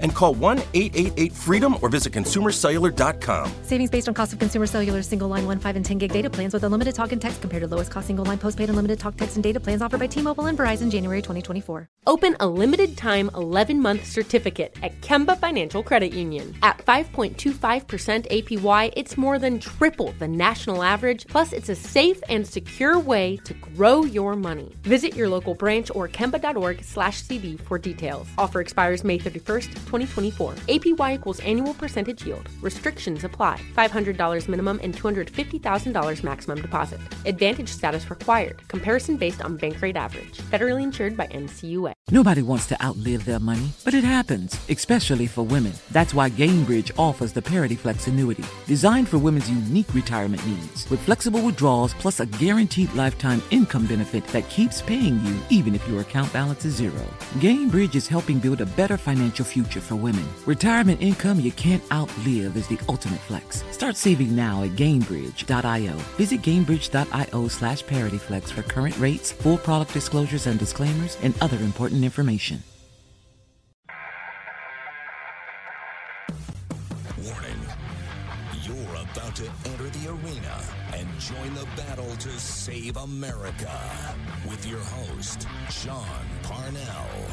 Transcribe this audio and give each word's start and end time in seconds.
And 0.00 0.14
call 0.14 0.34
1 0.34 0.58
888 0.74 1.32
freedom 1.32 1.76
or 1.82 1.88
visit 1.88 2.12
consumercellular.com. 2.12 3.52
Savings 3.62 3.90
based 3.90 4.08
on 4.08 4.14
cost 4.14 4.32
of 4.32 4.38
consumer 4.38 4.66
cellular 4.66 5.02
single 5.02 5.28
line 5.28 5.46
1, 5.46 5.58
5, 5.58 5.76
and 5.76 5.84
10 5.84 5.98
gig 5.98 6.12
data 6.12 6.30
plans 6.30 6.54
with 6.54 6.64
unlimited 6.64 6.94
talk 6.94 7.12
and 7.12 7.20
text 7.20 7.40
compared 7.40 7.62
to 7.62 7.66
lowest 7.66 7.90
cost 7.90 8.06
single 8.06 8.24
line 8.24 8.38
postpaid 8.38 8.68
unlimited 8.68 8.98
talk, 8.98 9.16
text, 9.16 9.36
and 9.36 9.42
data 9.42 9.60
plans 9.60 9.82
offered 9.82 10.00
by 10.00 10.06
T 10.06 10.22
Mobile 10.22 10.46
and 10.46 10.58
Verizon 10.58 10.90
January 10.90 11.22
2024. 11.22 11.88
Open 12.06 12.36
a 12.40 12.46
limited 12.46 12.96
time 12.96 13.30
11 13.34 13.80
month 13.80 14.04
certificate 14.04 14.76
at 14.82 15.00
Kemba 15.00 15.38
Financial 15.38 15.82
Credit 15.82 16.12
Union. 16.12 16.54
At 16.62 16.78
5.25% 16.78 18.48
APY, 18.48 18.92
it's 18.96 19.16
more 19.16 19.38
than 19.38 19.58
triple 19.58 20.14
the 20.18 20.28
national 20.28 20.82
average, 20.82 21.26
plus, 21.26 21.52
it's 21.52 21.70
a 21.70 21.74
safe 21.74 22.22
and 22.28 22.46
secure 22.46 22.98
way 22.98 23.38
to 23.44 23.54
grow 23.54 24.04
your 24.04 24.36
money. 24.36 24.74
Visit 24.82 25.14
your 25.14 25.28
local 25.28 25.54
branch 25.54 25.90
or 25.94 26.08
kemba.org 26.08 26.84
slash 26.84 27.22
CD 27.22 27.56
for 27.56 27.78
details. 27.78 28.26
Offer 28.36 28.60
expires 28.60 29.02
May 29.04 29.18
31st. 29.18 29.83
2024. 29.84 30.52
APY 30.68 31.14
equals 31.14 31.40
annual 31.40 31.74
percentage 31.74 32.26
yield. 32.26 32.48
Restrictions 32.60 33.24
apply. 33.24 33.58
$500 33.74 34.46
minimum 34.48 34.78
and 34.82 34.94
$250,000 34.94 36.22
maximum 36.22 36.60
deposit. 36.60 37.00
Advantage 37.24 37.68
status 37.68 38.10
required. 38.10 38.66
Comparison 38.68 39.16
based 39.16 39.42
on 39.42 39.56
bank 39.56 39.80
rate 39.80 39.96
average. 39.96 40.38
Federally 40.38 40.82
insured 40.82 41.16
by 41.16 41.26
NCUA. 41.28 41.94
Nobody 42.10 42.42
wants 42.42 42.66
to 42.66 42.84
outlive 42.84 43.24
their 43.24 43.40
money, 43.40 43.70
but 43.82 43.94
it 43.94 44.04
happens, 44.04 44.60
especially 44.68 45.26
for 45.26 45.42
women. 45.42 45.72
That's 45.90 46.12
why 46.12 46.28
Gainbridge 46.28 46.90
offers 46.98 47.32
the 47.32 47.40
Parity 47.40 47.76
Flex 47.76 48.06
annuity, 48.08 48.44
designed 48.66 49.08
for 49.08 49.16
women's 49.16 49.48
unique 49.48 49.94
retirement 49.94 50.46
needs, 50.46 50.88
with 50.90 51.00
flexible 51.00 51.40
withdrawals 51.40 51.94
plus 51.94 52.20
a 52.20 52.26
guaranteed 52.26 52.92
lifetime 52.92 53.42
income 53.50 53.86
benefit 53.86 54.26
that 54.28 54.46
keeps 54.50 54.82
paying 54.82 55.18
you 55.24 55.38
even 55.48 55.74
if 55.74 55.88
your 55.88 56.02
account 56.02 56.30
balance 56.30 56.66
is 56.66 56.74
zero. 56.74 57.02
Gainbridge 57.38 57.94
is 57.94 58.06
helping 58.06 58.38
build 58.38 58.60
a 58.60 58.66
better 58.66 58.98
financial 58.98 59.46
future 59.46 59.73
for 59.80 59.96
women. 59.96 60.26
Retirement 60.46 61.00
income 61.00 61.40
you 61.40 61.52
can't 61.52 61.82
outlive 61.92 62.56
is 62.56 62.66
the 62.68 62.78
ultimate 62.88 63.20
flex. 63.20 63.64
Start 63.70 63.96
saving 63.96 64.34
now 64.34 64.62
at 64.62 64.70
Gainbridge.io. 64.70 65.92
Visit 66.16 66.42
Gainbridge.io 66.42 67.48
slash 67.48 67.84
ParityFlex 67.84 68.50
for 68.50 68.62
current 68.62 68.98
rates, 68.98 69.32
full 69.32 69.58
product 69.58 69.92
disclosures 69.92 70.46
and 70.46 70.58
disclaimers, 70.58 71.16
and 71.22 71.34
other 71.40 71.58
important 71.58 72.04
information. 72.04 72.62
Warning. 77.22 77.60
You're 78.62 78.76
about 78.96 79.36
to 79.36 79.50
enter 79.66 79.90
the 79.90 80.10
arena 80.10 80.62
and 80.94 81.08
join 81.18 81.54
the 81.54 81.66
battle 81.76 82.14
to 82.16 82.30
save 82.30 82.96
America 82.96 83.80
with 84.48 84.66
your 84.66 84.80
host, 84.80 85.46
Sean 85.70 86.06
Parnell. 86.42 87.23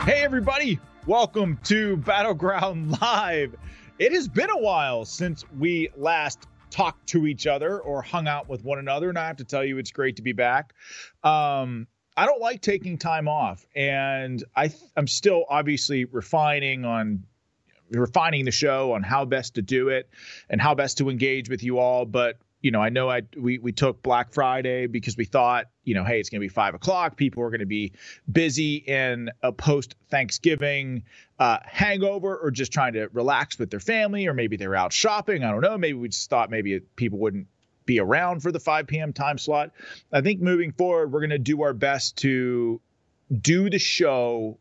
Hey, 0.00 0.22
everybody. 0.22 0.78
Welcome 1.06 1.58
to 1.64 1.96
Battleground 1.98 2.98
Live. 3.00 3.54
It 3.98 4.12
has 4.12 4.26
been 4.28 4.48
a 4.48 4.58
while 4.58 5.04
since 5.04 5.44
we 5.58 5.90
last 5.96 6.46
talked 6.70 7.08
to 7.08 7.26
each 7.26 7.46
other 7.46 7.78
or 7.80 8.00
hung 8.00 8.26
out 8.26 8.48
with 8.48 8.64
one 8.64 8.78
another. 8.78 9.08
And 9.08 9.18
I 9.18 9.26
have 9.26 9.36
to 9.36 9.44
tell 9.44 9.64
you, 9.64 9.78
it's 9.78 9.90
great 9.90 10.16
to 10.16 10.22
be 10.22 10.32
back. 10.32 10.72
Um, 11.22 11.86
I 12.16 12.26
don't 12.26 12.40
like 12.40 12.62
taking 12.62 12.98
time 12.98 13.28
off, 13.28 13.66
and 13.76 14.42
I 14.56 14.72
I'm 14.96 15.06
still 15.06 15.44
obviously 15.48 16.04
refining 16.04 16.84
on 16.84 17.24
refining 17.92 18.44
the 18.44 18.50
show 18.50 18.92
on 18.92 19.02
how 19.02 19.24
best 19.24 19.54
to 19.54 19.62
do 19.62 19.88
it 19.88 20.08
and 20.48 20.60
how 20.60 20.74
best 20.74 20.98
to 20.98 21.10
engage 21.10 21.48
with 21.48 21.62
you 21.62 21.78
all. 21.78 22.06
But 22.06 22.38
you 22.60 22.70
know, 22.70 22.80
I 22.80 22.88
know 22.88 23.08
I 23.08 23.22
we 23.36 23.58
we 23.58 23.72
took 23.72 24.02
Black 24.02 24.32
Friday 24.32 24.86
because 24.86 25.16
we 25.16 25.26
thought, 25.26 25.66
you 25.88 25.94
know, 25.94 26.04
hey, 26.04 26.20
it's 26.20 26.28
going 26.28 26.40
to 26.40 26.44
be 26.44 26.48
five 26.48 26.74
o'clock. 26.74 27.16
People 27.16 27.42
are 27.42 27.48
going 27.48 27.60
to 27.60 27.66
be 27.66 27.92
busy 28.30 28.76
in 28.76 29.30
a 29.42 29.50
post 29.50 29.94
Thanksgiving 30.10 31.02
uh, 31.38 31.58
hangover, 31.64 32.36
or 32.36 32.50
just 32.50 32.72
trying 32.72 32.92
to 32.92 33.08
relax 33.14 33.58
with 33.58 33.70
their 33.70 33.80
family, 33.80 34.26
or 34.26 34.34
maybe 34.34 34.56
they're 34.56 34.76
out 34.76 34.92
shopping. 34.92 35.44
I 35.44 35.50
don't 35.50 35.62
know. 35.62 35.78
Maybe 35.78 35.94
we 35.94 36.08
just 36.10 36.28
thought 36.28 36.50
maybe 36.50 36.80
people 36.96 37.18
wouldn't 37.18 37.46
be 37.86 38.00
around 38.00 38.42
for 38.42 38.52
the 38.52 38.60
5 38.60 38.86
p.m. 38.86 39.14
time 39.14 39.38
slot. 39.38 39.72
I 40.12 40.20
think 40.20 40.42
moving 40.42 40.72
forward, 40.72 41.10
we're 41.10 41.20
going 41.20 41.30
to 41.30 41.38
do 41.38 41.62
our 41.62 41.72
best 41.72 42.18
to 42.18 42.82
do 43.40 43.70
the 43.70 43.78
show 43.78 44.58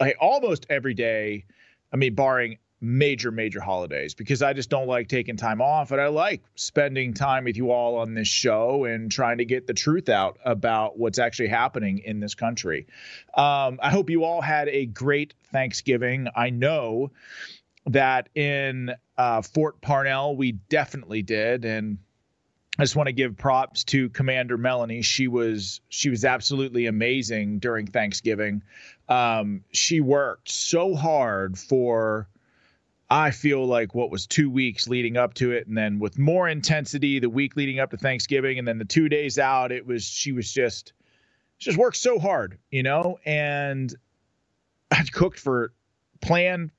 like, 0.00 0.16
almost 0.20 0.66
every 0.68 0.94
day. 0.94 1.44
I 1.92 1.96
mean, 1.96 2.14
barring 2.16 2.58
major, 2.84 3.30
major 3.30 3.60
holidays 3.60 4.14
because 4.14 4.42
I 4.42 4.52
just 4.52 4.70
don't 4.70 4.86
like 4.86 5.08
taking 5.08 5.36
time 5.36 5.60
off. 5.60 5.90
And 5.90 6.00
I 6.00 6.08
like 6.08 6.42
spending 6.54 7.14
time 7.14 7.44
with 7.44 7.56
you 7.56 7.70
all 7.70 7.96
on 7.96 8.14
this 8.14 8.28
show 8.28 8.84
and 8.84 9.10
trying 9.10 9.38
to 9.38 9.44
get 9.44 9.66
the 9.66 9.74
truth 9.74 10.08
out 10.08 10.38
about 10.44 10.98
what's 10.98 11.18
actually 11.18 11.48
happening 11.48 11.98
in 11.98 12.20
this 12.20 12.34
country. 12.34 12.86
Um, 13.34 13.78
I 13.82 13.90
hope 13.90 14.10
you 14.10 14.24
all 14.24 14.40
had 14.40 14.68
a 14.68 14.86
great 14.86 15.34
Thanksgiving. 15.50 16.28
I 16.36 16.50
know 16.50 17.10
that 17.86 18.28
in 18.34 18.94
uh, 19.16 19.42
Fort 19.42 19.80
Parnell, 19.80 20.36
we 20.36 20.52
definitely 20.52 21.22
did. 21.22 21.64
And 21.64 21.98
I 22.78 22.82
just 22.82 22.96
want 22.96 23.06
to 23.06 23.12
give 23.12 23.36
props 23.36 23.84
to 23.84 24.08
Commander 24.10 24.58
Melanie. 24.58 25.02
She 25.02 25.28
was 25.28 25.80
she 25.88 26.10
was 26.10 26.24
absolutely 26.24 26.86
amazing 26.86 27.60
during 27.60 27.86
Thanksgiving. 27.86 28.62
Um, 29.08 29.62
she 29.70 30.00
worked 30.00 30.50
so 30.50 30.94
hard 30.94 31.56
for 31.56 32.28
I 33.10 33.30
feel 33.30 33.64
like 33.66 33.94
what 33.94 34.10
was 34.10 34.26
two 34.26 34.50
weeks 34.50 34.88
leading 34.88 35.16
up 35.16 35.34
to 35.34 35.52
it, 35.52 35.66
and 35.66 35.76
then 35.76 35.98
with 35.98 36.18
more 36.18 36.48
intensity 36.48 37.18
the 37.18 37.28
week 37.28 37.56
leading 37.56 37.78
up 37.78 37.90
to 37.90 37.96
Thanksgiving, 37.96 38.58
and 38.58 38.66
then 38.66 38.78
the 38.78 38.84
two 38.84 39.08
days 39.08 39.38
out, 39.38 39.72
it 39.72 39.86
was 39.86 40.04
she 40.04 40.32
was 40.32 40.50
just 40.52 40.92
she 41.58 41.70
just 41.70 41.78
worked 41.78 41.96
so 41.96 42.18
hard, 42.18 42.58
you 42.70 42.82
know, 42.82 43.18
and 43.24 43.94
I 44.90 45.02
cooked 45.04 45.38
for 45.38 45.72
planned, 46.20 46.70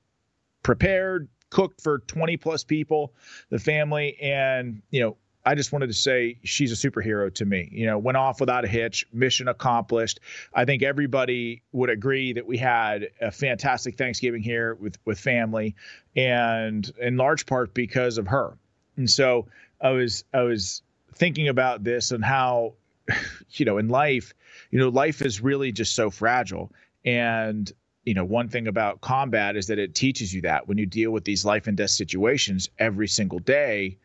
prepared, 0.62 1.28
cooked 1.50 1.80
for 1.80 2.00
20 2.00 2.36
plus 2.36 2.64
people, 2.64 3.14
the 3.50 3.58
family, 3.58 4.16
and 4.20 4.82
you 4.90 5.00
know, 5.00 5.16
I 5.46 5.54
just 5.54 5.70
wanted 5.70 5.86
to 5.86 5.94
say 5.94 6.38
she's 6.42 6.72
a 6.72 6.90
superhero 6.90 7.32
to 7.36 7.44
me. 7.44 7.68
You 7.70 7.86
know, 7.86 7.98
went 7.98 8.16
off 8.16 8.40
without 8.40 8.64
a 8.64 8.68
hitch, 8.68 9.06
mission 9.12 9.46
accomplished. 9.46 10.18
I 10.52 10.64
think 10.64 10.82
everybody 10.82 11.62
would 11.70 11.88
agree 11.88 12.32
that 12.32 12.46
we 12.46 12.58
had 12.58 13.10
a 13.20 13.30
fantastic 13.30 13.96
Thanksgiving 13.96 14.42
here 14.42 14.74
with 14.74 14.98
with 15.04 15.20
family, 15.20 15.76
and 16.16 16.90
in 17.00 17.16
large 17.16 17.46
part 17.46 17.74
because 17.74 18.18
of 18.18 18.26
her. 18.26 18.58
And 18.96 19.08
so 19.08 19.46
I 19.80 19.90
was 19.90 20.24
I 20.34 20.42
was 20.42 20.82
thinking 21.14 21.46
about 21.46 21.84
this 21.84 22.10
and 22.10 22.24
how, 22.24 22.74
you 23.50 23.64
know, 23.64 23.78
in 23.78 23.88
life, 23.88 24.34
you 24.72 24.80
know, 24.80 24.88
life 24.88 25.22
is 25.22 25.40
really 25.40 25.70
just 25.70 25.94
so 25.94 26.10
fragile. 26.10 26.72
And 27.04 27.70
you 28.04 28.14
know, 28.14 28.24
one 28.24 28.48
thing 28.48 28.66
about 28.66 29.00
combat 29.00 29.56
is 29.56 29.68
that 29.68 29.78
it 29.78 29.94
teaches 29.94 30.34
you 30.34 30.42
that 30.42 30.66
when 30.66 30.76
you 30.76 30.86
deal 30.86 31.12
with 31.12 31.24
these 31.24 31.44
life 31.44 31.68
and 31.68 31.76
death 31.76 31.90
situations 31.90 32.68
every 32.78 33.06
single 33.06 33.38
day 33.38 33.98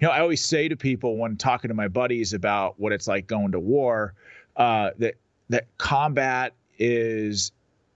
you 0.00 0.06
know, 0.06 0.12
I 0.12 0.20
always 0.20 0.44
say 0.44 0.68
to 0.68 0.76
people 0.76 1.16
when 1.16 1.36
talking 1.36 1.68
to 1.68 1.74
my 1.74 1.88
buddies 1.88 2.32
about 2.32 2.78
what 2.78 2.92
it's 2.92 3.08
like 3.08 3.26
going 3.26 3.52
to 3.52 3.60
war, 3.60 4.14
uh, 4.56 4.90
that 4.98 5.14
that 5.48 5.66
combat 5.78 6.54
is 6.78 7.52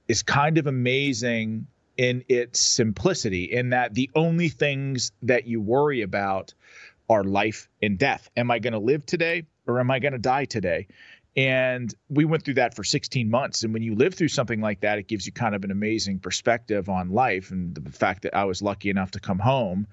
is 0.08 0.22
kind 0.22 0.58
of 0.58 0.66
amazing 0.66 1.66
in 1.96 2.24
its 2.28 2.58
simplicity, 2.58 3.44
in 3.44 3.70
that 3.70 3.94
the 3.94 4.10
only 4.14 4.48
things 4.48 5.12
that 5.22 5.46
you 5.46 5.60
worry 5.60 6.02
about 6.02 6.54
are 7.08 7.22
life 7.22 7.68
and 7.82 7.98
death. 7.98 8.28
Am 8.36 8.50
I 8.50 8.58
going 8.58 8.72
to 8.72 8.78
live 8.78 9.06
today 9.06 9.44
or 9.66 9.78
am 9.78 9.90
I 9.90 9.98
going 9.98 10.12
to 10.12 10.18
die 10.18 10.46
today? 10.46 10.88
And 11.36 11.94
we 12.10 12.24
went 12.24 12.44
through 12.44 12.54
that 12.54 12.74
for 12.74 12.84
16 12.84 13.30
months. 13.30 13.62
And 13.62 13.72
when 13.72 13.82
you 13.82 13.94
live 13.94 14.14
through 14.14 14.28
something 14.28 14.60
like 14.60 14.80
that, 14.80 14.98
it 14.98 15.08
gives 15.08 15.24
you 15.24 15.32
kind 15.32 15.54
of 15.54 15.64
an 15.64 15.70
amazing 15.70 16.18
perspective 16.18 16.88
on 16.88 17.10
life 17.10 17.50
and 17.50 17.74
the 17.74 17.90
fact 17.90 18.22
that 18.22 18.36
I 18.36 18.44
was 18.44 18.60
lucky 18.60 18.90
enough 18.90 19.12
to 19.12 19.20
come 19.20 19.38
home. 19.38 19.86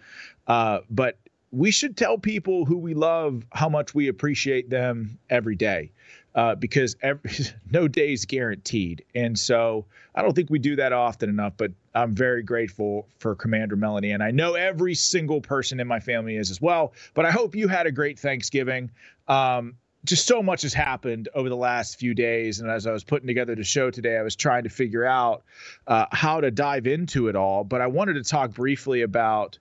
Uh, 0.48 0.80
but 0.90 1.18
we 1.52 1.72
should 1.72 1.98
tell 1.98 2.18
people 2.18 2.66
who 2.66 2.78
we 2.78 2.94
love 2.94 3.46
how 3.52 3.70
much 3.70 3.96
we 3.96 4.08
appreciate 4.08 4.70
them 4.70 5.18
every 5.30 5.56
day 5.56 5.92
uh, 6.36 6.56
because 6.56 6.96
every, 7.02 7.32
no 7.72 7.88
day 7.88 8.14
is 8.14 8.26
guaranteed. 8.26 9.04
And 9.16 9.38
so 9.38 9.86
I 10.16 10.22
don't 10.22 10.36
think 10.36 10.50
we 10.50 10.60
do 10.60 10.76
that 10.76 10.94
often 10.94 11.30
enough, 11.30 11.54
but 11.58 11.72
I'm 11.96 12.14
very 12.14 12.44
grateful 12.44 13.08
for 13.18 13.36
Commander 13.36 13.76
Melanie. 13.76 14.12
And 14.12 14.22
I 14.22 14.32
know 14.32 14.54
every 14.54 14.94
single 14.94 15.42
person 15.42 15.80
in 15.80 15.88
my 15.88 16.00
family 16.00 16.38
is 16.38 16.52
as 16.52 16.62
well. 16.62 16.94
But 17.14 17.26
I 17.26 17.32
hope 17.32 17.56
you 17.56 17.68
had 17.68 17.88
a 17.88 17.92
great 17.92 18.20
Thanksgiving. 18.20 18.92
Um, 19.28 19.76
just 20.06 20.28
so 20.28 20.42
much 20.42 20.62
has 20.62 20.74
happened 20.74 21.28
over 21.34 21.50
the 21.50 21.58
last 21.58 22.00
few 22.00 22.14
days. 22.14 22.60
And 22.62 22.70
as 22.70 22.88
I 22.88 22.92
was 22.92 23.04
putting 23.04 23.28
together 23.28 23.54
the 23.56 23.66
show 23.66 23.92
today, 23.92 24.18
I 24.18 24.22
was 24.22 24.36
trying 24.36 24.64
to 24.64 24.70
figure 24.70 25.04
out 25.04 25.44
uh, 25.88 26.06
how 26.12 26.40
to 26.40 26.52
dive 26.52 26.88
into 26.88 27.28
it 27.28 27.36
all. 27.36 27.64
But 27.64 27.82
I 27.82 27.88
wanted 27.88 28.14
to 28.14 28.24
talk 28.24 28.52
briefly 28.52 29.02
about 29.02 29.58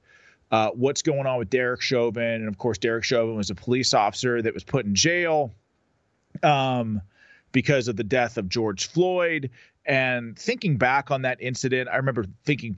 uh, 0.50 0.70
what's 0.70 1.02
going 1.02 1.26
on 1.26 1.38
with 1.38 1.50
Derek 1.50 1.80
Chauvin. 1.80 2.22
And 2.24 2.48
of 2.48 2.58
course, 2.58 2.78
Derek 2.78 3.04
Chauvin 3.04 3.36
was 3.36 3.50
a 3.50 3.54
police 3.54 3.94
officer 3.94 4.40
that 4.42 4.54
was 4.54 4.64
put 4.64 4.84
in 4.84 4.94
jail. 4.94 5.52
Um, 6.42 7.02
because 7.52 7.88
of 7.88 7.96
the 7.96 8.04
death 8.04 8.36
of 8.36 8.48
George 8.48 8.88
Floyd. 8.88 9.50
And 9.86 10.38
thinking 10.38 10.76
back 10.76 11.10
on 11.10 11.22
that 11.22 11.40
incident, 11.40 11.88
I 11.90 11.96
remember 11.96 12.26
thinking, 12.44 12.76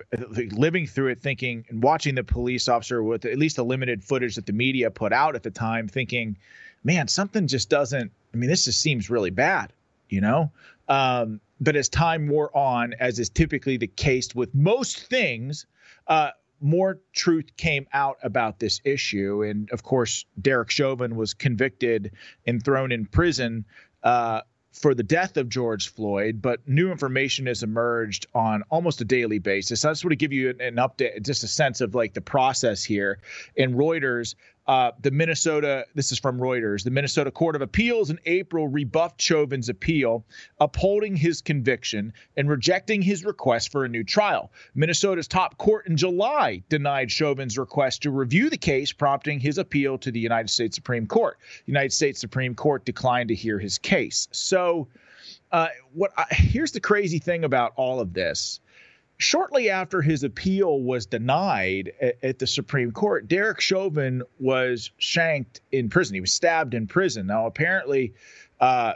living 0.52 0.86
through 0.86 1.08
it, 1.08 1.20
thinking 1.20 1.64
and 1.68 1.82
watching 1.82 2.14
the 2.14 2.22
police 2.22 2.68
officer 2.68 3.02
with 3.02 3.24
at 3.24 3.36
least 3.36 3.56
the 3.56 3.64
limited 3.64 4.04
footage 4.04 4.36
that 4.36 4.46
the 4.46 4.52
media 4.52 4.90
put 4.90 5.12
out 5.12 5.34
at 5.34 5.42
the 5.42 5.50
time, 5.50 5.88
thinking, 5.88 6.36
man, 6.84 7.08
something 7.08 7.48
just 7.48 7.68
doesn't, 7.68 8.12
I 8.32 8.36
mean, 8.36 8.48
this 8.48 8.66
just 8.66 8.80
seems 8.80 9.10
really 9.10 9.30
bad, 9.30 9.72
you 10.08 10.20
know? 10.20 10.52
Um, 10.88 11.40
but 11.60 11.74
as 11.74 11.88
time 11.88 12.28
wore 12.28 12.56
on, 12.56 12.94
as 13.00 13.18
is 13.18 13.28
typically 13.28 13.76
the 13.76 13.88
case 13.88 14.32
with 14.34 14.54
most 14.54 15.00
things, 15.08 15.66
uh, 16.06 16.30
more 16.60 16.98
truth 17.12 17.56
came 17.56 17.86
out 17.92 18.18
about 18.22 18.58
this 18.58 18.80
issue. 18.84 19.42
And 19.42 19.70
of 19.70 19.82
course, 19.82 20.24
Derek 20.40 20.70
Chauvin 20.70 21.16
was 21.16 21.34
convicted 21.34 22.12
and 22.46 22.62
thrown 22.62 22.92
in 22.92 23.06
prison 23.06 23.64
uh, 24.02 24.42
for 24.72 24.94
the 24.94 25.02
death 25.02 25.36
of 25.36 25.48
George 25.48 25.88
Floyd, 25.88 26.40
but 26.40 26.66
new 26.68 26.90
information 26.90 27.46
has 27.46 27.62
emerged 27.62 28.26
on 28.34 28.62
almost 28.70 29.00
a 29.00 29.04
daily 29.04 29.38
basis. 29.38 29.84
I 29.84 29.90
just 29.90 30.04
want 30.04 30.12
to 30.12 30.16
give 30.16 30.32
you 30.32 30.50
an, 30.50 30.60
an 30.60 30.76
update, 30.76 31.24
just 31.24 31.42
a 31.42 31.48
sense 31.48 31.80
of 31.80 31.94
like 31.94 32.14
the 32.14 32.20
process 32.20 32.84
here. 32.84 33.18
And 33.56 33.74
Reuters, 33.74 34.36
uh, 34.70 34.92
the 35.02 35.10
Minnesota, 35.10 35.84
this 35.96 36.12
is 36.12 36.20
from 36.20 36.38
Reuters, 36.38 36.84
the 36.84 36.92
Minnesota 36.92 37.32
Court 37.32 37.56
of 37.56 37.60
Appeals 37.60 38.08
in 38.08 38.20
April 38.24 38.68
rebuffed 38.68 39.20
Chauvin's 39.20 39.68
appeal, 39.68 40.24
upholding 40.60 41.16
his 41.16 41.42
conviction 41.42 42.12
and 42.36 42.48
rejecting 42.48 43.02
his 43.02 43.24
request 43.24 43.72
for 43.72 43.84
a 43.84 43.88
new 43.88 44.04
trial. 44.04 44.52
Minnesota's 44.76 45.26
top 45.26 45.58
court 45.58 45.88
in 45.88 45.96
July 45.96 46.62
denied 46.68 47.10
Chauvin's 47.10 47.58
request 47.58 48.02
to 48.02 48.12
review 48.12 48.48
the 48.48 48.56
case, 48.56 48.92
prompting 48.92 49.40
his 49.40 49.58
appeal 49.58 49.98
to 49.98 50.12
the 50.12 50.20
United 50.20 50.50
States 50.50 50.76
Supreme 50.76 51.08
Court. 51.08 51.36
The 51.66 51.72
United 51.72 51.92
States 51.92 52.20
Supreme 52.20 52.54
Court 52.54 52.84
declined 52.84 53.30
to 53.30 53.34
hear 53.34 53.58
his 53.58 53.76
case. 53.76 54.28
So, 54.30 54.86
uh, 55.50 55.66
what 55.94 56.12
I, 56.16 56.26
here's 56.30 56.70
the 56.70 56.80
crazy 56.80 57.18
thing 57.18 57.42
about 57.42 57.72
all 57.74 57.98
of 57.98 58.12
this 58.12 58.60
Shortly 59.20 59.68
after 59.68 60.00
his 60.00 60.24
appeal 60.24 60.80
was 60.80 61.04
denied 61.04 61.92
at, 62.00 62.16
at, 62.22 62.38
the 62.38 62.46
Supreme 62.46 62.90
Court, 62.90 63.28
Derek 63.28 63.60
Chauvin 63.60 64.22
was 64.38 64.92
shanked 64.96 65.60
in 65.70 65.90
prison. 65.90 66.14
He 66.14 66.22
was 66.22 66.32
stabbed 66.32 66.72
in 66.72 66.86
prison. 66.86 67.26
Now, 67.26 67.44
apparently, 67.44 68.14
uh, 68.60 68.94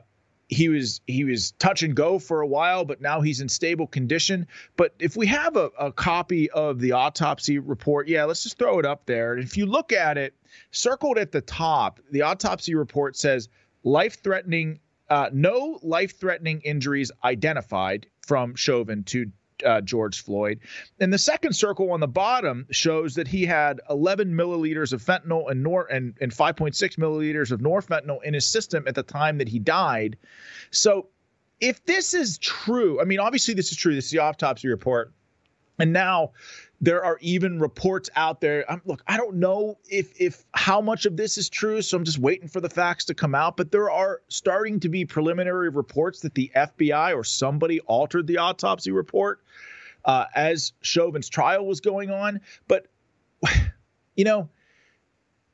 he 0.48 0.70
was 0.70 1.02
he 1.06 1.24
was 1.24 1.50
touch 1.52 1.82
and 1.82 1.94
go 1.94 2.18
for 2.18 2.40
a 2.40 2.46
while, 2.46 2.86
but 2.86 3.02
now 3.02 3.20
he's 3.20 3.42
in 3.42 3.50
stable 3.50 3.86
condition. 3.86 4.46
But 4.78 4.94
if 4.98 5.14
we 5.14 5.26
have 5.26 5.56
a, 5.56 5.70
a 5.78 5.92
copy 5.92 6.50
of 6.52 6.80
the 6.80 6.92
autopsy 6.92 7.58
report, 7.58 8.08
yeah, 8.08 8.24
let's 8.24 8.44
just 8.44 8.56
throw 8.58 8.78
it 8.78 8.86
up 8.86 9.04
there. 9.04 9.34
And 9.34 9.44
if 9.44 9.58
you 9.58 9.66
look 9.66 9.92
at 9.92 10.16
it, 10.16 10.34
circled 10.70 11.18
at 11.18 11.32
the 11.32 11.42
top, 11.42 12.00
the 12.10 12.22
autopsy 12.22 12.74
report 12.74 13.18
says 13.18 13.50
life 13.82 14.22
threatening, 14.22 14.80
uh, 15.10 15.28
no 15.34 15.78
life 15.82 16.18
threatening 16.18 16.62
injuries 16.62 17.12
identified 17.22 18.06
from 18.26 18.54
Chauvin 18.54 19.04
to 19.04 19.30
uh, 19.64 19.80
George 19.80 20.22
Floyd. 20.22 20.60
And 21.00 21.12
the 21.12 21.18
second 21.18 21.54
circle 21.54 21.92
on 21.92 22.00
the 22.00 22.08
bottom 22.08 22.66
shows 22.70 23.14
that 23.14 23.28
he 23.28 23.44
had 23.46 23.80
11 23.90 24.32
milliliters 24.34 24.92
of 24.92 25.02
fentanyl 25.02 25.50
and, 25.50 25.62
nor- 25.62 25.86
and, 25.86 26.14
and 26.20 26.32
5.6 26.32 26.74
milliliters 26.96 27.50
of 27.50 27.60
norfentanyl 27.60 28.22
in 28.22 28.34
his 28.34 28.46
system 28.46 28.84
at 28.86 28.94
the 28.94 29.02
time 29.02 29.38
that 29.38 29.48
he 29.48 29.58
died. 29.58 30.16
So 30.70 31.08
if 31.60 31.84
this 31.84 32.14
is 32.14 32.38
true, 32.38 33.00
I 33.00 33.04
mean, 33.04 33.20
obviously 33.20 33.54
this 33.54 33.70
is 33.70 33.76
true. 33.76 33.94
This 33.94 34.06
is 34.06 34.10
the 34.10 34.18
autopsy 34.18 34.68
report. 34.68 35.12
And 35.78 35.92
now 35.92 36.32
there 36.80 37.04
are 37.04 37.18
even 37.20 37.58
reports 37.58 38.10
out 38.14 38.40
there. 38.40 38.70
Um, 38.70 38.82
look, 38.84 39.02
I 39.08 39.16
don't 39.16 39.36
know 39.36 39.78
if 39.88 40.20
if 40.20 40.44
how 40.52 40.80
much 40.80 41.06
of 41.06 41.16
this 41.16 41.36
is 41.38 41.48
true, 41.48 41.82
so 41.82 41.96
I'm 41.96 42.04
just 42.04 42.18
waiting 42.18 42.48
for 42.48 42.60
the 42.60 42.68
facts 42.68 43.04
to 43.06 43.14
come 43.14 43.34
out. 43.34 43.56
But 43.56 43.72
there 43.72 43.90
are 43.90 44.20
starting 44.28 44.78
to 44.80 44.88
be 44.88 45.04
preliminary 45.04 45.68
reports 45.68 46.20
that 46.20 46.34
the 46.34 46.50
FBI 46.54 47.16
or 47.16 47.24
somebody 47.24 47.80
altered 47.80 48.26
the 48.26 48.38
autopsy 48.38 48.92
report 48.92 49.40
uh, 50.04 50.26
as 50.34 50.72
Chauvin's 50.82 51.28
trial 51.28 51.66
was 51.66 51.80
going 51.80 52.10
on. 52.10 52.40
But 52.68 52.86
you 54.16 54.24
know, 54.24 54.48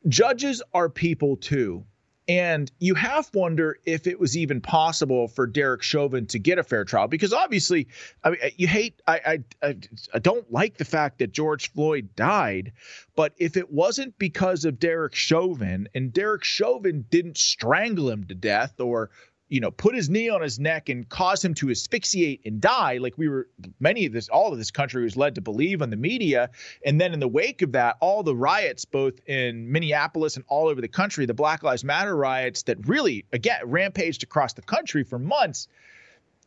judges 0.09 0.63
are 0.75 0.89
people 0.89 1.37
too. 1.37 1.85
And 2.31 2.71
you 2.79 2.95
have 2.95 3.29
wonder 3.35 3.81
if 3.85 4.07
it 4.07 4.21
was 4.21 4.37
even 4.37 4.61
possible 4.61 5.27
for 5.27 5.49
Derek 5.49 5.83
Chauvin 5.83 6.27
to 6.27 6.39
get 6.39 6.61
a 6.61 6.63
fair 6.63 6.85
trial 6.85 7.09
because 7.09 7.33
obviously, 7.33 7.89
I 8.23 8.31
mean, 8.31 8.39
you 8.57 8.69
hate, 8.69 9.03
I, 9.05 9.43
I, 9.61 9.77
I 10.15 10.19
don't 10.21 10.49
like 10.53 10.77
the 10.77 10.85
fact 10.85 11.19
that 11.19 11.33
George 11.33 11.73
Floyd 11.73 12.11
died, 12.15 12.71
but 13.17 13.33
if 13.39 13.57
it 13.57 13.73
wasn't 13.73 14.17
because 14.17 14.65
of 14.65 14.79
Derek 14.79 15.17
Chauvin 15.17 15.89
and 15.93 16.13
Derek 16.13 16.45
Chauvin 16.45 17.05
didn't 17.11 17.37
strangle 17.37 18.09
him 18.09 18.23
to 18.29 18.35
death 18.37 18.79
or 18.79 19.11
you 19.51 19.59
know, 19.59 19.73
put 19.73 19.97
his 19.97 20.09
knee 20.09 20.29
on 20.29 20.41
his 20.41 20.61
neck 20.61 20.89
and 20.89 21.09
cause 21.09 21.45
him 21.45 21.55
to 21.55 21.71
asphyxiate 21.71 22.41
and 22.47 22.61
die, 22.61 22.99
like 22.99 23.19
we 23.19 23.29
were 23.29 23.49
many 23.81 24.07
of 24.07 24.13
this, 24.13 24.29
all 24.29 24.53
of 24.53 24.59
this 24.59 24.71
country 24.71 25.03
was 25.03 25.17
led 25.17 25.35
to 25.35 25.41
believe 25.41 25.83
on 25.83 25.91
the 25.91 25.97
media. 25.97 26.51
And 26.87 27.01
then 27.01 27.13
in 27.13 27.19
the 27.19 27.29
wake 27.29 27.61
of 27.61 27.73
that, 27.73 27.97
all 28.01 28.23
the 28.23 28.35
riots, 28.35 28.85
both 28.85 29.21
in 29.29 29.71
Minneapolis 29.71 30.37
and 30.37 30.45
all 30.47 30.69
over 30.69 30.81
the 30.81 30.89
country, 30.89 31.27
the 31.27 31.35
Black 31.35 31.65
Lives 31.65 31.83
Matter 31.83 32.17
riots 32.17 32.63
that 32.63 32.87
really, 32.87 33.25
again, 33.33 33.59
rampaged 33.65 34.23
across 34.23 34.53
the 34.53 34.63
country 34.63 35.03
for 35.03 35.19
months. 35.19 35.67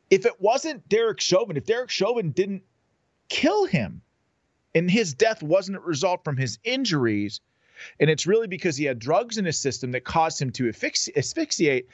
If 0.09 0.25
it 0.25 0.39
wasn't 0.39 0.87
Derek 0.87 1.19
Chauvin, 1.19 1.57
if 1.57 1.65
Derek 1.65 1.89
Chauvin 1.89 2.31
didn't 2.31 2.63
kill 3.27 3.65
him 3.65 4.01
and 4.73 4.89
his 4.89 5.13
death 5.13 5.43
wasn't 5.43 5.75
a 5.75 5.81
result 5.81 6.23
from 6.23 6.37
his 6.37 6.57
injuries, 6.63 7.41
and 7.99 8.09
it's 8.09 8.25
really 8.25 8.47
because 8.47 8.77
he 8.77 8.85
had 8.85 8.97
drugs 8.97 9.37
in 9.37 9.43
his 9.43 9.59
system 9.59 9.91
that 9.91 10.05
caused 10.05 10.41
him 10.41 10.51
to 10.51 10.69
asphyxiate 10.69 11.89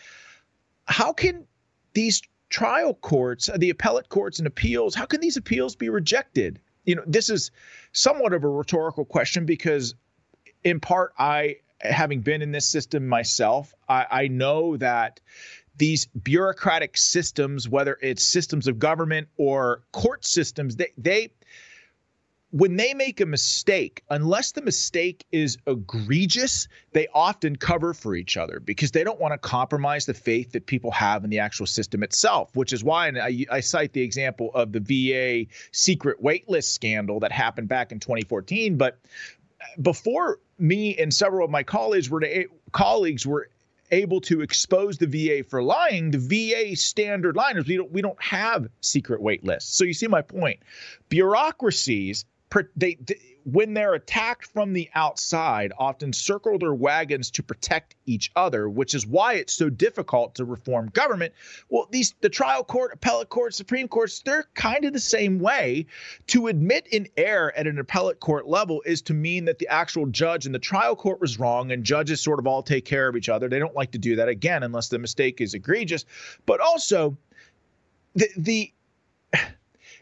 how 0.90 1.14
can 1.14 1.46
these 1.94 2.22
trial 2.50 2.96
courts, 2.96 3.50
the 3.58 3.70
appellate 3.70 4.10
courts 4.10 4.40
and 4.40 4.48
appeals, 4.48 4.96
how 4.96 5.06
can 5.06 5.22
these 5.22 5.38
appeals 5.38 5.76
be 5.76 5.88
rejected? 5.88 6.60
You 6.86 6.96
know, 6.96 7.04
this 7.06 7.30
is 7.30 7.52
somewhat 7.92 8.34
of 8.34 8.44
a 8.44 8.48
rhetorical 8.48 9.06
question 9.06 9.46
because, 9.46 9.94
in 10.64 10.80
part, 10.80 11.14
I, 11.18 11.58
having 11.82 12.22
been 12.22 12.42
in 12.42 12.52
this 12.52 12.66
system 12.66 13.08
myself, 13.08 13.74
I, 13.88 14.08
I 14.10 14.28
know 14.28 14.78
that 14.78 15.20
these 15.78 16.08
bureaucratic 16.08 16.98
systems, 16.98 17.70
whether 17.70 17.98
it's 18.02 18.24
systems 18.24 18.68
of 18.68 18.80
government 18.80 19.28
or 19.38 19.84
court 19.92 20.26
systems, 20.26 20.76
they, 20.76 20.92
they 20.98 21.32
when 22.52 22.78
they 22.78 22.96
make 22.96 23.22
a 23.22 23.26
mistake, 23.26 24.04
unless 24.10 24.54
the 24.54 24.62
mistake 24.62 25.24
is 25.32 25.58
egregious, 25.68 26.68
they 26.94 27.08
often 27.14 27.56
cover 27.56 27.94
for 27.94 28.16
each 28.16 28.38
other 28.38 28.60
because 28.60 28.92
they 28.92 29.04
don't 29.04 29.20
want 29.20 29.34
to 29.34 29.38
compromise 29.38 30.08
the 30.08 30.16
faith 30.16 30.54
that 30.54 30.66
people 30.66 30.90
have 30.92 31.24
in 31.24 31.30
the 31.30 31.40
actual 31.40 31.68
system 31.68 32.02
itself, 32.02 32.56
which 32.56 32.74
is 32.74 32.84
why 32.84 33.08
I, 33.10 33.46
I 33.52 33.60
cite 33.60 33.94
the 33.94 34.02
example 34.02 34.50
of 34.56 34.72
the 34.72 34.80
VA 34.80 35.52
secret 35.72 36.24
waitlist 36.24 36.72
scandal 36.72 37.20
that 37.20 37.32
happened 37.32 37.68
back 37.68 37.92
in 37.92 38.00
2014. 38.00 38.78
But 38.78 38.98
before 39.80 40.40
me 40.58 40.98
and 40.98 41.14
several 41.14 41.46
of 41.46 41.52
my 41.52 41.62
colleagues 41.62 42.10
were 42.10 42.22
to, 42.22 42.48
colleagues 42.72 43.28
were 43.28 43.50
able 43.92 44.22
to 44.22 44.42
expose 44.42 44.98
the 44.98 45.08
VA 45.08 45.44
for 45.48 45.62
lying, 45.62 46.12
the 46.12 46.18
VA 46.18 46.76
standard 46.76 47.36
liners, 47.36 47.68
we 47.68 47.78
don't 47.78 47.92
we 47.92 48.02
don't 48.02 48.22
have 48.22 48.68
secret 48.82 49.22
wait 49.22 49.44
lists. 49.44 49.76
So 49.76 49.84
you 49.84 49.94
see 49.94 50.08
my 50.08 50.22
point. 50.22 50.60
Bureaucracies 51.10 52.26
they, 52.76 52.96
they, 52.96 53.16
when 53.44 53.74
they're 53.74 53.94
attacked 53.94 54.46
from 54.46 54.74
the 54.74 54.90
outside 54.94 55.72
often 55.78 56.14
circle 56.14 56.58
their 56.58 56.74
wagons 56.74 57.32
to 57.32 57.44
protect 57.44 57.96
each 58.06 58.32
other 58.36 58.70
which 58.70 58.94
is 58.94 59.06
why 59.06 59.34
it's 59.34 59.54
so 59.54 59.70
difficult 59.70 60.36
to 60.36 60.46
reform 60.46 60.90
government. 60.94 61.34
Well 61.70 61.88
these 61.92 62.16
the 62.22 62.30
trial 62.30 62.64
court 62.64 62.92
appellate 62.94 63.30
court 63.30 63.54
supreme 63.54 63.88
courts 63.88 64.22
they're 64.22 64.48
kind 64.56 64.86
of 64.86 64.94
the 64.94 65.00
same 65.00 65.40
way. 65.40 65.86
To 66.28 66.48
admit 66.48 66.88
an 66.92 67.08
error 67.18 67.54
at 67.56 67.68
an 67.68 67.80
appellate 67.80 68.20
court 68.20 68.48
level 68.48 68.82
is 68.86 69.02
to 69.04 69.14
mean 69.14 69.46
that 69.46 69.60
the 69.60 69.68
actual 69.68 70.08
judge 70.08 70.46
in 70.46 70.52
the 70.52 70.60
trial 70.60 70.96
court 70.96 71.22
was 71.22 71.40
wrong 71.40 71.72
and 71.72 71.84
judges 71.84 72.22
sort 72.22 72.40
of 72.40 72.48
all 72.48 72.64
take 72.64 72.86
care 72.86 73.08
of 73.08 73.16
each 73.16 73.30
other. 73.30 73.48
They 73.48 73.60
don't 73.60 73.76
like 73.76 73.92
to 73.92 73.98
do 73.98 74.16
that 74.18 74.30
again 74.30 74.64
unless 74.64 74.90
the 74.90 75.00
mistake 75.00 75.42
is 75.42 75.54
egregious. 75.54 76.06
But 76.46 76.60
also 76.60 77.18
the 78.16 78.28
the 78.38 78.74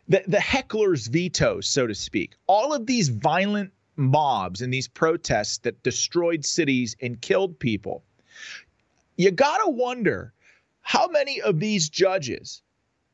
the, 0.07 0.23
the 0.27 0.39
heckler's 0.39 1.07
veto, 1.07 1.61
so 1.61 1.87
to 1.87 1.95
speak. 1.95 2.35
All 2.47 2.73
of 2.73 2.85
these 2.85 3.09
violent 3.09 3.71
mobs 3.95 4.61
and 4.61 4.73
these 4.73 4.87
protests 4.87 5.57
that 5.59 5.83
destroyed 5.83 6.45
cities 6.45 6.95
and 7.01 7.19
killed 7.19 7.59
people. 7.59 8.03
You 9.17 9.31
got 9.31 9.57
to 9.57 9.69
wonder 9.69 10.33
how 10.81 11.07
many 11.07 11.41
of 11.41 11.59
these 11.59 11.89
judges 11.89 12.61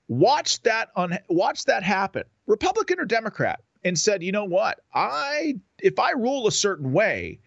watched 0.08 0.66
that 0.66 0.90
on 0.96 1.18
watched 1.30 1.68
that 1.68 1.84
happen, 1.84 2.24
Republican 2.46 3.00
or 3.00 3.06
Democrat, 3.06 3.62
and 3.84 3.98
said, 3.98 4.22
"You 4.22 4.34
know 4.34 4.46
what? 4.46 4.82
I 4.94 5.56
if 5.80 5.98
I 5.98 6.12
rule 6.12 6.46
a 6.46 6.52
certain 6.52 6.92
way, 6.92 7.40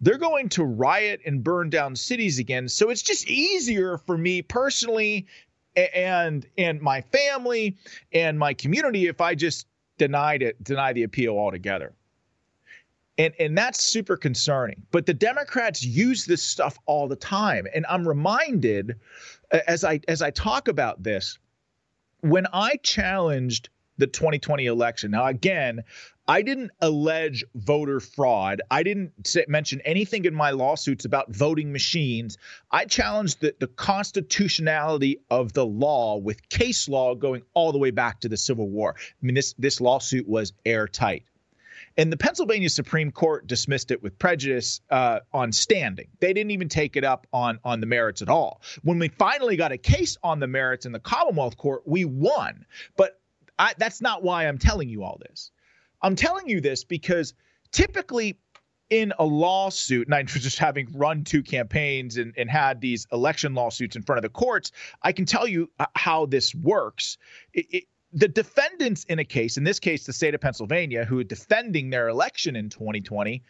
they're 0.00 0.18
going 0.18 0.50
to 0.50 0.64
riot 0.64 1.22
and 1.24 1.42
burn 1.42 1.70
down 1.70 1.96
cities 1.96 2.38
again. 2.38 2.68
So 2.68 2.90
it's 2.90 3.02
just 3.02 3.26
easier 3.28 3.98
for 3.98 4.18
me 4.18 4.42
personally 4.42 5.26
and 5.76 6.46
and 6.58 6.80
my 6.80 7.00
family 7.00 7.76
and 8.12 8.38
my 8.38 8.54
community 8.54 9.06
if 9.06 9.20
I 9.20 9.34
just 9.34 9.66
denied 9.98 10.42
it, 10.42 10.62
deny 10.64 10.92
the 10.92 11.04
appeal 11.04 11.38
altogether. 11.38 11.92
And 13.18 13.34
and 13.38 13.56
that's 13.56 13.82
super 13.82 14.16
concerning. 14.16 14.82
But 14.90 15.06
the 15.06 15.14
Democrats 15.14 15.84
use 15.84 16.24
this 16.24 16.42
stuff 16.42 16.78
all 16.86 17.08
the 17.08 17.16
time. 17.16 17.66
And 17.74 17.86
I'm 17.88 18.06
reminded 18.06 18.96
as 19.66 19.84
I 19.84 20.00
as 20.08 20.22
I 20.22 20.30
talk 20.30 20.68
about 20.68 21.02
this, 21.02 21.38
when 22.20 22.46
I 22.52 22.76
challenged 22.82 23.68
the 24.02 24.08
2020 24.08 24.66
election. 24.66 25.12
Now, 25.12 25.26
again, 25.26 25.84
I 26.26 26.42
didn't 26.42 26.72
allege 26.80 27.44
voter 27.54 28.00
fraud. 28.00 28.60
I 28.68 28.82
didn't 28.82 29.12
say, 29.24 29.44
mention 29.46 29.80
anything 29.84 30.24
in 30.24 30.34
my 30.34 30.50
lawsuits 30.50 31.04
about 31.04 31.32
voting 31.32 31.72
machines. 31.72 32.36
I 32.70 32.84
challenged 32.84 33.40
the, 33.40 33.54
the 33.60 33.68
constitutionality 33.68 35.20
of 35.30 35.52
the 35.52 35.64
law 35.64 36.16
with 36.16 36.48
case 36.48 36.88
law 36.88 37.14
going 37.14 37.42
all 37.54 37.70
the 37.70 37.78
way 37.78 37.92
back 37.92 38.20
to 38.20 38.28
the 38.28 38.36
Civil 38.36 38.68
War. 38.68 38.96
I 38.98 39.02
mean, 39.20 39.36
this 39.36 39.54
this 39.56 39.80
lawsuit 39.80 40.28
was 40.28 40.52
airtight. 40.66 41.24
And 41.96 42.10
the 42.10 42.16
Pennsylvania 42.16 42.70
Supreme 42.70 43.12
Court 43.12 43.46
dismissed 43.46 43.90
it 43.90 44.02
with 44.02 44.18
prejudice 44.18 44.80
uh, 44.90 45.20
on 45.32 45.52
standing. 45.52 46.08
They 46.20 46.32
didn't 46.32 46.50
even 46.52 46.68
take 46.68 46.96
it 46.96 47.04
up 47.04 47.26
on, 47.32 47.58
on 47.64 47.80
the 47.80 47.86
merits 47.86 48.22
at 48.22 48.30
all. 48.30 48.62
When 48.82 48.98
we 48.98 49.08
finally 49.08 49.56
got 49.56 49.72
a 49.72 49.78
case 49.78 50.16
on 50.22 50.40
the 50.40 50.46
merits 50.46 50.86
in 50.86 50.92
the 50.92 51.00
Commonwealth 51.00 51.58
Court, 51.58 51.82
we 51.84 52.06
won. 52.06 52.64
But 52.96 53.20
I, 53.62 53.74
that's 53.78 54.02
not 54.02 54.24
why 54.24 54.48
I'm 54.48 54.58
telling 54.58 54.88
you 54.88 55.04
all 55.04 55.20
this. 55.22 55.52
I'm 56.02 56.16
telling 56.16 56.48
you 56.48 56.60
this 56.60 56.82
because 56.82 57.32
typically 57.70 58.36
in 58.90 59.12
a 59.20 59.24
lawsuit, 59.24 60.08
and 60.08 60.14
I 60.16 60.22
just 60.26 60.58
having 60.58 60.88
run 60.92 61.22
two 61.22 61.44
campaigns 61.44 62.16
and, 62.16 62.34
and 62.36 62.50
had 62.50 62.80
these 62.80 63.06
election 63.12 63.54
lawsuits 63.54 63.94
in 63.94 64.02
front 64.02 64.18
of 64.18 64.22
the 64.22 64.30
courts, 64.30 64.72
I 65.00 65.12
can 65.12 65.26
tell 65.26 65.46
you 65.46 65.70
uh, 65.78 65.86
how 65.94 66.26
this 66.26 66.52
works. 66.56 67.18
It, 67.54 67.66
it, 67.70 67.84
the 68.12 68.26
defendants 68.26 69.04
in 69.04 69.20
a 69.20 69.24
case, 69.24 69.56
in 69.56 69.62
this 69.62 69.78
case, 69.78 70.06
the 70.06 70.12
state 70.12 70.34
of 70.34 70.40
Pennsylvania, 70.40 71.04
who 71.04 71.20
are 71.20 71.24
defending 71.24 71.88
their 71.88 72.08
election 72.08 72.56
in 72.56 72.68
2020, 72.68 73.44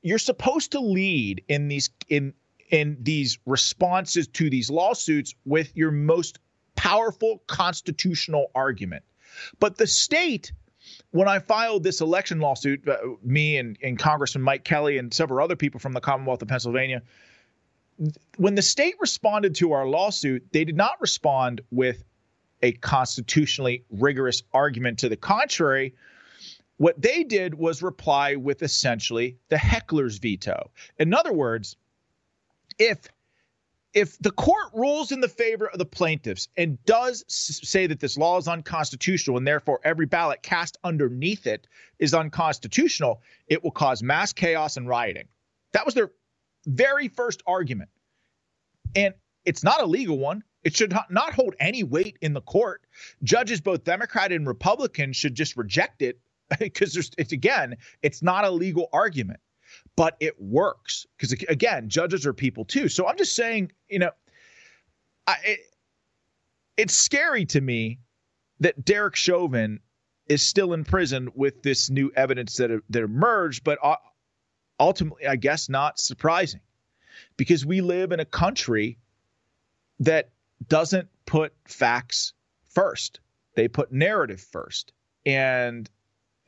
you're 0.00 0.18
supposed 0.18 0.72
to 0.72 0.80
lead 0.80 1.44
in 1.48 1.68
these 1.68 1.90
in 2.08 2.32
in 2.70 2.96
these 3.00 3.38
responses 3.46 4.26
to 4.28 4.48
these 4.48 4.70
lawsuits 4.70 5.34
with 5.44 5.76
your 5.76 5.90
most 5.90 6.38
powerful 6.76 7.42
constitutional 7.46 8.50
argument. 8.54 9.04
But 9.58 9.76
the 9.76 9.86
state 9.86 10.52
when 11.10 11.28
I 11.28 11.38
filed 11.38 11.82
this 11.82 12.00
election 12.00 12.40
lawsuit, 12.40 12.86
uh, 12.86 12.96
me 13.22 13.56
and, 13.56 13.78
and 13.82 13.98
Congressman 13.98 14.42
Mike 14.42 14.64
Kelly 14.64 14.98
and 14.98 15.12
several 15.12 15.42
other 15.42 15.56
people 15.56 15.80
from 15.80 15.92
the 15.92 16.00
Commonwealth 16.00 16.42
of 16.42 16.48
Pennsylvania, 16.48 17.02
when 18.36 18.54
the 18.54 18.62
state 18.62 18.94
responded 19.00 19.54
to 19.56 19.72
our 19.72 19.86
lawsuit, 19.86 20.46
they 20.52 20.64
did 20.64 20.76
not 20.76 21.00
respond 21.00 21.60
with 21.70 22.04
a 22.62 22.72
constitutionally 22.72 23.84
rigorous 23.90 24.42
argument 24.52 24.98
to 25.00 25.08
the 25.08 25.16
contrary. 25.16 25.94
What 26.76 27.00
they 27.00 27.24
did 27.24 27.54
was 27.54 27.82
reply 27.82 28.36
with 28.36 28.62
essentially 28.62 29.36
the 29.48 29.58
heckler's 29.58 30.18
veto. 30.18 30.70
In 30.98 31.12
other 31.14 31.32
words, 31.32 31.76
if 32.78 33.08
if 33.94 34.18
the 34.18 34.30
court 34.30 34.68
rules 34.74 35.12
in 35.12 35.20
the 35.20 35.28
favor 35.28 35.66
of 35.66 35.78
the 35.78 35.86
plaintiffs 35.86 36.48
and 36.56 36.82
does 36.84 37.24
say 37.28 37.86
that 37.86 38.00
this 38.00 38.18
law 38.18 38.36
is 38.36 38.46
unconstitutional 38.46 39.38
and 39.38 39.46
therefore 39.46 39.80
every 39.82 40.06
ballot 40.06 40.42
cast 40.42 40.76
underneath 40.84 41.46
it 41.46 41.66
is 41.98 42.12
unconstitutional, 42.12 43.22
it 43.46 43.64
will 43.64 43.70
cause 43.70 44.02
mass 44.02 44.32
chaos 44.32 44.76
and 44.76 44.86
rioting. 44.86 45.28
That 45.72 45.86
was 45.86 45.94
their 45.94 46.10
very 46.66 47.08
first 47.08 47.42
argument. 47.46 47.90
And 48.94 49.14
it's 49.44 49.64
not 49.64 49.80
a 49.80 49.86
legal 49.86 50.18
one. 50.18 50.44
It 50.64 50.76
should 50.76 50.94
not 51.08 51.32
hold 51.32 51.54
any 51.58 51.82
weight 51.82 52.18
in 52.20 52.34
the 52.34 52.42
court. 52.42 52.82
Judges, 53.22 53.60
both 53.60 53.84
Democrat 53.84 54.32
and 54.32 54.46
Republican, 54.46 55.12
should 55.12 55.34
just 55.34 55.56
reject 55.56 56.02
it 56.02 56.20
because 56.58 56.96
it's 57.16 57.32
again, 57.32 57.76
it's 58.02 58.22
not 58.22 58.44
a 58.44 58.50
legal 58.50 58.88
argument 58.92 59.40
but 59.96 60.16
it 60.20 60.40
works. 60.40 61.06
Because 61.16 61.32
again, 61.48 61.88
judges 61.88 62.26
are 62.26 62.32
people 62.32 62.64
too. 62.64 62.88
So 62.88 63.06
I'm 63.06 63.16
just 63.16 63.34
saying, 63.34 63.72
you 63.88 63.98
know, 63.98 64.10
I, 65.26 65.36
it, 65.44 65.60
it's 66.76 66.94
scary 66.94 67.44
to 67.46 67.60
me 67.60 67.98
that 68.60 68.84
Derek 68.84 69.16
Chauvin 69.16 69.80
is 70.28 70.42
still 70.42 70.72
in 70.72 70.84
prison 70.84 71.30
with 71.34 71.62
this 71.62 71.90
new 71.90 72.12
evidence 72.14 72.56
that 72.56 72.70
that 72.90 73.02
emerged, 73.02 73.64
but 73.64 73.78
uh, 73.82 73.96
ultimately, 74.78 75.26
I 75.26 75.36
guess 75.36 75.68
not 75.68 75.98
surprising, 75.98 76.60
because 77.36 77.64
we 77.64 77.80
live 77.80 78.12
in 78.12 78.20
a 78.20 78.24
country 78.24 78.98
that 80.00 80.30
doesn't 80.68 81.08
put 81.26 81.52
facts 81.66 82.32
first; 82.68 83.20
they 83.54 83.68
put 83.68 83.92
narrative 83.92 84.40
first, 84.40 84.92
and 85.24 85.88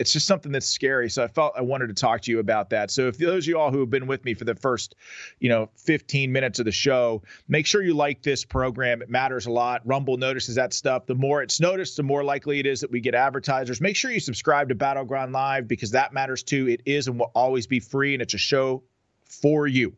it's 0.00 0.14
just 0.14 0.26
something 0.26 0.50
that's 0.50 0.66
scary. 0.66 1.10
So 1.10 1.22
I 1.22 1.28
felt 1.28 1.52
I 1.58 1.60
wanted 1.60 1.88
to 1.88 1.94
talk 1.94 2.22
to 2.22 2.30
you 2.30 2.38
about 2.38 2.70
that. 2.70 2.90
So 2.90 3.08
if 3.08 3.18
those 3.18 3.44
of 3.44 3.48
you 3.48 3.58
all 3.58 3.70
who 3.70 3.80
have 3.80 3.90
been 3.90 4.06
with 4.06 4.24
me 4.24 4.32
for 4.32 4.44
the 4.44 4.54
first, 4.54 4.94
you 5.40 5.50
know, 5.50 5.68
15 5.76 6.32
minutes 6.32 6.58
of 6.58 6.64
the 6.64 6.72
show, 6.72 7.22
make 7.48 7.66
sure 7.66 7.82
you 7.82 7.92
like 7.92 8.22
this 8.22 8.42
program. 8.46 9.02
It 9.02 9.10
matters 9.10 9.44
a 9.44 9.50
lot. 9.52 9.82
Rumble 9.84 10.16
notices 10.16 10.54
that 10.54 10.72
stuff. 10.72 11.04
The 11.04 11.14
more 11.14 11.42
it's 11.42 11.60
noticed, 11.60 11.98
the 11.98 12.02
more 12.02 12.24
likely 12.24 12.58
it 12.58 12.64
is 12.64 12.80
that 12.80 12.90
we 12.90 13.00
get 13.00 13.14
advertisers. 13.14 13.82
Make 13.82 13.94
sure 13.94 14.10
you 14.10 14.20
subscribe 14.20 14.70
to 14.70 14.74
Battleground 14.74 15.32
Live 15.32 15.68
because 15.68 15.90
that 15.90 16.14
matters 16.14 16.42
too. 16.42 16.66
It 16.66 16.80
is 16.86 17.06
and 17.06 17.18
will 17.18 17.30
always 17.34 17.66
be 17.66 17.78
free, 17.78 18.14
and 18.14 18.22
it's 18.22 18.32
a 18.32 18.38
show 18.38 18.82
for 19.24 19.66
you. 19.66 19.94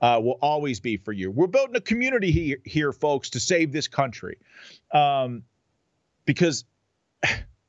Uh, 0.00 0.20
will 0.22 0.38
always 0.42 0.80
be 0.80 0.96
for 0.96 1.12
you. 1.12 1.30
We're 1.30 1.46
building 1.46 1.76
a 1.76 1.80
community 1.80 2.32
here, 2.32 2.58
here 2.64 2.92
folks, 2.92 3.30
to 3.30 3.40
save 3.40 3.72
this 3.72 3.86
country. 3.86 4.38
Um, 4.92 5.44
because 6.24 6.64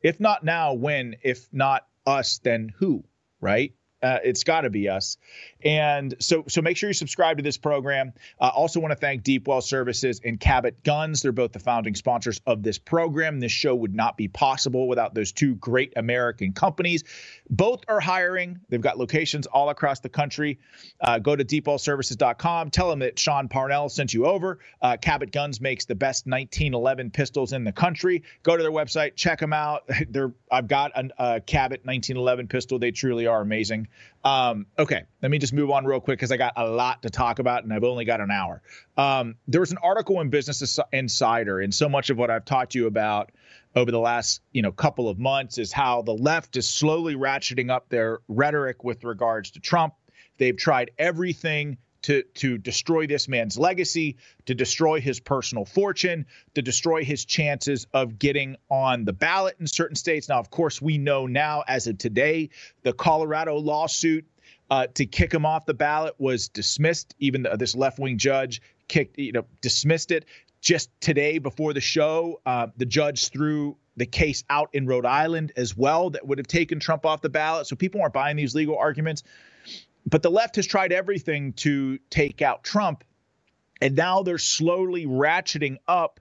if 0.02 0.20
not 0.20 0.44
now, 0.44 0.74
when? 0.74 1.16
If 1.24 1.48
not 1.52 1.88
us, 2.06 2.40
then 2.40 2.74
who? 2.78 3.04
Right? 3.40 3.74
Uh, 4.02 4.20
it's 4.24 4.44
got 4.44 4.62
to 4.62 4.70
be 4.70 4.90
us. 4.90 5.18
And 5.64 6.16
so, 6.20 6.44
so 6.48 6.62
make 6.62 6.78
sure 6.78 6.90
you 6.90 6.94
subscribe 6.94 7.38
to 7.38 7.44
this 7.44 7.58
program. 7.58 8.14
Uh, 8.40 8.52
also, 8.54 8.80
want 8.80 8.92
to 8.92 8.96
thank 8.96 9.24
Deepwell 9.24 9.64
Services 9.64 10.22
and 10.24 10.40
Cabot 10.40 10.84
Guns. 10.84 11.24
They're 11.24 11.32
both 11.32 11.52
the 11.52 11.60
founding 11.60 11.96
sponsors 11.96 12.40
of 12.46 12.62
this 12.62 12.78
program. 12.78 13.40
This 13.40 13.52
show 13.52 13.74
would 13.74 13.96
not 13.96 14.16
be 14.16 14.28
possible 14.28 14.88
without 14.88 15.16
those 15.16 15.32
two 15.32 15.56
great 15.56 15.94
American 15.96 16.54
companies. 16.54 17.04
Both 17.50 17.86
are 17.88 18.00
hiring. 18.00 18.60
They've 18.70 18.82
got 18.82 19.00
locations 19.00 19.48
all 19.48 19.70
across 19.70 20.00
the 20.00 20.10
country. 20.10 20.60
Uh, 21.02 21.18
go 21.18 21.36
to 21.36 21.44
deepwellservices.com. 21.44 22.70
Tell 22.70 22.90
them 22.90 23.00
that 23.00 23.18
Sean 23.18 23.48
Parnell 23.48 23.90
sent 23.90 24.14
you 24.14 24.28
over. 24.28 24.60
Uh, 24.82 24.98
Cabot 24.98 25.32
Guns 25.32 25.60
makes 25.60 25.86
the 25.86 25.96
best 25.96 26.28
1911 26.28 27.10
pistols 27.10 27.52
in 27.52 27.64
the 27.64 27.72
country. 27.72 28.24
Go 28.44 28.56
to 28.56 28.62
their 28.62 28.72
website, 28.72 29.16
check 29.16 29.40
them 29.40 29.54
out. 29.54 29.84
They're, 30.10 30.34
I've 30.52 30.68
got 30.68 30.92
a, 30.96 31.10
a 31.18 31.42
Cabot 31.42 31.82
1911 31.84 32.48
pistol. 32.48 32.78
They 32.78 32.92
truly 32.92 33.26
are 33.26 33.42
amazing. 33.42 33.87
Um, 34.24 34.66
okay, 34.78 35.04
let 35.22 35.32
me 35.32 35.38
just 35.38 35.54
move 35.54 35.70
on 35.72 35.86
real 35.86 36.00
quick 36.00 36.20
because 36.20 36.32
I 36.32 36.38
got 36.38 36.54
a 36.56 36.68
lot 36.68 37.04
to 37.04 37.10
talk 37.10 37.40
about 37.40 37.64
and 37.64 37.74
I've 37.74 37.84
only 37.84 38.06
got 38.06 38.20
an 38.20 38.32
hour. 38.32 38.62
Um, 38.98 39.36
there 39.48 39.62
was 39.62 39.72
an 39.72 39.78
article 39.82 40.20
in 40.22 40.30
Business 40.30 40.80
Insider, 40.92 41.60
and 41.60 41.74
so 41.74 41.88
much 41.88 42.10
of 42.10 42.18
what 42.18 42.30
I've 42.30 42.46
talked 42.46 42.74
to 42.74 42.80
you 42.80 42.88
about 42.88 43.32
over 43.76 43.92
the 43.92 44.00
last 44.00 44.42
you 44.52 44.62
know 44.62 44.72
couple 44.72 45.08
of 45.08 45.20
months 45.20 45.58
is 45.58 45.72
how 45.72 46.02
the 46.02 46.14
left 46.14 46.58
is 46.58 46.68
slowly 46.68 47.16
ratcheting 47.16 47.70
up 47.70 47.90
their 47.90 48.20
rhetoric 48.28 48.84
with 48.84 49.04
regards 49.04 49.52
to 49.52 49.60
Trump. 49.60 49.94
They've 50.38 50.58
tried 50.58 50.92
everything 50.98 51.78
to 52.04 52.24
to 52.36 52.58
destroy 52.58 53.08
this 53.08 53.28
man's 53.28 53.58
legacy, 53.58 54.18
to 54.46 54.56
destroy 54.56 55.02
his 55.02 55.20
personal 55.20 55.66
fortune, 55.66 56.26
to 56.56 56.62
destroy 56.62 57.04
his 57.04 57.26
chances 57.26 57.88
of 57.94 58.20
getting 58.20 58.56
on 58.70 59.06
the 59.06 59.14
ballot 59.14 59.56
in 59.60 59.68
certain 59.68 59.96
states. 59.96 60.30
Now, 60.30 60.40
of 60.40 60.50
course, 60.50 60.82
we 60.82 60.98
know 60.98 61.28
now 61.28 61.64
as 61.68 61.88
of 61.88 61.98
today, 61.98 62.50
the 62.84 62.94
Colorado 62.94 63.58
lawsuit 63.58 64.26
uh, 64.70 64.88
to 64.96 65.06
kick 65.06 65.34
him 65.34 65.46
off 65.46 65.66
the 65.66 65.74
ballot 65.74 66.16
was 66.18 66.50
dismissed. 66.50 67.16
Even 67.20 67.44
the, 67.44 67.56
this 67.58 67.76
left 67.76 68.00
wing 68.00 68.18
judge 68.18 68.62
kicked, 68.88 69.18
you 69.18 69.32
know, 69.32 69.46
dismissed 69.62 70.12
it 70.12 70.26
just 70.62 70.90
today 71.00 71.38
before 71.38 71.74
the 71.74 71.82
show, 71.82 72.42
uh, 72.46 72.68
the 72.78 72.86
judge 72.86 73.30
threw 73.30 73.78
the 73.96 74.06
case 74.06 74.44
out 74.50 74.70
in 74.74 74.86
Rhode 74.86 75.06
Island 75.06 75.52
as 75.56 75.76
well 75.76 76.12
that 76.12 76.26
would 76.26 76.38
have 76.38 76.48
taken 76.48 76.80
Trump 76.80 77.06
off 77.06 77.22
the 77.22 77.30
ballot. 77.30 77.68
So 77.68 77.76
people 77.76 78.02
aren't 78.02 78.14
buying 78.14 78.38
these 78.38 78.54
legal 78.54 78.78
arguments. 78.78 79.24
But 80.10 80.24
the 80.24 80.32
left 80.32 80.56
has 80.56 80.66
tried 80.66 80.94
everything 80.94 81.52
to 81.54 82.00
take 82.10 82.42
out 82.42 82.64
Trump. 82.64 83.04
And 83.82 83.96
now 83.96 84.24
they're 84.24 84.38
slowly 84.38 85.06
ratcheting 85.06 85.78
up 85.88 86.20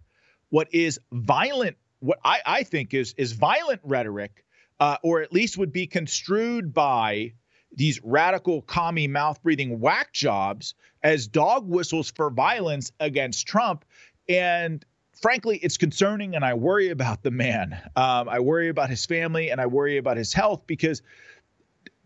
what 0.50 0.74
is 0.74 1.00
violent, 1.12 1.76
what 2.00 2.18
I, 2.24 2.40
I 2.44 2.62
think 2.64 2.94
is, 2.94 3.14
is 3.16 3.32
violent 3.32 3.80
rhetoric, 3.84 4.44
uh, 4.80 4.96
or 5.02 5.22
at 5.22 5.32
least 5.32 5.56
would 5.56 5.72
be 5.72 5.86
construed 5.86 6.74
by 6.74 7.32
these 7.72 8.00
radical 8.02 8.62
commie 8.62 9.08
mouth 9.08 9.40
breathing 9.42 9.78
whack 9.78 10.12
jobs 10.12 10.74
as 11.02 11.28
dog 11.28 11.68
whistles 11.68 12.10
for 12.10 12.30
violence 12.30 12.90
against 12.98 13.46
Trump. 13.46 13.84
And 14.28 14.84
frankly, 15.20 15.58
it's 15.62 15.76
concerning, 15.76 16.34
and 16.34 16.44
I 16.44 16.54
worry 16.54 16.90
about 16.90 17.22
the 17.22 17.30
man. 17.30 17.72
Um, 17.94 18.28
I 18.28 18.40
worry 18.40 18.68
about 18.68 18.90
his 18.90 19.06
family, 19.06 19.50
and 19.50 19.60
I 19.60 19.66
worry 19.66 19.96
about 19.96 20.16
his 20.16 20.32
health 20.32 20.66
because 20.66 21.02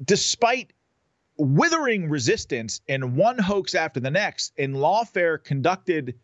despite 0.04 0.72
withering 1.40 2.08
resistance 2.08 2.80
and 2.88 3.16
one 3.16 3.38
hoax 3.38 3.74
after 3.74 3.98
the 3.98 4.10
next 4.10 4.52
in 4.56 4.74
lawfare 4.74 5.42
conducted 5.42 6.18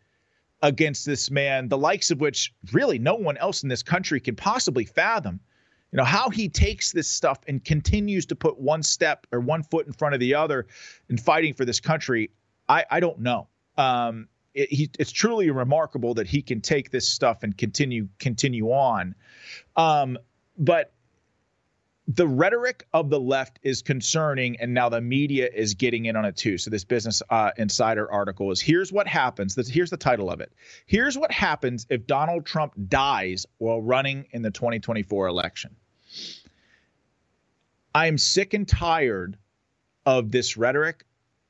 against 0.61 1.05
this 1.05 1.31
man, 1.31 1.69
the 1.69 1.77
likes 1.77 2.11
of 2.11 2.19
which 2.19 2.53
really 2.71 2.99
no 2.99 3.15
one 3.15 3.37
else 3.37 3.63
in 3.63 3.69
this 3.69 3.83
country 3.83 4.19
can 4.19 4.35
possibly 4.35 4.85
fathom. 4.85 5.39
You 5.91 5.97
know, 5.97 6.03
how 6.03 6.29
he 6.29 6.49
takes 6.49 6.91
this 6.91 7.07
stuff 7.07 7.39
and 7.47 7.63
continues 7.63 8.25
to 8.27 8.35
put 8.35 8.59
one 8.59 8.83
step 8.83 9.25
or 9.31 9.39
one 9.39 9.63
foot 9.63 9.87
in 9.87 9.93
front 9.93 10.13
of 10.13 10.19
the 10.19 10.35
other 10.35 10.67
in 11.09 11.17
fighting 11.17 11.53
for 11.53 11.65
this 11.65 11.79
country, 11.79 12.29
I, 12.67 12.85
I 12.91 12.99
don't 12.99 13.19
know. 13.19 13.47
Um, 13.77 14.27
it, 14.53 14.71
he, 14.71 14.89
it's 14.99 15.11
truly 15.11 15.49
remarkable 15.49 16.13
that 16.15 16.27
he 16.27 16.41
can 16.41 16.61
take 16.61 16.91
this 16.91 17.07
stuff 17.07 17.43
and 17.43 17.57
continue 17.57 18.09
continue 18.19 18.71
on. 18.71 19.15
Um, 19.75 20.17
but 20.57 20.91
the 22.07 22.27
rhetoric 22.27 22.87
of 22.93 23.09
the 23.09 23.19
left 23.19 23.59
is 23.63 23.81
concerning, 23.81 24.57
and 24.61 24.73
now 24.73 24.87
the 24.87 25.01
media 25.01 25.49
is 25.53 25.73
getting 25.73 26.05
in 26.05 26.15
on 26.15 26.23
it 26.23 26.37
too. 26.37 26.57
So 26.57 26.69
this 26.69 26.85
Business 26.85 27.21
uh, 27.29 27.51
Insider 27.57 28.09
article 28.09 28.49
is 28.51 28.61
here's 28.61 28.93
what 28.93 29.07
happens. 29.07 29.55
This, 29.55 29.67
here's 29.67 29.89
the 29.89 29.97
title 29.97 30.31
of 30.31 30.39
it. 30.39 30.53
Here's 30.85 31.17
what 31.17 31.31
happens 31.31 31.85
if 31.89 32.07
Donald 32.07 32.45
Trump 32.45 32.73
dies 32.87 33.45
while 33.57 33.81
running 33.81 34.25
in 34.31 34.41
the 34.41 34.51
2024 34.51 35.27
election. 35.27 35.75
I 37.93 38.07
am 38.07 38.17
sick 38.17 38.53
and 38.53 38.67
tired 38.67 39.37
of 40.05 40.31
this 40.31 40.55
rhetoric. 40.55 41.03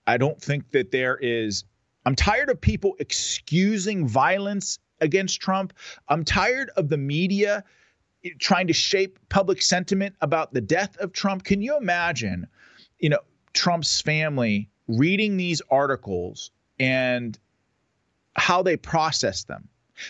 I 0.08 0.18
don't 0.18 0.42
think 0.42 0.72
that 0.72 0.92
there 0.92 1.18
is. 1.18 1.66
I'm 2.04 2.16
tired 2.16 2.50
of 2.50 2.60
people 2.60 2.96
excusing 2.98 4.08
violence 4.08 4.80
against 5.02 5.40
Trump. 5.40 5.74
I'm 6.08 6.26
tired 6.26 6.72
of 6.76 6.90
the 6.90 6.98
media 6.98 7.64
trying 8.40 8.68
to 8.68 8.74
shape 8.74 9.20
public 9.30 9.62
sentiment 9.62 10.16
about 10.22 10.54
the 10.54 10.62
death 10.62 10.98
of 10.98 11.14
Trump. 11.14 11.44
Can 11.44 11.62
you 11.62 11.78
imagine, 11.78 12.48
you 13.00 13.10
know, 13.10 13.20
Trump's 13.54 14.02
family 14.02 14.70
reading 14.88 15.38
these 15.38 15.62
articles 15.70 16.52
and 16.80 17.38
how 18.36 18.62
they 18.64 18.78
process 18.78 19.44
them? 19.44 19.68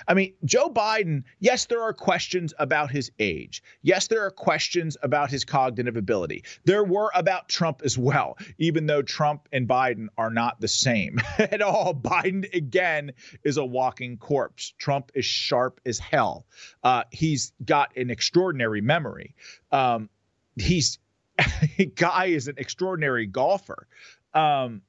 I 0.08 0.14
mean, 0.14 0.34
Joe 0.46 0.70
Biden, 0.70 1.24
yes, 1.40 1.66
there 1.66 1.82
are 1.82 1.94
questions 1.94 2.54
about 2.60 2.92
his 2.92 3.12
age. 3.20 3.64
Yes, 3.82 4.08
there 4.08 4.26
are 4.26 4.32
questions 4.32 4.98
about 5.02 5.30
his 5.30 5.46
cognitive 5.46 5.98
ability. 5.98 6.44
There 6.66 6.84
were 6.84 7.12
about 7.14 7.50
Trump 7.50 7.82
as 7.84 7.98
well, 7.98 8.38
even 8.58 8.86
though 8.86 9.02
Trump 9.02 9.48
and 9.52 9.68
Biden 9.68 10.08
are 10.18 10.30
not 10.30 10.60
the 10.62 10.68
same 10.68 11.20
at 11.38 11.62
all. 11.62 11.94
Biden, 11.94 12.54
again, 12.54 13.14
is 13.44 13.58
a 13.58 13.66
walking 13.66 14.18
corpse. 14.18 14.74
Trump 14.78 15.12
is 15.16 15.26
sharp 15.26 15.82
as 15.86 16.00
hell. 16.00 16.46
Uh, 16.84 17.04
he's 17.12 17.54
got 17.64 17.96
an 17.98 18.10
extraordinary 18.10 18.82
memory. 18.82 19.36
Um, 19.72 20.10
he's 20.56 21.00
guy 21.96 22.26
is 22.26 22.48
an 22.48 22.56
extraordinary 22.58 23.26
golfer. 23.26 23.88
Um, 24.34 24.82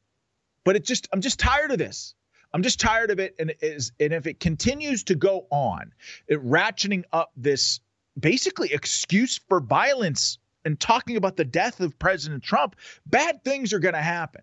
but 0.64 0.76
it 0.76 0.84
just, 0.84 1.08
I'm 1.12 1.20
just 1.20 1.38
tired 1.38 1.70
of 1.70 1.78
this. 1.78 2.14
I'm 2.52 2.62
just 2.62 2.80
tired 2.80 3.10
of 3.10 3.18
it. 3.18 3.34
And 3.38 3.54
is 3.60 3.92
and 4.00 4.12
if 4.12 4.26
it 4.26 4.40
continues 4.40 5.04
to 5.04 5.14
go 5.14 5.46
on, 5.50 5.92
it 6.26 6.44
ratcheting 6.44 7.04
up 7.12 7.30
this 7.36 7.80
basically 8.18 8.72
excuse 8.72 9.38
for 9.48 9.60
violence 9.60 10.38
and 10.64 10.78
talking 10.78 11.16
about 11.16 11.36
the 11.36 11.44
death 11.44 11.80
of 11.80 11.98
President 11.98 12.42
Trump, 12.42 12.76
bad 13.06 13.42
things 13.44 13.72
are 13.72 13.78
going 13.78 13.94
to 13.94 14.02
happen. 14.02 14.42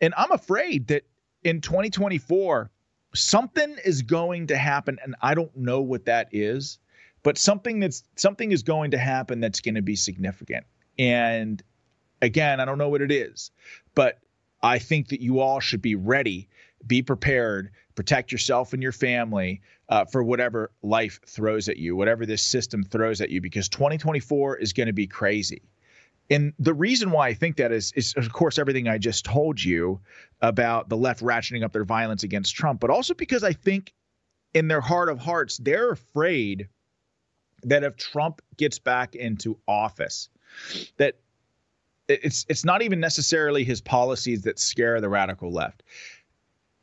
And 0.00 0.14
I'm 0.16 0.32
afraid 0.32 0.88
that 0.88 1.04
in 1.42 1.60
2024, 1.60 2.70
something 3.14 3.76
is 3.84 4.02
going 4.02 4.48
to 4.48 4.56
happen, 4.56 4.98
and 5.02 5.14
I 5.22 5.34
don't 5.34 5.56
know 5.56 5.80
what 5.80 6.04
that 6.06 6.28
is, 6.32 6.78
but 7.22 7.38
something 7.38 7.80
that's 7.80 8.04
something 8.16 8.52
is 8.52 8.62
going 8.62 8.92
to 8.92 8.98
happen 8.98 9.40
that's 9.40 9.60
going 9.60 9.74
to 9.74 9.82
be 9.82 9.96
significant. 9.96 10.66
And 10.98 11.62
again, 12.20 12.60
I 12.60 12.64
don't 12.64 12.78
know 12.78 12.88
what 12.88 13.02
it 13.02 13.12
is, 13.12 13.50
but 13.94 14.18
I 14.62 14.78
think 14.78 15.08
that 15.08 15.20
you 15.20 15.40
all 15.40 15.60
should 15.60 15.82
be 15.82 15.94
ready 15.94 16.48
be 16.86 17.02
prepared, 17.02 17.70
protect 17.94 18.32
yourself 18.32 18.72
and 18.72 18.82
your 18.82 18.92
family 18.92 19.60
uh, 19.88 20.04
for 20.04 20.22
whatever 20.22 20.70
life 20.82 21.20
throws 21.26 21.68
at 21.68 21.76
you, 21.76 21.96
whatever 21.96 22.26
this 22.26 22.42
system 22.42 22.82
throws 22.82 23.20
at 23.20 23.30
you, 23.30 23.40
because 23.40 23.68
2024 23.68 24.56
is 24.56 24.72
going 24.72 24.86
to 24.86 24.92
be 24.92 25.06
crazy. 25.06 25.62
And 26.30 26.52
the 26.60 26.74
reason 26.74 27.10
why 27.10 27.28
I 27.28 27.34
think 27.34 27.56
that 27.56 27.72
is, 27.72 27.92
is 27.96 28.14
of 28.16 28.32
course, 28.32 28.58
everything 28.58 28.86
I 28.86 28.98
just 28.98 29.24
told 29.24 29.62
you 29.62 30.00
about 30.40 30.88
the 30.88 30.96
left 30.96 31.22
ratcheting 31.22 31.64
up 31.64 31.72
their 31.72 31.84
violence 31.84 32.22
against 32.22 32.54
Trump, 32.54 32.80
but 32.80 32.88
also 32.88 33.14
because 33.14 33.42
I 33.42 33.52
think 33.52 33.92
in 34.54 34.68
their 34.68 34.80
heart 34.80 35.08
of 35.08 35.18
hearts, 35.18 35.58
they're 35.58 35.90
afraid 35.90 36.68
that 37.64 37.82
if 37.82 37.96
Trump 37.96 38.40
gets 38.56 38.78
back 38.78 39.16
into 39.16 39.58
office, 39.66 40.28
that 40.96 41.16
it's 42.08 42.46
it's 42.48 42.64
not 42.64 42.82
even 42.82 43.00
necessarily 43.00 43.64
his 43.64 43.80
policies 43.80 44.42
that 44.42 44.58
scare 44.58 45.00
the 45.00 45.08
radical 45.08 45.52
left. 45.52 45.82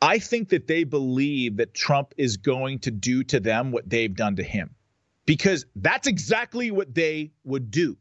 I 0.02 0.20
think 0.20 0.50
that 0.50 0.68
they 0.68 0.84
believe 0.84 1.58
that 1.58 1.74
Trump 1.74 2.14
is 2.18 2.38
going 2.38 2.80
to 2.80 2.92
do 2.92 3.24
to 3.26 3.40
them 3.40 3.72
what 3.72 3.90
they've 3.90 4.14
done 4.14 4.36
to 4.36 4.44
him 4.44 4.76
because 5.26 5.66
that's 5.76 6.08
exactly 6.08 6.72
what 6.72 6.94
they 6.94 7.32
would 7.44 7.72
do. 7.72 7.98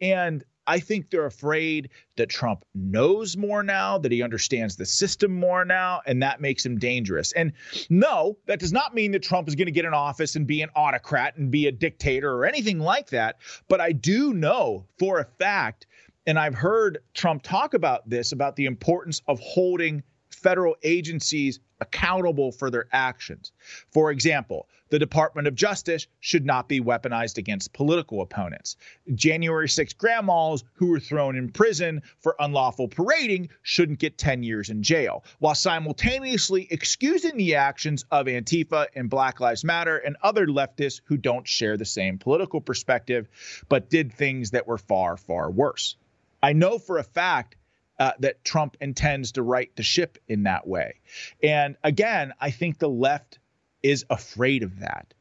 And 0.00 0.44
I 0.66 0.78
think 0.78 1.10
they're 1.10 1.26
afraid 1.26 1.90
that 2.16 2.28
Trump 2.28 2.64
knows 2.74 3.36
more 3.36 3.62
now, 3.62 3.98
that 3.98 4.12
he 4.12 4.22
understands 4.22 4.76
the 4.76 4.86
system 4.86 5.32
more 5.32 5.64
now, 5.64 6.00
and 6.06 6.22
that 6.22 6.40
makes 6.40 6.64
him 6.64 6.78
dangerous. 6.78 7.32
And 7.32 7.52
no, 7.88 8.38
that 8.46 8.60
does 8.60 8.72
not 8.72 8.94
mean 8.94 9.10
that 9.12 9.22
Trump 9.22 9.48
is 9.48 9.54
going 9.54 9.66
to 9.66 9.72
get 9.72 9.84
in 9.84 9.94
office 9.94 10.36
and 10.36 10.46
be 10.46 10.62
an 10.62 10.70
autocrat 10.76 11.36
and 11.36 11.50
be 11.50 11.66
a 11.66 11.72
dictator 11.72 12.32
or 12.32 12.44
anything 12.44 12.78
like 12.78 13.10
that. 13.10 13.38
But 13.68 13.80
I 13.80 13.92
do 13.92 14.32
know 14.32 14.86
for 14.98 15.18
a 15.18 15.24
fact, 15.24 15.86
and 16.26 16.38
I've 16.38 16.54
heard 16.54 16.98
Trump 17.14 17.42
talk 17.42 17.74
about 17.74 18.08
this, 18.08 18.32
about 18.32 18.54
the 18.54 18.66
importance 18.66 19.22
of 19.26 19.40
holding 19.40 20.02
federal 20.42 20.76
agencies 20.82 21.60
accountable 21.80 22.52
for 22.52 22.70
their 22.70 22.86
actions. 22.92 23.52
For 23.90 24.10
example, 24.10 24.68
the 24.90 24.98
Department 24.98 25.46
of 25.46 25.54
Justice 25.54 26.08
should 26.18 26.44
not 26.44 26.68
be 26.68 26.80
weaponized 26.80 27.38
against 27.38 27.72
political 27.72 28.20
opponents. 28.22 28.76
January 29.14 29.68
6 29.68 29.92
grandmas 29.94 30.64
who 30.74 30.88
were 30.88 31.00
thrown 31.00 31.36
in 31.36 31.50
prison 31.50 32.02
for 32.18 32.34
unlawful 32.38 32.88
parading 32.88 33.48
shouldn't 33.62 34.00
get 34.00 34.18
10 34.18 34.42
years 34.42 34.68
in 34.68 34.82
jail, 34.82 35.24
while 35.38 35.54
simultaneously 35.54 36.66
excusing 36.70 37.36
the 37.36 37.54
actions 37.54 38.04
of 38.10 38.26
Antifa 38.26 38.86
and 38.94 39.08
Black 39.08 39.40
Lives 39.40 39.64
Matter 39.64 39.96
and 39.96 40.16
other 40.22 40.46
leftists 40.46 41.00
who 41.04 41.16
don't 41.16 41.46
share 41.46 41.76
the 41.76 41.84
same 41.84 42.18
political 42.18 42.60
perspective 42.60 43.28
but 43.68 43.90
did 43.90 44.12
things 44.12 44.50
that 44.50 44.66
were 44.66 44.78
far, 44.78 45.16
far 45.16 45.50
worse. 45.50 45.96
I 46.42 46.52
know 46.52 46.78
for 46.78 46.98
a 46.98 47.04
fact 47.04 47.56
uh, 48.00 48.12
that 48.18 48.42
Trump 48.44 48.78
intends 48.80 49.32
to 49.32 49.42
right 49.42 49.70
the 49.76 49.82
ship 49.82 50.18
in 50.26 50.44
that 50.44 50.66
way. 50.66 50.94
And 51.42 51.76
again, 51.84 52.32
I 52.40 52.50
think 52.50 52.78
the 52.78 52.88
left 52.88 53.38
is 53.82 54.06
afraid 54.08 54.62
of 54.62 54.80
that. 54.80 55.12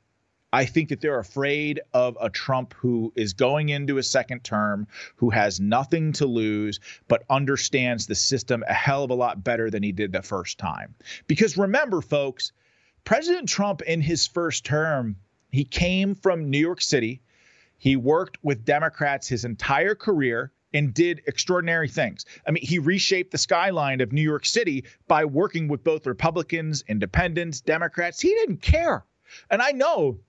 I 0.51 0.65
think 0.65 0.89
that 0.89 1.01
they're 1.01 1.19
afraid 1.19 1.81
of 1.93 2.17
a 2.19 2.29
Trump 2.29 2.73
who 2.73 3.13
is 3.15 3.33
going 3.33 3.69
into 3.69 3.99
a 3.99 4.03
second 4.03 4.43
term, 4.43 4.87
who 5.17 5.29
has 5.29 5.59
nothing 5.59 6.13
to 6.13 6.25
lose, 6.25 6.79
but 7.07 7.23
understands 7.29 8.07
the 8.07 8.15
system 8.15 8.63
a 8.67 8.73
hell 8.73 9.03
of 9.03 9.11
a 9.11 9.15
lot 9.15 9.43
better 9.43 9.69
than 9.69 9.83
he 9.83 9.91
did 9.91 10.11
the 10.11 10.23
first 10.23 10.57
time. 10.57 10.95
Because 11.27 11.57
remember, 11.57 12.01
folks, 12.01 12.51
President 13.03 13.47
Trump 13.47 13.81
in 13.83 14.01
his 14.01 14.25
first 14.25 14.65
term, 14.65 15.17
he 15.51 15.65
came 15.65 16.15
from 16.15 16.49
New 16.49 16.57
York 16.57 16.81
City. 16.81 17.21
He 17.77 17.95
worked 17.95 18.37
with 18.41 18.65
Democrats 18.65 19.27
his 19.27 19.45
entire 19.45 19.95
career 19.95 20.51
and 20.73 20.93
did 20.93 21.21
extraordinary 21.25 21.87
things. 21.87 22.25
I 22.47 22.51
mean, 22.51 22.65
he 22.65 22.79
reshaped 22.79 23.31
the 23.31 23.37
skyline 23.37 24.01
of 24.01 24.11
New 24.11 24.21
York 24.21 24.45
City 24.45 24.85
by 25.07 25.25
working 25.25 25.67
with 25.67 25.83
both 25.83 26.05
Republicans, 26.05 26.83
independents, 26.87 27.61
Democrats. 27.61 28.19
He 28.19 28.29
didn't 28.29 28.61
care. 28.61 29.05
And 29.49 29.61
I 29.61 29.71
know 29.71 30.19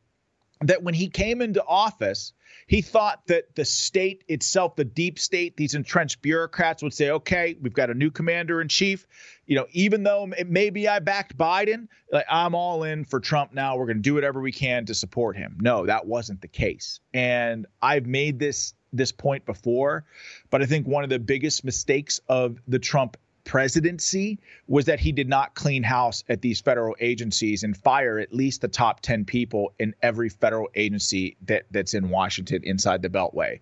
that 0.62 0.82
when 0.82 0.94
he 0.94 1.08
came 1.08 1.40
into 1.40 1.64
office, 1.64 2.32
he 2.66 2.82
thought 2.82 3.26
that 3.26 3.54
the 3.56 3.64
state 3.64 4.24
itself, 4.28 4.76
the 4.76 4.84
deep 4.84 5.18
state, 5.18 5.56
these 5.56 5.74
entrenched 5.74 6.20
bureaucrats 6.20 6.82
would 6.82 6.92
say, 6.92 7.10
okay, 7.10 7.56
we've 7.60 7.72
got 7.72 7.90
a 7.90 7.94
new 7.94 8.10
commander 8.10 8.60
in 8.60 8.68
chief. 8.68 9.06
You 9.46 9.56
know, 9.56 9.66
even 9.72 10.02
though 10.02 10.30
maybe 10.46 10.86
I 10.86 10.98
backed 10.98 11.36
Biden, 11.36 11.88
like 12.12 12.26
I'm 12.30 12.54
all 12.54 12.84
in 12.84 13.04
for 13.04 13.20
Trump 13.20 13.52
now. 13.52 13.76
We're 13.76 13.86
going 13.86 13.96
to 13.96 14.02
do 14.02 14.14
whatever 14.14 14.40
we 14.40 14.52
can 14.52 14.86
to 14.86 14.94
support 14.94 15.36
him. 15.36 15.58
No, 15.60 15.86
that 15.86 16.06
wasn't 16.06 16.42
the 16.42 16.48
case. 16.48 17.00
And 17.14 17.66
I've 17.82 18.06
made 18.06 18.38
this 18.38 18.74
this 18.92 19.12
point 19.12 19.46
before, 19.46 20.04
but 20.50 20.62
I 20.62 20.66
think 20.66 20.86
one 20.86 21.04
of 21.04 21.10
the 21.10 21.18
biggest 21.18 21.64
mistakes 21.64 22.20
of 22.28 22.58
the 22.66 22.78
Trump 22.78 23.16
presidency 23.44 24.38
was 24.68 24.84
that 24.84 25.00
he 25.00 25.12
did 25.12 25.28
not 25.28 25.54
clean 25.54 25.82
house 25.82 26.22
at 26.28 26.40
these 26.40 26.60
federal 26.60 26.94
agencies 27.00 27.62
and 27.62 27.76
fire 27.76 28.18
at 28.18 28.32
least 28.32 28.60
the 28.60 28.68
top 28.68 29.00
10 29.00 29.24
people 29.24 29.72
in 29.78 29.94
every 30.02 30.28
federal 30.28 30.68
agency 30.74 31.36
that 31.46 31.64
that's 31.70 31.94
in 31.94 32.10
Washington 32.10 32.62
inside 32.64 33.02
the 33.02 33.08
beltway. 33.08 33.58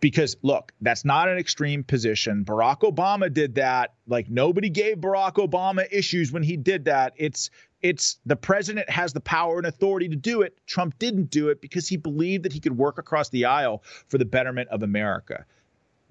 Because 0.00 0.36
look, 0.42 0.72
that's 0.80 1.04
not 1.04 1.28
an 1.28 1.38
extreme 1.38 1.84
position. 1.84 2.44
Barack 2.44 2.80
Obama 2.80 3.32
did 3.32 3.54
that. 3.54 3.94
Like 4.06 4.28
nobody 4.28 4.68
gave 4.68 4.98
Barack 4.98 5.34
Obama 5.34 5.86
issues 5.90 6.32
when 6.32 6.42
he 6.42 6.56
did 6.56 6.86
that. 6.86 7.14
It's 7.16 7.50
it's 7.82 8.18
the 8.24 8.36
president 8.36 8.88
has 8.88 9.12
the 9.12 9.20
power 9.20 9.58
and 9.58 9.66
authority 9.66 10.08
to 10.08 10.16
do 10.16 10.42
it. 10.42 10.58
Trump 10.66 10.98
didn't 10.98 11.30
do 11.30 11.48
it 11.48 11.60
because 11.60 11.88
he 11.88 11.96
believed 11.96 12.44
that 12.44 12.52
he 12.52 12.60
could 12.60 12.76
work 12.76 12.98
across 12.98 13.28
the 13.28 13.44
aisle 13.44 13.82
for 14.08 14.18
the 14.18 14.24
betterment 14.24 14.68
of 14.70 14.82
America. 14.82 15.44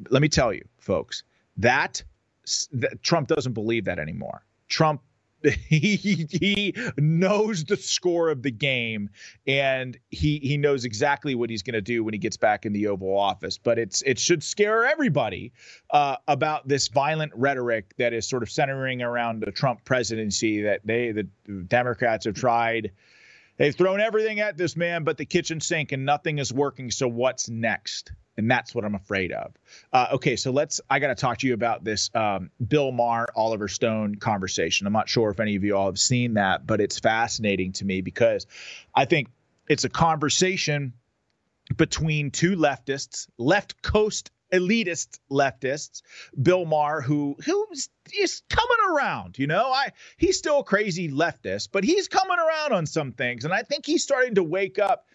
Let 0.10 0.22
me 0.22 0.30
tell 0.30 0.54
you, 0.54 0.64
folks, 0.80 1.24
that, 1.58 2.04
that 2.74 3.02
Trump 3.04 3.28
doesn't 3.28 3.54
believe 3.54 3.86
that 3.86 4.00
anymore. 4.00 4.44
Trump 4.68 5.02
he, 5.44 5.96
he 6.30 6.76
knows 6.98 7.66
the 7.66 7.78
score 7.78 8.30
of 8.30 8.44
the 8.44 8.52
game 8.52 9.10
and 9.48 9.98
he 10.10 10.40
he 10.40 10.58
knows 10.58 10.86
exactly 10.86 11.36
what 11.36 11.50
he's 11.50 11.64
going 11.64 11.74
to 11.74 11.82
do 11.82 12.04
when 12.04 12.14
he 12.14 12.18
gets 12.18 12.38
back 12.38 12.66
in 12.66 12.74
the 12.74 12.88
oval 12.88 13.18
office. 13.18 13.58
But 13.58 13.80
it's 13.80 14.02
it 14.04 14.20
should 14.20 14.44
scare 14.44 14.86
everybody 14.86 15.52
uh, 15.92 16.18
about 16.28 16.68
this 16.68 16.88
violent 16.88 17.32
rhetoric 17.36 17.94
that 17.98 18.14
is 18.14 18.28
sort 18.28 18.44
of 18.44 18.50
centering 18.50 19.02
around 19.02 19.42
the 19.42 19.52
Trump 19.52 19.84
presidency 19.86 20.62
that 20.64 20.82
they 20.86 21.12
the 21.12 21.28
Democrats 21.68 22.26
have 22.26 22.36
tried. 22.36 22.92
They've 23.58 23.76
thrown 23.76 24.00
everything 24.00 24.40
at 24.40 24.58
this 24.58 24.76
man 24.76 25.04
but 25.04 25.18
the 25.18 25.26
kitchen 25.26 25.60
sink 25.60 25.92
and 25.92 26.06
nothing 26.06 26.40
is 26.40 26.52
working 26.52 26.90
so 26.90 27.08
what's 27.08 27.50
next 27.50 28.12
and 28.42 28.50
that's 28.50 28.74
what 28.74 28.84
I'm 28.84 28.96
afraid 28.96 29.32
of. 29.32 29.54
Uh, 29.94 30.08
okay, 30.14 30.36
so 30.36 30.52
let's. 30.52 30.82
I 30.90 31.00
got 31.00 31.08
to 31.08 31.16
talk 31.16 31.38
to 31.40 31.48
you 31.48 31.54
about 31.54 31.84
this 31.84 32.10
um, 32.16 32.50
Bill 32.68 32.92
Maher, 32.92 33.28
Oliver 33.36 33.68
Stone 33.68 34.16
conversation. 34.16 34.88
I'm 34.88 34.94
not 34.94 35.08
sure 35.08 35.30
if 35.30 35.40
any 35.40 35.56
of 35.56 35.64
you 35.64 35.78
all 35.78 35.86
have 35.86 36.00
seen 36.00 36.34
that, 36.34 36.66
but 36.66 36.82
it's 36.82 37.00
fascinating 37.00 37.72
to 37.74 37.86
me 37.86 38.02
because 38.02 38.48
I 38.96 39.06
think 39.06 39.30
it's 39.70 39.84
a 39.84 39.90
conversation 39.90 40.94
between 41.78 42.32
two 42.32 42.56
leftists, 42.56 43.28
left 43.38 43.82
coast 43.84 44.32
elitist 44.52 45.20
leftists, 45.32 46.02
Bill 46.42 46.66
Maher, 46.66 47.02
who 47.02 47.38
who's 47.46 47.90
is 48.20 48.42
coming 48.50 48.96
around. 48.96 49.38
You 49.40 49.48
know, 49.48 49.72
I 49.72 49.92
he's 50.18 50.38
still 50.38 50.60
a 50.60 50.64
crazy 50.64 51.10
leftist, 51.10 51.70
but 51.72 51.84
he's 51.84 52.08
coming 52.08 52.38
around 52.40 52.74
on 52.74 52.86
some 52.88 53.12
things, 53.12 53.46
and 53.46 53.54
I 53.54 53.62
think 53.62 53.86
he's 53.86 54.04
starting 54.04 54.36
to 54.36 54.44
wake 54.44 54.80
up 54.80 55.06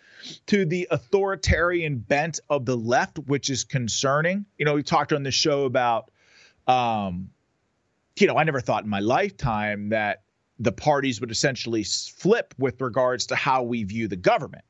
to 0.47 0.65
the 0.65 0.89
authoritarian 0.91 1.99
bent 1.99 2.41
of 2.49 2.65
the 2.65 2.77
left, 2.77 3.19
which 3.21 3.51
is 3.51 3.65
concerning. 3.65 4.47
You 4.59 4.65
know, 4.65 4.75
we 4.75 4.83
talked 4.83 5.13
on 5.13 5.23
the 5.23 5.31
show 5.31 5.65
about, 5.65 6.11
um, 6.67 7.31
you 8.19 8.27
know, 8.27 8.37
I 8.37 8.45
never 8.45 8.61
thought 8.61 8.85
in 8.85 8.91
my 8.91 9.01
lifetime 9.01 9.91
that 9.91 10.23
the 10.59 10.73
parties 10.73 11.21
would 11.21 11.31
essentially 11.31 11.85
flip 11.85 12.55
with 12.59 12.81
regards 12.81 13.27
to 13.27 13.37
how 13.37 13.63
we 13.63 13.85
view 13.85 14.09
the 14.09 14.17
government. 14.17 14.65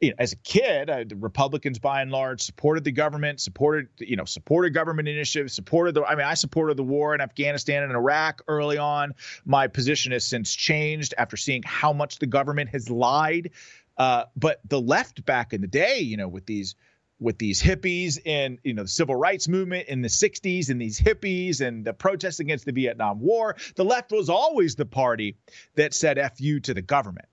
You 0.00 0.10
know, 0.10 0.16
as 0.20 0.32
a 0.32 0.36
kid, 0.36 0.88
uh, 0.88 1.04
the 1.08 1.16
Republicans 1.16 1.80
by 1.80 2.02
and 2.02 2.12
large 2.12 2.40
supported 2.40 2.84
the 2.84 2.92
government, 2.92 3.40
supported 3.40 3.88
you 3.98 4.14
know 4.14 4.24
supported 4.24 4.72
government 4.72 5.08
initiatives, 5.08 5.52
supported 5.52 5.96
the. 5.96 6.04
I 6.04 6.14
mean, 6.14 6.24
I 6.24 6.34
supported 6.34 6.76
the 6.76 6.84
war 6.84 7.16
in 7.16 7.20
Afghanistan 7.20 7.82
and 7.82 7.92
Iraq 7.92 8.40
early 8.46 8.78
on. 8.78 9.12
My 9.44 9.66
position 9.66 10.12
has 10.12 10.24
since 10.24 10.54
changed 10.54 11.14
after 11.18 11.36
seeing 11.36 11.64
how 11.64 11.92
much 11.92 12.20
the 12.20 12.26
government 12.26 12.70
has 12.70 12.88
lied 12.88 13.50
uh, 13.98 14.24
but 14.36 14.60
the 14.68 14.80
left 14.80 15.24
back 15.24 15.52
in 15.52 15.60
the 15.60 15.66
day, 15.66 15.98
you 15.98 16.16
know, 16.16 16.28
with 16.28 16.46
these 16.46 16.74
with 17.20 17.36
these 17.38 17.60
hippies 17.60 18.18
and 18.24 18.58
you 18.62 18.74
know 18.74 18.82
the 18.82 18.88
civil 18.88 19.16
rights 19.16 19.48
movement 19.48 19.88
in 19.88 20.02
the 20.02 20.08
60s 20.08 20.70
and 20.70 20.80
these 20.80 21.00
hippies 21.00 21.60
and 21.60 21.84
the 21.84 21.92
protests 21.92 22.38
against 22.38 22.64
the 22.64 22.72
Vietnam 22.72 23.20
War, 23.20 23.56
the 23.74 23.84
left 23.84 24.12
was 24.12 24.28
always 24.28 24.76
the 24.76 24.86
party 24.86 25.36
that 25.74 25.94
said 25.94 26.18
"f 26.18 26.40
you" 26.40 26.60
to 26.60 26.74
the 26.74 26.82
government. 26.82 27.26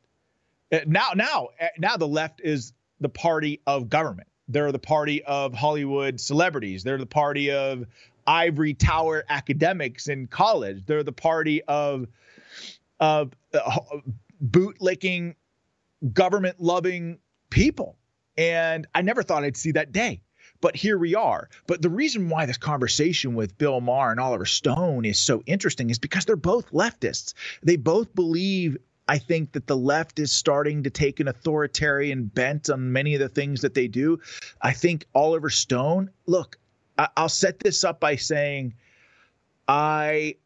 Uh, 0.71 0.79
now, 0.87 1.09
now, 1.15 1.49
uh, 1.61 1.67
now 1.77 1.97
the 1.97 2.07
left 2.07 2.41
is 2.41 2.73
the 2.99 3.09
party 3.09 3.61
of 3.67 3.89
government. 3.89 4.27
They're 4.47 4.71
the 4.71 4.79
party 4.79 5.23
of 5.23 5.53
Hollywood 5.53 6.19
celebrities. 6.19 6.83
They're 6.83 6.97
the 6.97 7.05
party 7.05 7.51
of 7.51 7.85
ivory 8.25 8.73
tower 8.73 9.23
academics 9.29 10.07
in 10.07 10.27
college. 10.27 10.85
They're 10.85 11.03
the 11.03 11.11
party 11.11 11.63
of 11.63 12.07
of 12.99 13.33
uh, 13.53 13.77
bootlicking 14.43 15.35
government 16.13 16.59
loving 16.59 17.19
people. 17.49 17.97
And 18.37 18.87
I 18.93 19.01
never 19.01 19.23
thought 19.23 19.43
I'd 19.43 19.57
see 19.57 19.71
that 19.73 19.91
day. 19.91 20.21
But 20.61 20.75
here 20.75 20.97
we 20.97 21.15
are. 21.15 21.49
But 21.67 21.81
the 21.81 21.89
reason 21.89 22.29
why 22.29 22.45
this 22.45 22.57
conversation 22.57 23.35
with 23.35 23.57
Bill 23.57 23.81
Maher 23.81 24.11
and 24.11 24.19
Oliver 24.19 24.45
Stone 24.45 25.05
is 25.05 25.19
so 25.19 25.43
interesting 25.45 25.89
is 25.89 25.99
because 25.99 26.25
they're 26.25 26.35
both 26.35 26.71
leftists. 26.71 27.33
They 27.61 27.75
both 27.75 28.13
believe 28.15 28.77
I 29.07 29.19
think 29.19 29.51
that 29.51 29.67
the 29.67 29.77
left 29.77 30.17
is 30.17 30.31
starting 30.31 30.83
to 30.83 30.89
take 30.89 31.19
an 31.19 31.27
authoritarian 31.27 32.25
bent 32.25 32.69
on 32.69 32.91
many 32.91 33.13
of 33.13 33.19
the 33.19 33.29
things 33.29 33.61
that 33.61 33.73
they 33.75 33.87
do. 33.87 34.19
I 34.61 34.73
think 34.73 35.05
Oliver 35.13 35.49
Stone, 35.49 36.09
look, 36.25 36.57
I- 36.97 37.09
will 37.17 37.29
set 37.29 37.59
this 37.59 37.83
up 37.83 37.99
by 37.99 38.15
saying 38.15 38.73
I 39.67 40.37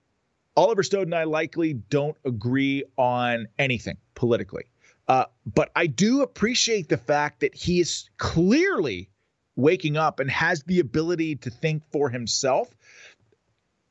Oliver 0.57 0.83
Stone 0.83 1.03
and 1.03 1.15
I 1.15 1.23
likely 1.23 1.73
don't 1.73 2.17
agree 2.25 2.83
on 2.97 3.47
anything 3.57 3.97
politically. 4.15 4.65
Uh, 5.09 5.25
but 5.43 5.71
I 5.75 5.87
do 5.87 6.21
appreciate 6.21 6.87
the 6.87 6.97
fact 6.97 7.39
that 7.39 7.55
he 7.55 7.79
is 7.79 8.09
clearly 8.17 9.09
waking 9.55 9.97
up 9.97 10.19
and 10.19 10.29
has 10.29 10.63
the 10.63 10.79
ability 10.79 11.35
to 11.37 11.49
think 11.49 11.81
for 11.91 12.09
himself. 12.09 12.69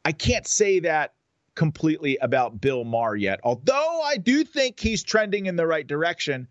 I 0.04 0.12
can't 0.12 0.46
say 0.46 0.78
that 0.80 1.14
completely 1.56 2.16
about 2.18 2.60
Bill 2.60 2.84
Maher 2.84 3.16
yet, 3.16 3.40
although 3.42 4.00
I 4.04 4.16
do 4.16 4.44
think 4.44 4.78
he's 4.78 5.02
trending 5.02 5.46
in 5.46 5.56
the 5.56 5.66
right 5.66 5.86
direction. 5.86 6.46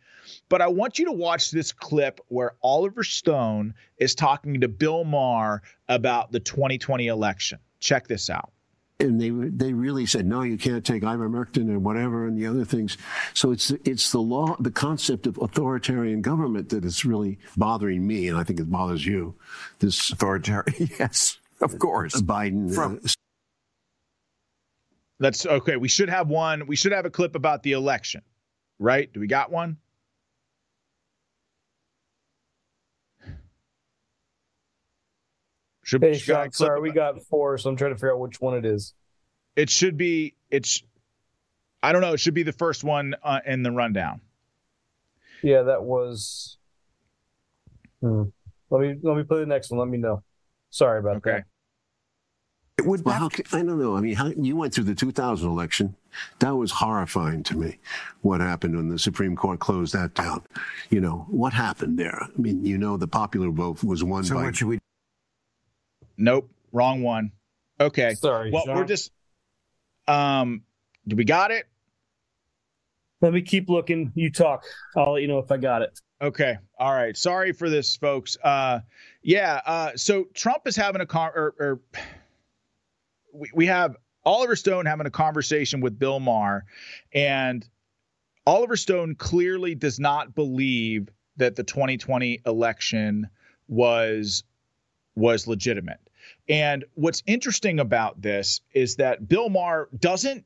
But 0.49 0.61
I 0.61 0.67
want 0.67 0.99
you 0.99 1.05
to 1.05 1.13
watch 1.13 1.51
this 1.51 1.71
clip 1.71 2.19
where 2.27 2.55
Oliver 2.61 3.05
Stone 3.05 3.73
is 3.97 4.13
talking 4.13 4.59
to 4.59 4.67
Bill 4.67 5.05
Maher 5.05 5.61
about 5.87 6.33
the 6.33 6.41
2020 6.41 7.07
election. 7.07 7.59
Check 7.79 8.07
this 8.07 8.29
out 8.29 8.51
and 8.99 9.21
they 9.21 9.29
they 9.29 9.73
really 9.73 10.05
said 10.05 10.25
no, 10.25 10.41
you 10.41 10.57
can't 10.57 10.83
take 10.85 11.03
ivermectin 11.03 11.69
and 11.69 11.83
whatever 11.83 12.25
and 12.25 12.37
the 12.37 12.47
other 12.47 12.65
things. 12.65 12.97
So 13.33 13.51
it's 13.51 13.71
it's 13.85 14.11
the 14.11 14.19
law, 14.19 14.55
the 14.59 14.71
concept 14.71 15.27
of 15.27 15.37
authoritarian 15.37 16.21
government 16.21 16.69
that 16.69 16.83
is 16.83 17.05
really 17.05 17.37
bothering 17.55 18.05
me, 18.05 18.27
and 18.27 18.37
I 18.37 18.43
think 18.43 18.59
it 18.59 18.71
bothers 18.71 19.05
you. 19.05 19.35
This 19.79 20.11
authoritarian, 20.11 20.89
yes, 20.99 21.37
of 21.61 21.77
course, 21.79 22.19
Biden. 22.21 22.71
Uh, 22.71 22.73
From- 22.73 22.99
uh, 23.03 23.09
That's 25.19 25.45
okay. 25.45 25.77
We 25.77 25.87
should 25.89 26.09
have 26.09 26.27
one. 26.29 26.65
We 26.67 26.75
should 26.75 26.91
have 26.91 27.05
a 27.05 27.11
clip 27.11 27.35
about 27.35 27.63
the 27.63 27.73
election, 27.73 28.21
right? 28.79 29.11
Do 29.13 29.19
we 29.19 29.27
got 29.27 29.51
one? 29.51 29.77
Should, 35.87 36.03
hey, 36.03 36.17
Sean, 36.17 36.51
sorry, 36.51 36.81
we 36.81 36.91
got 36.91 37.23
four, 37.23 37.57
so 37.57 37.69
I'm 37.69 37.77
trying 37.77 37.91
to 37.91 37.95
figure 37.95 38.11
out 38.11 38.19
which 38.19 38.41
one 38.41 38.57
it 38.57 38.65
is. 38.65 38.93
It 39.55 39.69
should 39.69 39.95
be. 39.95 40.35
It's. 40.51 40.83
I 41.81 41.93
don't 41.93 42.01
know. 42.01 42.11
It 42.11 42.19
should 42.19 42.33
be 42.33 42.43
the 42.43 42.51
first 42.51 42.83
one 42.83 43.15
uh, 43.23 43.39
in 43.45 43.63
the 43.63 43.71
rundown. 43.71 44.19
Yeah, 45.41 45.61
that 45.61 45.83
was. 45.83 46.57
Hmm. 48.01 48.23
Let 48.69 48.81
me 48.81 48.95
let 49.01 49.15
me 49.15 49.23
play 49.23 49.39
the 49.39 49.45
next 49.45 49.71
one. 49.71 49.79
Let 49.79 49.87
me 49.87 49.97
know. 49.97 50.23
Sorry 50.71 50.99
about 50.99 51.15
okay. 51.17 51.31
that. 51.31 51.45
It 52.79 52.85
would. 52.85 53.05
Well, 53.05 53.15
how, 53.15 53.29
I 53.53 53.63
don't 53.63 53.79
know. 53.79 53.95
I 53.95 54.01
mean, 54.01 54.15
how, 54.15 54.27
you 54.27 54.57
went 54.57 54.73
through 54.73 54.83
the 54.83 54.95
2000 54.95 55.49
election. 55.49 55.95
That 56.39 56.53
was 56.57 56.69
horrifying 56.69 57.43
to 57.43 57.55
me. 57.55 57.79
What 58.23 58.41
happened 58.41 58.75
when 58.75 58.89
the 58.89 58.99
Supreme 58.99 59.37
Court 59.37 59.61
closed 59.61 59.93
that 59.93 60.15
down? 60.15 60.43
You 60.89 60.99
know 60.99 61.25
what 61.29 61.53
happened 61.53 61.97
there? 61.97 62.23
I 62.23 62.41
mean, 62.41 62.65
you 62.65 62.77
know, 62.77 62.97
the 62.97 63.07
popular 63.07 63.51
vote 63.51 63.85
was 63.85 64.03
won 64.03 64.25
so 64.25 64.35
by. 64.35 64.43
What 64.43 64.57
should 64.57 64.67
we 64.67 64.79
Nope, 66.17 66.49
wrong 66.71 67.01
one. 67.01 67.31
Okay. 67.79 68.15
Sorry. 68.15 68.51
Well, 68.51 68.63
we're 68.67 68.85
just. 68.85 69.11
Um, 70.07 70.63
do 71.07 71.15
we 71.15 71.25
got 71.25 71.51
it? 71.51 71.67
Let 73.21 73.33
me 73.33 73.41
keep 73.41 73.69
looking. 73.69 74.11
You 74.15 74.31
talk. 74.31 74.63
I'll 74.95 75.13
let 75.13 75.21
you 75.21 75.27
know 75.27 75.39
if 75.39 75.51
I 75.51 75.57
got 75.57 75.81
it. 75.81 75.99
Okay. 76.21 76.57
All 76.79 76.93
right. 76.93 77.15
Sorry 77.15 77.51
for 77.51 77.69
this, 77.69 77.95
folks. 77.95 78.37
Uh, 78.43 78.79
yeah. 79.21 79.61
Uh, 79.65 79.91
so 79.95 80.25
Trump 80.33 80.63
is 80.65 80.75
having 80.75 81.01
a 81.01 81.05
con, 81.05 81.31
or, 81.35 81.55
or 81.59 81.79
we, 83.33 83.49
we 83.53 83.65
have 83.67 83.95
Oliver 84.25 84.55
Stone 84.55 84.85
having 84.85 85.07
a 85.07 85.11
conversation 85.11 85.81
with 85.81 85.97
Bill 85.97 86.19
Maher, 86.19 86.65
and 87.13 87.67
Oliver 88.45 88.77
Stone 88.77 89.15
clearly 89.15 89.75
does 89.75 89.99
not 89.99 90.33
believe 90.35 91.09
that 91.37 91.55
the 91.55 91.63
2020 91.63 92.41
election 92.45 93.29
was 93.67 94.43
was 95.15 95.47
legitimate. 95.47 95.99
And 96.49 96.85
what's 96.93 97.23
interesting 97.25 97.79
about 97.79 98.21
this 98.21 98.61
is 98.73 98.97
that 98.97 99.27
Bill 99.27 99.49
Maher 99.49 99.89
doesn't 99.97 100.45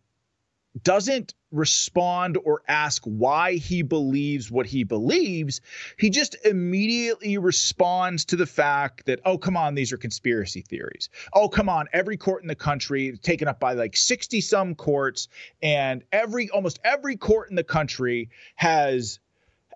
doesn't 0.83 1.33
respond 1.51 2.37
or 2.45 2.61
ask 2.67 3.03
why 3.03 3.55
he 3.55 3.81
believes 3.81 4.49
what 4.49 4.65
he 4.65 4.85
believes. 4.85 5.59
He 5.97 6.09
just 6.09 6.37
immediately 6.45 7.37
responds 7.37 8.25
to 8.25 8.37
the 8.37 8.45
fact 8.45 9.05
that, 9.05 9.19
oh, 9.25 9.37
come 9.37 9.57
on, 9.57 9.75
these 9.75 9.91
are 9.91 9.97
conspiracy 9.97 10.61
theories. 10.61 11.09
Oh, 11.33 11.49
come 11.49 11.67
on, 11.67 11.87
every 11.91 12.15
court 12.15 12.41
in 12.41 12.47
the 12.47 12.55
country 12.55 13.17
taken 13.17 13.47
up 13.47 13.59
by 13.59 13.73
like 13.73 13.97
60 13.97 14.39
some 14.41 14.75
courts, 14.75 15.27
and 15.61 16.03
every 16.11 16.49
almost 16.49 16.79
every 16.83 17.17
court 17.17 17.49
in 17.49 17.55
the 17.55 17.63
country 17.63 18.29
has 18.55 19.19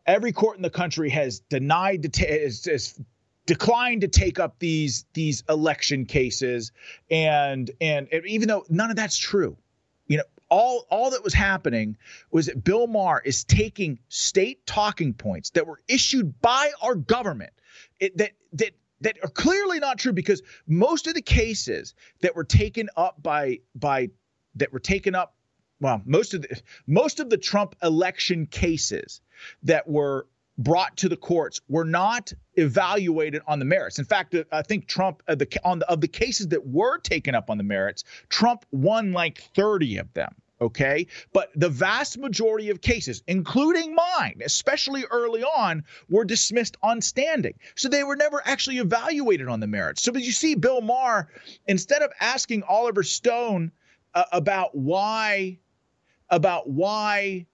every 0.05 0.31
court 0.31 0.55
in 0.55 0.61
the 0.61 0.69
country 0.69 1.09
has 1.09 1.39
denied 1.39 2.17
is, 2.21 2.67
is 2.67 3.01
declined 3.45 4.01
to 4.01 4.07
take 4.07 4.39
up 4.39 4.59
these 4.59 5.05
these 5.13 5.43
election 5.49 6.05
cases. 6.05 6.71
And 7.09 7.69
and 7.81 8.07
even 8.25 8.47
though 8.47 8.65
none 8.69 8.89
of 8.89 8.95
that's 8.95 9.17
true 9.17 9.57
you 10.07 10.17
know 10.17 10.23
all 10.49 10.85
all 10.89 11.09
that 11.11 11.23
was 11.23 11.33
happening 11.33 11.97
was 12.31 12.45
that 12.45 12.63
Bill 12.63 12.87
Maher 12.87 13.21
is 13.25 13.43
taking 13.43 13.99
state 14.09 14.65
talking 14.65 15.13
points 15.13 15.49
that 15.51 15.65
were 15.65 15.81
issued 15.87 16.39
by 16.41 16.71
our 16.81 16.95
government 16.95 17.51
it, 17.99 18.17
that 18.17 18.31
that 18.53 18.71
that 19.01 19.17
are 19.23 19.29
clearly 19.29 19.79
not 19.79 19.97
true 19.97 20.13
because 20.13 20.41
most 20.67 21.07
of 21.07 21.13
the 21.13 21.21
cases 21.21 21.93
that 22.21 22.35
were 22.35 22.43
taken 22.43 22.89
up 22.95 23.21
by 23.21 23.59
by 23.73 24.09
that 24.55 24.71
were 24.71 24.79
taken 24.79 25.15
up 25.15 25.35
well, 25.81 26.01
most 26.05 26.33
of 26.33 26.41
the 26.41 26.61
most 26.87 27.19
of 27.19 27.29
the 27.29 27.37
Trump 27.37 27.75
election 27.83 28.45
cases 28.45 29.21
that 29.63 29.87
were 29.87 30.27
brought 30.57 30.95
to 30.97 31.09
the 31.09 31.17
courts 31.17 31.61
were 31.67 31.85
not 31.85 32.31
evaluated 32.55 33.41
on 33.47 33.59
the 33.59 33.65
merits. 33.65 33.99
In 33.99 34.05
fact, 34.05 34.35
I 34.51 34.61
think 34.61 34.87
Trump 34.87 35.21
uh, 35.27 35.35
the 35.35 35.47
on 35.63 35.79
the 35.79 35.89
of 35.89 36.01
the 36.01 36.07
cases 36.07 36.47
that 36.49 36.67
were 36.67 36.97
taken 36.97 37.35
up 37.35 37.49
on 37.49 37.57
the 37.57 37.63
merits, 37.63 38.03
Trump 38.29 38.65
won 38.71 39.11
like 39.11 39.39
30 39.55 39.97
of 39.97 40.13
them. 40.13 40.33
Okay. 40.61 41.07
But 41.33 41.51
the 41.55 41.67
vast 41.67 42.17
majority 42.17 42.69
of 42.69 42.79
cases, 42.79 43.21
including 43.27 43.93
mine, 43.93 44.39
especially 44.43 45.03
early 45.11 45.43
on, 45.43 45.83
were 46.09 46.23
dismissed 46.23 46.77
on 46.81 47.01
standing. 47.01 47.55
So 47.75 47.89
they 47.89 48.05
were 48.05 48.15
never 48.15 48.41
actually 48.45 48.77
evaluated 48.77 49.49
on 49.49 49.59
the 49.59 49.67
merits. 49.67 50.01
So 50.01 50.13
as 50.13 50.25
you 50.25 50.31
see, 50.31 50.55
Bill 50.55 50.79
Maher, 50.79 51.29
instead 51.67 52.01
of 52.01 52.11
asking 52.21 52.63
Oliver 52.63 53.03
Stone 53.03 53.71
uh, 54.13 54.23
about 54.31 54.73
why, 54.73 55.59
about 56.29 56.69
why 56.69 57.47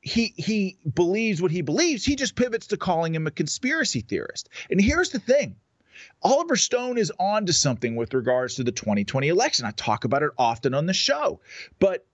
he 0.00 0.34
he 0.36 0.78
believes 0.94 1.42
what 1.42 1.50
he 1.50 1.62
believes, 1.62 2.04
he 2.04 2.16
just 2.16 2.36
pivots 2.36 2.68
to 2.68 2.76
calling 2.76 3.14
him 3.14 3.26
a 3.26 3.30
conspiracy 3.30 4.00
theorist. 4.00 4.48
And 4.70 4.80
here's 4.80 5.10
the 5.10 5.18
thing. 5.18 5.56
Oliver 6.22 6.56
Stone 6.56 6.98
is 6.98 7.12
on 7.18 7.46
to 7.46 7.52
something 7.52 7.96
with 7.96 8.14
regards 8.14 8.56
to 8.56 8.64
the 8.64 8.72
2020 8.72 9.28
election. 9.28 9.66
I 9.66 9.70
talk 9.72 10.04
about 10.04 10.22
it 10.22 10.30
often 10.38 10.74
on 10.74 10.86
the 10.86 10.94
show. 10.94 11.40
But 11.78 12.06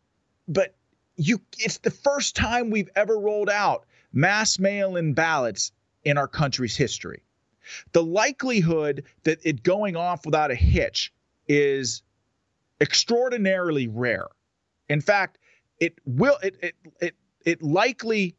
but 0.49 0.75
you 1.17 1.41
it's 1.59 1.79
the 1.79 1.91
first 1.91 2.37
time 2.37 2.71
we've 2.71 2.91
ever 2.97 3.19
rolled 3.19 3.51
out 3.51 3.85
mass 4.13 4.59
mail-in 4.59 5.15
ballots 5.15 5.73
in 6.05 6.19
our 6.19 6.29
country's 6.29 6.77
history. 6.77 7.23
The 7.93 8.03
likelihood 8.03 9.05
that 9.25 9.39
it 9.45 9.63
going 9.63 9.97
off 9.97 10.27
without 10.27 10.51
a 10.51 10.55
hitch 10.55 11.13
is 11.49 12.03
extraordinarily 12.81 13.89
rare. 13.89 14.29
In 14.89 15.01
fact, 15.01 15.39
it 15.79 15.99
will 16.05 16.39
it 16.43 16.57
it, 16.61 16.75
it 17.01 17.15
it 17.45 17.63
likely 17.63 18.37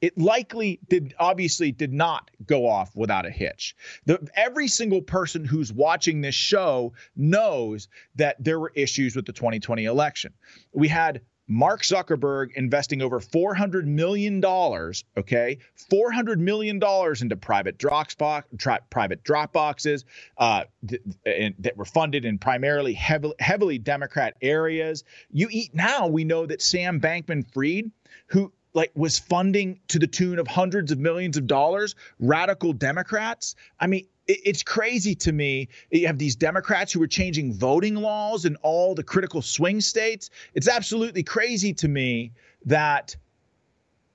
it 0.00 0.16
likely 0.16 0.78
did 0.88 1.14
obviously 1.18 1.72
did 1.72 1.92
not 1.92 2.30
go 2.46 2.66
off 2.68 2.94
without 2.94 3.26
a 3.26 3.30
hitch. 3.30 3.74
The, 4.06 4.28
every 4.34 4.68
single 4.68 5.02
person 5.02 5.44
who's 5.44 5.72
watching 5.72 6.20
this 6.20 6.36
show 6.36 6.92
knows 7.16 7.88
that 8.14 8.36
there 8.38 8.60
were 8.60 8.72
issues 8.74 9.16
with 9.16 9.26
the 9.26 9.32
2020 9.32 9.84
election. 9.86 10.34
We 10.72 10.86
had 10.86 11.22
Mark 11.48 11.82
Zuckerberg 11.82 12.52
investing 12.54 13.00
over 13.00 13.20
$400 13.20 13.84
million, 13.84 14.44
okay? 14.44 15.58
$400 15.90 16.38
million 16.38 16.76
into 16.76 17.36
private 17.36 17.78
Dropbox, 17.78 18.44
private 18.90 19.24
Dropboxes 19.24 20.04
uh, 20.36 20.64
th- 20.86 21.02
th- 21.24 21.54
that 21.58 21.76
were 21.76 21.86
funded 21.86 22.26
in 22.26 22.38
primarily 22.38 22.92
heavily, 22.92 23.34
heavily 23.40 23.78
Democrat 23.78 24.36
areas. 24.42 25.04
You 25.30 25.48
eat 25.50 25.74
now, 25.74 26.06
we 26.06 26.24
know 26.24 26.44
that 26.46 26.60
Sam 26.60 27.00
Bankman 27.00 27.50
Fried, 27.52 27.90
who 28.26 28.52
like 28.74 28.92
was 28.94 29.18
funding 29.18 29.80
to 29.88 29.98
the 29.98 30.06
tune 30.06 30.38
of 30.38 30.46
hundreds 30.46 30.92
of 30.92 30.98
millions 30.98 31.36
of 31.36 31.46
dollars 31.46 31.94
radical 32.20 32.72
Democrats. 32.74 33.54
I 33.80 33.86
mean, 33.86 34.06
it's 34.28 34.62
crazy 34.62 35.14
to 35.16 35.32
me. 35.32 35.68
You 35.90 36.06
have 36.06 36.18
these 36.18 36.36
Democrats 36.36 36.92
who 36.92 37.02
are 37.02 37.08
changing 37.08 37.54
voting 37.54 37.94
laws 37.94 38.44
in 38.44 38.56
all 38.56 38.94
the 38.94 39.02
critical 39.02 39.40
swing 39.40 39.80
states. 39.80 40.30
It's 40.54 40.68
absolutely 40.68 41.22
crazy 41.22 41.72
to 41.74 41.88
me 41.88 42.32
that 42.66 43.16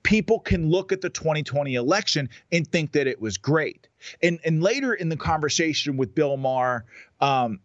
people 0.04 0.38
can 0.38 0.70
look 0.70 0.92
at 0.92 1.00
the 1.00 1.10
2020 1.10 1.74
election 1.74 2.28
and 2.52 2.66
think 2.68 2.92
that 2.92 3.08
it 3.08 3.20
was 3.20 3.36
great. 3.36 3.88
And 4.22 4.38
and 4.44 4.62
later 4.62 4.94
in 4.94 5.08
the 5.08 5.16
conversation 5.16 5.96
with 5.96 6.14
Bill 6.14 6.36
Maher, 6.36 6.84
um, 7.20 7.58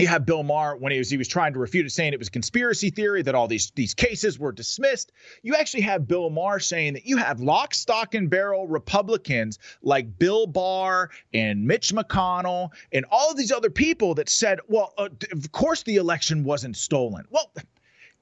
you 0.00 0.08
have 0.08 0.26
Bill 0.26 0.42
Maher 0.42 0.76
when 0.76 0.92
he 0.92 0.98
was 0.98 1.10
he 1.10 1.16
was 1.16 1.28
trying 1.28 1.52
to 1.52 1.58
refute 1.58 1.86
it, 1.86 1.90
saying 1.90 2.12
it 2.12 2.18
was 2.18 2.28
a 2.28 2.32
conspiracy 2.32 2.90
theory 2.90 3.22
that 3.22 3.34
all 3.34 3.48
these 3.48 3.70
these 3.72 3.94
cases 3.94 4.38
were 4.38 4.52
dismissed. 4.52 5.12
You 5.42 5.54
actually 5.56 5.82
have 5.82 6.08
Bill 6.08 6.30
Maher 6.30 6.60
saying 6.60 6.94
that 6.94 7.06
you 7.06 7.16
have 7.16 7.40
lock, 7.40 7.74
stock, 7.74 8.14
and 8.14 8.30
barrel 8.30 8.66
Republicans 8.66 9.58
like 9.82 10.18
Bill 10.18 10.46
Barr 10.46 11.10
and 11.34 11.66
Mitch 11.66 11.92
McConnell 11.92 12.70
and 12.92 13.04
all 13.10 13.30
of 13.30 13.36
these 13.36 13.52
other 13.52 13.70
people 13.70 14.14
that 14.14 14.28
said, 14.28 14.60
well, 14.68 14.94
uh, 14.98 15.08
of 15.32 15.52
course 15.52 15.82
the 15.82 15.96
election 15.96 16.44
wasn't 16.44 16.76
stolen. 16.76 17.26
Well. 17.30 17.52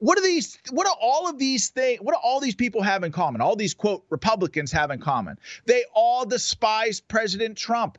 What 0.00 0.16
are 0.16 0.22
these? 0.22 0.56
What 0.70 0.86
do 0.86 0.92
all 1.00 1.28
of 1.28 1.38
these 1.40 1.70
things? 1.70 2.00
What 2.00 2.12
do 2.12 2.20
all 2.22 2.38
these 2.38 2.54
people 2.54 2.82
have 2.82 3.02
in 3.02 3.10
common? 3.10 3.40
All 3.40 3.56
these 3.56 3.74
quote 3.74 4.04
Republicans 4.10 4.70
have 4.70 4.92
in 4.92 5.00
common. 5.00 5.40
They 5.66 5.82
all 5.92 6.24
despise 6.24 7.00
President 7.00 7.58
Trump. 7.58 7.98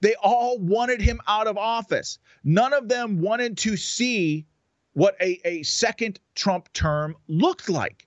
They 0.00 0.14
all 0.22 0.58
wanted 0.58 1.00
him 1.00 1.20
out 1.26 1.46
of 1.46 1.56
office. 1.56 2.18
None 2.44 2.72
of 2.72 2.88
them 2.88 3.20
wanted 3.20 3.56
to 3.58 3.76
see 3.76 4.46
what 4.94 5.16
a, 5.20 5.40
a 5.44 5.62
second 5.62 6.20
Trump 6.34 6.72
term 6.72 7.16
looked 7.28 7.68
like. 7.68 8.06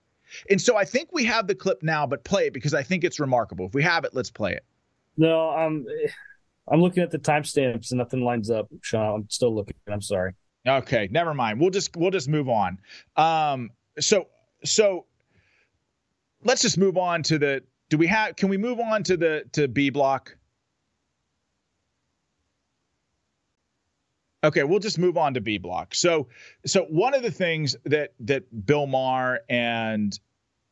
And 0.49 0.61
so 0.61 0.75
I 0.75 0.85
think 0.85 1.09
we 1.11 1.23
have 1.25 1.47
the 1.47 1.55
clip 1.55 1.81
now, 1.81 2.05
but 2.05 2.23
play 2.23 2.47
it 2.47 2.53
because 2.53 2.73
I 2.73 2.83
think 2.83 3.03
it's 3.03 3.19
remarkable. 3.19 3.67
If 3.67 3.73
we 3.73 3.83
have 3.83 4.03
it, 4.03 4.13
let's 4.13 4.31
play 4.31 4.53
it. 4.53 4.65
No, 5.17 5.49
I'm 5.49 5.85
I'm 6.67 6.81
looking 6.81 7.03
at 7.03 7.11
the 7.11 7.19
timestamps 7.19 7.91
and 7.91 7.99
nothing 7.99 8.21
lines 8.21 8.49
up, 8.49 8.67
Sean. 8.81 9.21
I'm 9.21 9.29
still 9.29 9.53
looking. 9.53 9.75
I'm 9.87 10.01
sorry. 10.01 10.33
Okay, 10.67 11.07
never 11.11 11.33
mind. 11.33 11.59
We'll 11.59 11.69
just 11.69 11.95
we'll 11.95 12.11
just 12.11 12.27
move 12.27 12.49
on. 12.49 12.79
Um, 13.15 13.69
so 13.99 14.27
so 14.63 15.05
let's 16.43 16.61
just 16.61 16.77
move 16.77 16.97
on 16.97 17.23
to 17.23 17.37
the. 17.37 17.63
Do 17.89 17.97
we 17.97 18.07
have? 18.07 18.35
Can 18.35 18.49
we 18.49 18.57
move 18.57 18.79
on 18.79 19.03
to 19.03 19.15
the 19.15 19.45
to 19.53 19.67
B 19.67 19.89
block? 19.89 20.35
Okay, 24.45 24.63
we'll 24.63 24.79
just 24.79 24.99
move 24.99 25.17
on 25.17 25.33
to 25.33 25.41
B 25.41 25.57
block. 25.57 25.95
So, 25.95 26.27
so 26.65 26.83
one 26.83 27.15
of 27.15 27.23
the 27.23 27.31
things 27.31 27.75
that 27.85 28.13
that 28.21 28.65
Bill 28.65 28.85
Maher 28.85 29.39
and 29.49 30.17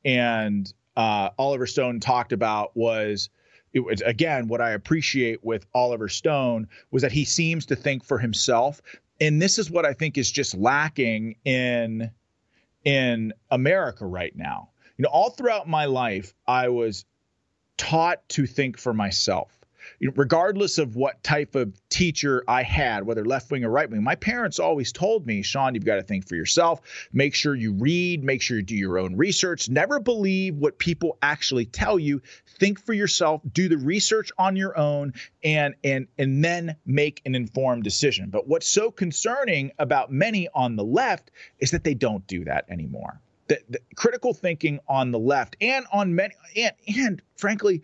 and 0.05 0.71
uh, 0.95 1.29
Oliver 1.39 1.65
Stone 1.65 1.99
talked 1.99 2.33
about 2.33 2.75
was 2.77 3.29
it 3.73 3.79
was 3.79 4.01
again 4.01 4.47
what 4.47 4.61
I 4.61 4.71
appreciate 4.71 5.43
with 5.43 5.65
Oliver 5.73 6.07
Stone 6.07 6.67
was 6.91 7.01
that 7.01 7.11
he 7.11 7.25
seems 7.25 7.65
to 7.67 7.75
think 7.75 8.03
for 8.03 8.19
himself, 8.19 8.79
and 9.19 9.41
this 9.41 9.57
is 9.57 9.71
what 9.71 9.85
I 9.85 9.93
think 9.93 10.19
is 10.19 10.29
just 10.29 10.53
lacking 10.53 11.35
in 11.43 12.11
in 12.83 13.33
America 13.49 14.05
right 14.05 14.35
now. 14.35 14.69
You 14.97 15.03
know, 15.03 15.09
all 15.09 15.31
throughout 15.31 15.67
my 15.67 15.85
life, 15.85 16.35
I 16.45 16.69
was 16.69 17.05
taught 17.77 18.27
to 18.29 18.45
think 18.45 18.77
for 18.77 18.93
myself 18.93 19.62
regardless 20.15 20.77
of 20.77 20.95
what 20.95 21.23
type 21.23 21.55
of 21.55 21.73
teacher 21.89 22.43
I 22.47 22.63
had, 22.63 23.05
whether 23.05 23.25
left 23.25 23.51
wing 23.51 23.63
or 23.63 23.69
right 23.69 23.89
wing, 23.89 24.03
my 24.03 24.15
parents 24.15 24.59
always 24.59 24.91
told 24.91 25.25
me, 25.25 25.41
Sean, 25.41 25.75
you've 25.75 25.85
got 25.85 25.95
to 25.95 26.03
think 26.03 26.27
for 26.27 26.35
yourself. 26.35 26.81
Make 27.11 27.35
sure 27.35 27.55
you 27.55 27.73
read, 27.73 28.23
make 28.23 28.41
sure 28.41 28.57
you 28.57 28.63
do 28.63 28.75
your 28.75 28.97
own 28.97 29.15
research. 29.15 29.69
Never 29.69 29.99
believe 29.99 30.55
what 30.55 30.77
people 30.77 31.17
actually 31.21 31.65
tell 31.65 31.99
you. 31.99 32.21
Think 32.59 32.79
for 32.79 32.93
yourself, 32.93 33.41
do 33.51 33.67
the 33.67 33.77
research 33.77 34.31
on 34.37 34.55
your 34.55 34.77
own, 34.77 35.13
and 35.43 35.75
and 35.83 36.07
and 36.17 36.43
then 36.43 36.75
make 36.85 37.21
an 37.25 37.35
informed 37.35 37.83
decision. 37.83 38.29
But 38.29 38.47
what's 38.47 38.67
so 38.67 38.91
concerning 38.91 39.71
about 39.79 40.11
many 40.11 40.47
on 40.53 40.75
the 40.75 40.83
left 40.83 41.31
is 41.59 41.71
that 41.71 41.83
they 41.83 41.93
don't 41.93 42.25
do 42.27 42.43
that 42.45 42.65
anymore. 42.69 43.19
The, 43.47 43.59
the 43.69 43.79
critical 43.95 44.33
thinking 44.33 44.79
on 44.87 45.11
the 45.11 45.19
left 45.19 45.57
and 45.59 45.85
on 45.91 46.15
many 46.15 46.33
and 46.55 46.73
and 46.87 47.21
frankly 47.35 47.81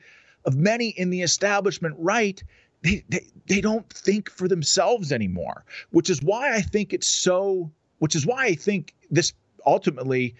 of 0.49 0.57
many 0.57 0.89
in 0.89 1.11
the 1.11 1.21
establishment 1.21 1.95
right, 1.99 2.43
they, 2.81 3.03
they, 3.07 3.27
they 3.45 3.61
don't 3.61 3.87
think 3.93 4.31
for 4.31 4.47
themselves 4.47 5.11
anymore, 5.11 5.63
which 5.91 6.09
is 6.09 6.23
why 6.23 6.55
I 6.55 6.61
think 6.61 6.91
it's 6.91 7.07
so, 7.07 7.71
which 7.99 8.15
is 8.15 8.25
why 8.25 8.45
I 8.45 8.55
think 8.55 8.95
this 9.11 9.33
ultimately 9.63 10.33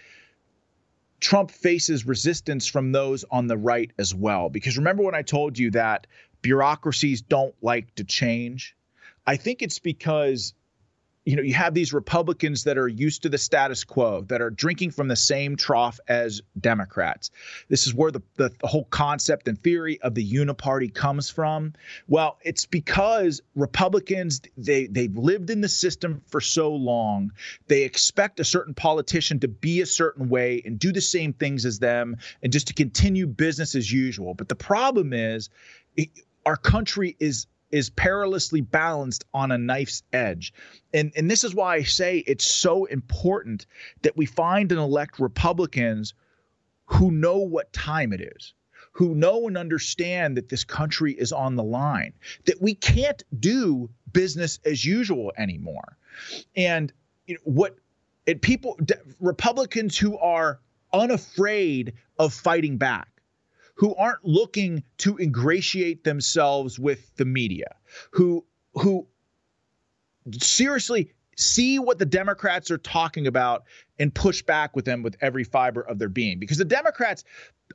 Trump 1.20 1.52
faces 1.52 2.08
resistance 2.08 2.66
from 2.66 2.92
those 2.92 3.24
on 3.30 3.46
the 3.46 3.58
right 3.58 3.92
as 4.00 4.16
well. 4.16 4.50
Because 4.50 4.80
remember 4.80 5.04
when 5.04 5.14
I 5.14 5.22
told 5.22 5.60
you 5.60 5.70
that 5.72 6.08
bureaucracies 6.42 7.22
don't 7.22 7.54
like 7.62 7.94
to 7.96 8.04
change? 8.04 8.76
I 9.28 9.36
think 9.36 9.62
it's 9.62 9.78
because 9.78 10.56
you 11.26 11.36
know, 11.36 11.42
you 11.42 11.54
have 11.54 11.74
these 11.74 11.94
Republicans 11.94 12.64
that 12.64 12.78
are 12.78 12.88
used 12.88 13.24
to 13.24 13.30
the 13.30 13.38
status 13.38 13.84
quo, 13.84 14.22
that 14.30 14.42
are 14.42 14.50
drinking 14.50 14.92
from 14.92 15.08
the 15.08 15.16
same 15.16 15.58
trough 15.58 16.00
as 16.08 16.42
Democrats. 16.60 17.30
This 17.68 17.86
is 17.86 17.94
where 17.94 18.12
the, 18.12 18.22
the, 18.38 18.50
the, 18.60 18.68
whole 18.68 18.86
concept 18.86 19.48
and 19.48 19.60
theory 19.60 20.02
of 20.02 20.16
the 20.16 20.28
uniparty 20.28 20.94
comes 20.94 21.30
from. 21.30 21.74
Well, 22.08 22.38
it's 22.42 22.66
because 22.66 23.42
Republicans, 23.54 24.42
they, 24.58 24.88
they've 24.88 25.16
lived 25.16 25.50
in 25.50 25.62
the 25.62 25.70
system 25.70 26.22
for 26.28 26.42
so 26.42 26.74
long. 26.74 27.32
They 27.68 27.84
expect 27.84 28.40
a 28.40 28.46
certain 28.46 28.74
politician 28.74 29.40
to 29.42 29.48
be 29.48 29.82
a 29.82 29.86
certain 29.86 30.30
way 30.30 30.62
and 30.66 30.80
do 30.80 30.92
the 30.92 31.02
same 31.02 31.34
things 31.34 31.66
as 31.66 31.80
them 31.80 32.18
and 32.42 32.54
just 32.54 32.68
to 32.68 32.74
continue 32.74 33.28
business 33.28 33.76
as 33.76 33.92
usual. 33.92 34.34
But 34.34 34.48
the 34.48 34.56
problem 34.56 35.14
is, 35.14 35.50
it, 35.98 36.10
our 36.46 36.58
country 36.58 37.16
is 37.20 37.48
is 37.72 37.90
perilously 37.90 38.62
balanced 38.62 39.26
on 39.34 39.52
a 39.52 39.58
knife's 39.58 40.04
edge. 40.14 40.54
And, 40.94 41.12
and 41.16 41.30
this 41.30 41.44
is 41.44 41.54
why 41.54 41.76
I 41.76 41.84
say 41.84 42.20
it's 42.20 42.46
so 42.46 42.86
important 42.86 43.66
that 44.02 44.18
we 44.18 44.26
find 44.26 44.72
and 44.72 44.82
elect 44.82 45.20
Republicans 45.20 46.14
who 46.86 47.12
know 47.12 47.38
what 47.38 47.72
time 47.72 48.12
it 48.14 48.22
is, 48.22 48.54
who 48.92 49.14
know 49.14 49.48
and 49.48 49.58
understand 49.58 50.38
that 50.38 50.50
this 50.50 50.64
country 50.64 51.14
is 51.14 51.32
on 51.32 51.56
the 51.56 51.64
line, 51.64 52.14
that 52.46 52.62
we 52.62 52.74
can't 52.74 53.24
do 53.40 53.90
business 54.12 54.60
as 54.66 54.84
usual 54.84 55.32
anymore. 55.38 55.98
And 56.56 56.92
you 57.28 57.36
know, 57.36 57.42
what 57.44 57.78
it 58.26 58.42
people 58.42 58.78
Republicans 59.20 59.98
who 59.98 60.18
are 60.18 60.60
unafraid 60.92 61.94
of 62.18 62.34
fighting 62.34 62.78
back, 62.78 63.08
who 63.80 63.96
aren't 63.96 64.26
looking 64.26 64.84
to 64.98 65.18
ingratiate 65.18 66.04
themselves 66.04 66.78
with 66.78 67.16
the 67.16 67.24
media, 67.24 67.76
who 68.12 68.46
who 68.74 69.08
seriously 70.38 71.14
see 71.38 71.80
what 71.80 71.98
the 71.98 72.06
Democrats 72.06 72.70
are 72.72 72.78
talking 72.78 73.26
about 73.26 73.64
and 73.98 74.14
push 74.14 74.42
back 74.42 74.76
with 74.76 74.84
them 74.84 75.02
with 75.02 75.16
every 75.22 75.46
fiber 75.46 75.80
of 75.80 75.98
their 75.98 76.10
being. 76.10 76.40
Because 76.40 76.58
the 76.58 76.66
Democrats, 76.66 77.24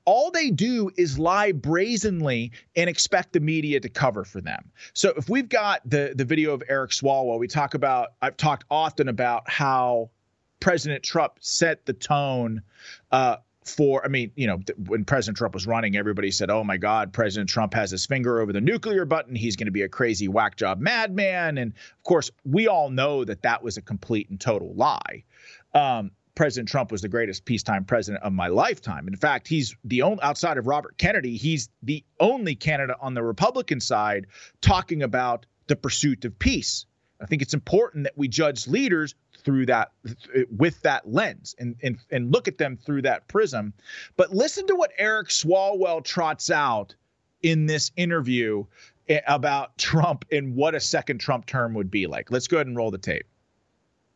all 0.04 0.30
they 0.30 0.50
do 0.50 0.90
is 0.98 1.18
lie 1.18 1.52
brazenly 1.52 2.52
and 2.76 2.90
expect 2.90 3.32
the 3.32 3.40
media 3.40 3.80
to 3.80 3.88
cover 3.88 4.24
for 4.24 4.42
them. 4.42 4.70
So 4.92 5.14
if 5.16 5.30
we've 5.30 5.48
got 5.48 5.80
the 5.88 6.12
the 6.14 6.26
video 6.26 6.52
of 6.52 6.62
Eric 6.68 6.90
Swalwell, 6.90 7.38
we 7.38 7.48
talk 7.48 7.72
about 7.72 8.08
I've 8.20 8.36
talked 8.36 8.66
often 8.70 9.08
about 9.08 9.50
how 9.50 10.10
President 10.60 11.02
Trump 11.02 11.38
set 11.40 11.86
the 11.86 11.94
tone 11.94 12.60
uh, 13.10 13.36
for, 13.64 14.04
I 14.04 14.08
mean, 14.08 14.30
you 14.34 14.46
know, 14.46 14.60
when 14.86 15.04
President 15.04 15.38
Trump 15.38 15.54
was 15.54 15.66
running, 15.66 15.96
everybody 15.96 16.30
said, 16.30 16.50
oh 16.50 16.62
my 16.64 16.76
God, 16.76 17.12
President 17.12 17.48
Trump 17.48 17.74
has 17.74 17.90
his 17.90 18.04
finger 18.06 18.40
over 18.40 18.52
the 18.52 18.60
nuclear 18.60 19.04
button. 19.04 19.34
He's 19.34 19.56
going 19.56 19.66
to 19.66 19.72
be 19.72 19.82
a 19.82 19.88
crazy 19.88 20.28
whack 20.28 20.56
job 20.56 20.80
madman. 20.80 21.58
And 21.58 21.72
of 21.72 22.02
course, 22.02 22.30
we 22.44 22.68
all 22.68 22.90
know 22.90 23.24
that 23.24 23.42
that 23.42 23.62
was 23.62 23.76
a 23.76 23.82
complete 23.82 24.28
and 24.28 24.40
total 24.40 24.74
lie. 24.74 25.24
Um, 25.72 26.10
President 26.34 26.68
Trump 26.68 26.90
was 26.90 27.00
the 27.00 27.08
greatest 27.08 27.44
peacetime 27.44 27.84
president 27.84 28.24
of 28.24 28.32
my 28.32 28.48
lifetime. 28.48 29.06
In 29.06 29.16
fact, 29.16 29.46
he's 29.46 29.76
the 29.84 30.02
only 30.02 30.22
outside 30.22 30.58
of 30.58 30.66
Robert 30.66 30.98
Kennedy, 30.98 31.36
he's 31.36 31.68
the 31.82 32.04
only 32.18 32.56
candidate 32.56 32.96
on 33.00 33.14
the 33.14 33.22
Republican 33.22 33.80
side 33.80 34.26
talking 34.60 35.02
about 35.02 35.46
the 35.68 35.76
pursuit 35.76 36.24
of 36.24 36.38
peace. 36.38 36.86
I 37.24 37.26
think 37.26 37.40
it's 37.40 37.54
important 37.54 38.04
that 38.04 38.16
we 38.16 38.28
judge 38.28 38.68
leaders 38.68 39.14
through 39.38 39.66
that 39.66 39.92
with 40.50 40.80
that 40.82 41.10
lens 41.10 41.54
and, 41.58 41.74
and 41.82 41.98
and 42.10 42.30
look 42.30 42.48
at 42.48 42.58
them 42.58 42.76
through 42.76 43.02
that 43.02 43.26
prism. 43.28 43.72
But 44.16 44.34
listen 44.34 44.66
to 44.66 44.74
what 44.74 44.92
Eric 44.98 45.28
Swalwell 45.28 46.04
trots 46.04 46.50
out 46.50 46.94
in 47.42 47.64
this 47.64 47.92
interview 47.96 48.64
eh, 49.08 49.20
about 49.26 49.78
Trump 49.78 50.26
and 50.30 50.54
what 50.54 50.74
a 50.74 50.80
second 50.80 51.18
Trump 51.18 51.46
term 51.46 51.72
would 51.74 51.90
be 51.90 52.06
like. 52.06 52.30
Let's 52.30 52.46
go 52.46 52.58
ahead 52.58 52.66
and 52.66 52.76
roll 52.76 52.90
the 52.90 52.98
tape. 52.98 53.26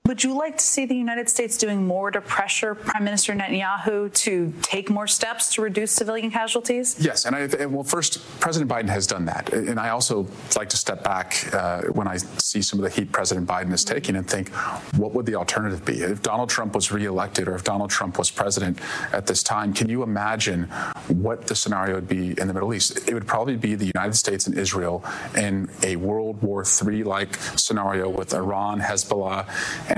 Would 0.09 0.25
you 0.25 0.33
like 0.33 0.57
to 0.57 0.65
see 0.65 0.87
the 0.87 0.95
United 0.95 1.29
States 1.29 1.59
doing 1.59 1.87
more 1.87 2.11
to 2.11 2.23
pressure 2.23 2.75
Prime 2.75 3.05
Minister 3.05 3.35
Netanyahu 3.35 4.11
to 4.15 4.55
take 4.63 4.89
more 4.89 5.07
steps 5.07 5.53
to 5.53 5.61
reduce 5.61 5.93
civilian 5.93 6.31
casualties? 6.31 6.97
Yes, 6.99 7.27
and 7.27 7.37
I, 7.37 7.67
well, 7.67 7.85
first, 7.85 8.19
President 8.41 8.71
Biden 8.71 8.89
has 8.89 9.07
done 9.07 9.27
that, 9.27 9.53
and 9.53 9.79
I 9.79 9.91
also 9.91 10.27
like 10.57 10.71
to 10.71 10.79
step 10.79 11.05
back 11.05 11.53
uh, 11.53 11.83
when 11.93 12.09
I 12.09 12.17
see 12.17 12.63
some 12.63 12.79
of 12.79 12.85
the 12.85 12.89
heat 12.89 13.13
President 13.13 13.47
Biden 13.47 13.71
is 13.71 13.85
taking 13.85 14.17
and 14.17 14.27
think, 14.27 14.49
what 14.97 15.13
would 15.13 15.27
the 15.27 15.35
alternative 15.35 15.85
be 15.85 16.01
if 16.01 16.23
Donald 16.23 16.49
Trump 16.49 16.75
was 16.75 16.91
reelected 16.91 17.47
or 17.47 17.55
if 17.55 17.65
Donald 17.65 17.91
Trump 17.91 18.17
was 18.17 18.31
president 18.31 18.79
at 19.13 19.27
this 19.27 19.43
time? 19.43 19.75
Can 19.75 19.91
you 19.91 20.03
imagine 20.03 20.65
what 21.09 21.47
the 21.49 21.55
scenario 21.55 21.97
would 21.97 22.09
be 22.09 22.29
in 22.41 22.49
the 22.49 22.55
Middle 22.55 22.73
East? 22.73 23.07
It 23.07 23.13
would 23.13 23.27
probably 23.27 23.57
be 23.57 23.75
the 23.75 23.91
United 23.95 24.15
States 24.15 24.47
and 24.47 24.57
Israel 24.57 25.05
in 25.37 25.69
a 25.83 25.97
World 25.97 26.41
War 26.41 26.65
III-like 26.65 27.35
scenario 27.57 28.09
with 28.09 28.33
Iran, 28.33 28.81
Hezbollah, 28.81 29.47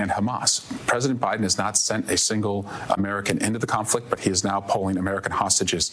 Hamas. 0.09 0.61
President 0.87 1.19
Biden 1.19 1.41
has 1.41 1.57
not 1.57 1.77
sent 1.77 2.09
a 2.09 2.17
single 2.17 2.69
American 2.89 3.37
into 3.39 3.59
the 3.59 3.67
conflict, 3.67 4.09
but 4.09 4.19
he 4.19 4.29
is 4.29 4.43
now 4.43 4.59
pulling 4.59 4.97
American 4.97 5.31
hostages 5.31 5.91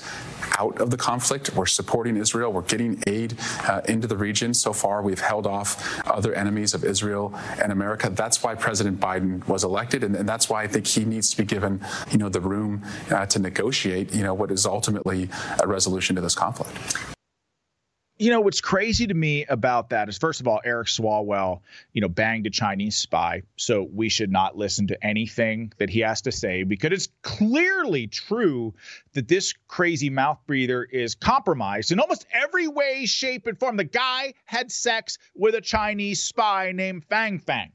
out 0.59 0.81
of 0.81 0.91
the 0.91 0.97
conflict. 0.97 1.55
We're 1.55 1.67
supporting 1.67 2.17
Israel. 2.17 2.53
We're 2.53 2.63
getting 2.63 3.03
aid 3.07 3.37
uh, 3.65 3.81
into 3.89 4.07
the 4.07 4.17
region. 4.17 4.55
So 4.55 4.73
far, 4.73 5.03
we've 5.03 5.21
held 5.21 5.47
off 5.47 6.01
other 6.07 6.35
enemies 6.35 6.75
of 6.75 6.85
Israel 6.85 7.35
and 7.63 7.73
America. 7.73 8.11
That's 8.11 8.43
why 8.43 8.55
President 8.55 9.01
Biden 9.01 9.47
was 9.49 9.65
elected, 9.65 10.05
and, 10.05 10.17
and 10.17 10.29
that's 10.29 10.49
why 10.49 10.63
I 10.63 10.67
think 10.67 10.87
he 10.87 11.05
needs 11.05 11.31
to 11.31 11.37
be 11.37 11.45
given, 11.45 11.81
you 12.11 12.19
know, 12.19 12.29
the 12.29 12.41
room 12.41 12.83
uh, 13.11 13.27
to 13.27 13.39
negotiate, 13.39 14.15
you 14.15 14.23
know, 14.23 14.35
what 14.35 14.51
is 14.51 14.67
ultimately 14.67 15.29
a 15.63 15.67
resolution 15.67 16.17
to 16.17 16.23
this 16.23 16.35
conflict 16.35 17.18
you 18.19 18.31
know 18.31 18.41
what's 18.41 18.61
crazy 18.61 19.07
to 19.07 19.15
me 19.15 19.45
about 19.47 19.91
that 19.91 20.09
is 20.09 20.19
first 20.19 20.41
of 20.41 20.49
all 20.49 20.61
eric 20.65 20.89
swalwell 20.89 21.61
you 21.93 22.01
know 22.01 22.09
banged 22.09 22.47
a 22.47 22.51
chinese 22.51 22.97
spy 22.97 23.43
so 23.57 23.89
we 23.93 24.09
should 24.09 24.31
not 24.31 24.57
listen 24.57 24.87
to 24.89 25.05
anything 25.05 25.73
that 25.79 25.89
he 25.89 26.01
has 26.01 26.23
to 26.23 26.33
say 26.33 26.65
because 26.65 26.93
it's 26.93 27.09
clearly 27.23 28.07
true 28.07 28.75
that 29.13 29.29
this 29.29 29.55
crazy 29.69 30.11
mouth 30.11 30.39
breather 30.47 30.85
is 30.85 31.15
compromised 31.15 31.93
in 31.93 32.01
almost 32.01 32.27
every 32.33 32.69
way 32.69 33.07
shape 33.07 33.47
and 33.47 33.59
form. 33.59 33.77
The 33.77 33.85
guy 33.85 34.35
had 34.45 34.71
sex 34.71 35.19
with 35.35 35.55
a 35.55 35.61
chinese 35.61 36.23
spy 36.23 36.73
named 36.73 37.05
fang 37.05 37.39
fang. 37.39 37.73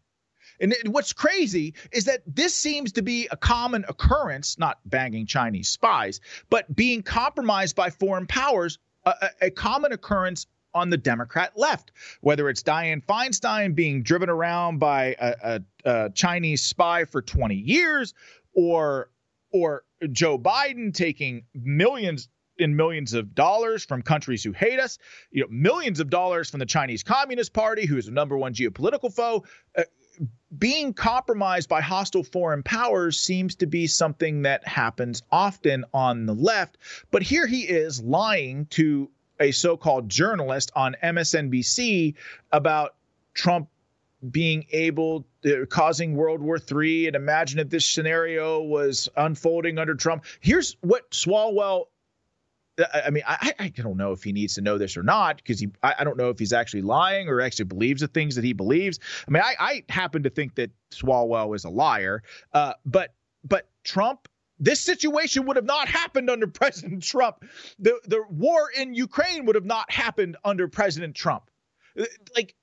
And 0.60 0.74
what's 0.86 1.14
crazy 1.14 1.74
is 1.92 2.06
that 2.06 2.22
this 2.28 2.54
seems 2.56 2.94
to 2.94 3.02
be 3.02 3.28
a 3.32 3.36
common 3.36 3.86
occurrence, 3.90 4.58
not 4.60 4.78
banging 4.86 5.26
Chinese 5.26 5.68
spies, 5.68 6.22
but 6.50 6.74
being 6.74 7.02
compromised 7.02 7.76
by 7.76 7.90
foreign 7.90 8.28
powers 8.28 8.78
a, 9.06 9.30
a 9.42 9.50
common 9.52 9.92
occurrence 9.92 10.48
on 10.74 10.90
the 10.90 10.98
Democrat 10.98 11.54
left, 11.56 11.92
whether 12.22 12.50
it's 12.50 12.64
Dianne 12.64 13.06
Feinstein 13.06 13.76
being 13.76 14.02
driven 14.02 14.30
around 14.30 14.80
by 14.80 15.16
a, 15.20 15.36
a, 15.44 15.62
a, 15.86 16.10
Chinese 16.12 16.64
spy 16.64 17.06
for 17.06 17.22
20 17.22 17.56
years, 17.56 18.14
or 18.54 19.10
or 19.52 19.84
Joe 20.12 20.38
Biden 20.40 20.94
taking 20.94 21.44
millions 21.54 22.28
and 22.60 22.76
millions 22.76 23.14
of 23.14 23.34
dollars 23.36 23.86
from 23.86 24.02
countries 24.02 24.44
who 24.44 24.52
hate 24.52 24.80
us, 24.80 24.98
you 25.32 25.42
know, 25.42 25.48
millions 25.50 26.00
of 26.00 26.10
dollars 26.10 26.50
from 26.50 26.60
the 26.60 26.66
Chinese 26.66 27.04
Communist 27.04 27.54
Party, 27.54 27.86
who 27.86 27.98
is 27.98 28.06
the 28.06 28.12
number 28.12 28.38
one 28.38 28.54
geopolitical 28.54 29.14
foe. 29.14 29.44
Uh, 29.78 29.84
being 30.58 30.94
compromised 30.94 31.70
by 31.70 31.82
hostile 31.82 32.24
foreign 32.24 32.64
powers 32.64 33.20
seems 33.20 33.56
to 33.56 33.66
be 33.66 33.88
something 33.88 34.44
that 34.44 34.68
happens 34.68 35.24
often 35.32 35.86
on 35.94 36.26
the 36.26 36.34
left. 36.34 36.78
But 37.12 37.24
here 37.24 37.48
he 37.48 37.62
is 37.62 38.02
lying 38.02 38.68
to 38.68 39.10
a 39.40 39.52
so 39.52 39.78
called 39.78 40.10
journalist 40.10 40.72
on 40.76 40.96
MSNBC 41.04 42.14
about 42.52 42.96
Trump 43.34 43.68
being 44.32 44.66
able 44.72 45.26
to, 45.44 45.66
causing 45.66 46.16
World 46.16 46.42
War 46.42 46.58
III 46.58 47.08
and 47.08 47.16
imagine 47.16 47.60
if 47.60 47.70
this 47.70 47.86
scenario 47.86 48.62
was 48.62 49.10
unfolding 49.18 49.78
under 49.78 49.96
Trump. 49.96 50.24
Here's 50.40 50.78
what 50.82 51.12
Swalwell 51.12 51.86
I 52.94 53.10
mean, 53.12 53.24
I, 53.28 53.54
I 53.60 53.68
don't 53.70 53.98
know 53.98 54.12
if 54.14 54.24
he 54.24 54.32
needs 54.32 54.56
to 54.56 54.62
know 54.62 54.78
this 54.78 54.98
or 54.98 55.04
not 55.04 55.38
because 55.38 55.60
he, 55.60 55.70
I, 55.84 55.96
I, 56.00 56.04
don't 56.04 56.18
know 56.18 56.30
if 56.30 56.40
he's 56.40 56.54
actually 56.54 56.82
lying 56.82 57.28
or 57.28 57.40
actually 57.40 57.66
believes 57.66 58.02
the 58.02 58.08
things 58.08 58.36
that 58.36 58.44
he 58.44 58.54
believes. 58.54 59.00
I 59.28 59.32
mean, 59.32 59.44
I, 59.44 59.54
I 59.60 59.84
happen 59.90 60.24
to 60.24 60.30
think 60.30 60.56
that 60.56 60.72
Swalwell 60.92 61.56
is 61.56 61.66
a 61.66 61.70
liar, 61.70 62.24
uh, 62.54 62.74
but 62.86 63.14
but 63.44 63.70
Trump, 63.84 64.28
this 64.60 64.80
situation 64.80 65.46
would 65.46 65.56
have 65.56 65.66
not 65.66 65.88
happened 65.88 66.30
under 66.30 66.48
President 66.62 67.04
Trump. 67.04 67.46
The 67.78 68.00
the 68.06 68.24
war 68.30 68.70
in 68.76 68.96
Ukraine 68.96 69.46
would 69.46 69.56
have 69.56 69.66
not 69.66 69.92
happened 69.92 70.38
under 70.44 70.68
President 70.68 71.16
Trump. 71.16 71.50
Like 72.36 72.56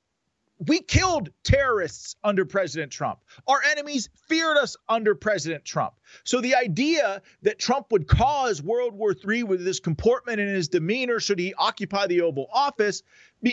we 0.66 0.80
killed 0.80 1.30
terrorists 1.42 2.16
under 2.22 2.44
President 2.44 2.92
Trump. 2.92 3.20
Our 3.46 3.62
enemies 3.70 4.10
feared 4.28 4.58
us 4.58 4.76
under 4.88 5.14
President 5.14 5.64
Trump. 5.64 5.94
So 6.24 6.40
the 6.40 6.54
idea 6.54 7.22
that 7.42 7.58
Trump 7.58 7.86
would 7.90 8.06
cause 8.06 8.62
World 8.62 8.94
War 8.94 9.14
III 9.14 9.44
with 9.44 9.64
his 9.64 9.80
comportment 9.80 10.38
and 10.38 10.50
his 10.50 10.68
demeanor 10.68 11.18
should 11.18 11.38
he 11.38 11.54
occupy 11.54 12.06
the 12.06 12.20
Oval 12.20 12.46
Office, 12.52 13.02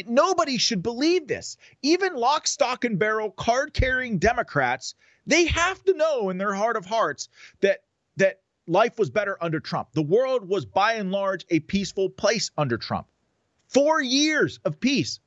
nobody 0.06 0.58
should 0.58 0.84
believe 0.84 1.28
this. 1.28 1.56
Even 1.82 2.14
lock, 2.14 2.46
stock, 2.46 2.84
and 2.84 3.00
barrel 3.00 3.32
card 3.32 3.74
carrying 3.74 4.18
Democrats, 4.18 4.94
they 5.26 5.46
have 5.46 5.82
to 5.86 5.94
know 5.94 6.30
in 6.30 6.38
their 6.38 6.54
heart 6.54 6.76
of 6.76 6.86
hearts 6.86 7.30
that 7.62 7.84
that 8.18 8.42
life 8.68 9.00
was 9.00 9.10
better 9.10 9.38
under 9.40 9.62
Trump. 9.62 9.90
The 9.94 10.02
world 10.02 10.50
was 10.50 10.66
by 10.66 10.94
and 10.94 11.12
large 11.12 11.46
a 11.50 11.62
peaceful 11.62 12.10
place 12.10 12.52
under 12.58 12.78
Trump. 12.78 13.08
Four 13.70 14.02
years 14.02 14.60
of 14.66 14.82
peace 14.82 15.22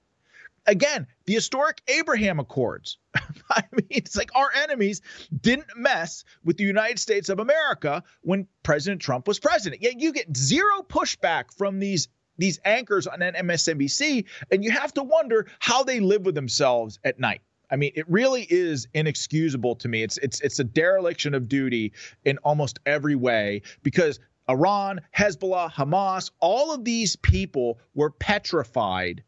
again, 0.67 1.07
the 1.31 1.37
historic 1.37 1.81
Abraham 1.87 2.41
Accords. 2.41 2.99
I 3.51 3.63
mean, 3.71 3.87
it's 3.89 4.17
like 4.17 4.35
our 4.35 4.51
enemies 4.65 5.01
didn't 5.41 5.69
mess 5.77 6.25
with 6.43 6.57
the 6.57 6.65
United 6.65 6.99
States 6.99 7.29
of 7.29 7.39
America 7.39 8.03
when 8.23 8.49
President 8.65 9.01
Trump 9.01 9.29
was 9.29 9.39
president. 9.39 9.81
Yet 9.81 10.01
you 10.01 10.13
get 10.13 10.37
zero 10.37 10.83
pushback 10.83 11.57
from 11.57 11.79
these 11.79 12.09
these 12.37 12.59
anchors 12.65 13.07
on 13.07 13.21
MSNBC, 13.21 14.25
and 14.51 14.65
you 14.65 14.73
have 14.73 14.93
to 14.95 15.05
wonder 15.05 15.47
how 15.61 15.85
they 15.85 16.01
live 16.01 16.27
with 16.27 16.35
themselves 16.35 16.99
at 17.05 17.21
night. 17.21 17.43
I 17.71 17.77
mean, 17.77 17.93
it 17.95 18.11
really 18.11 18.45
is 18.51 18.89
inexcusable 18.93 19.77
to 19.77 19.89
me. 19.89 20.03
It's 20.03 20.19
it's 20.19 20.41
it's 20.41 20.59
a 20.59 20.65
dereliction 20.65 21.35
of 21.35 21.49
duty 21.49 21.93
in 22.25 22.39
almost 22.39 22.81
every 22.87 23.15
way 23.15 23.63
because 23.85 24.19
Iran, 24.49 25.01
Hezbollah, 25.17 25.71
Hamas, 25.71 26.33
all 26.41 26.75
of 26.75 26.85
these 26.85 27.15
people 27.15 27.79
were 27.95 28.11
petrified 28.11 29.23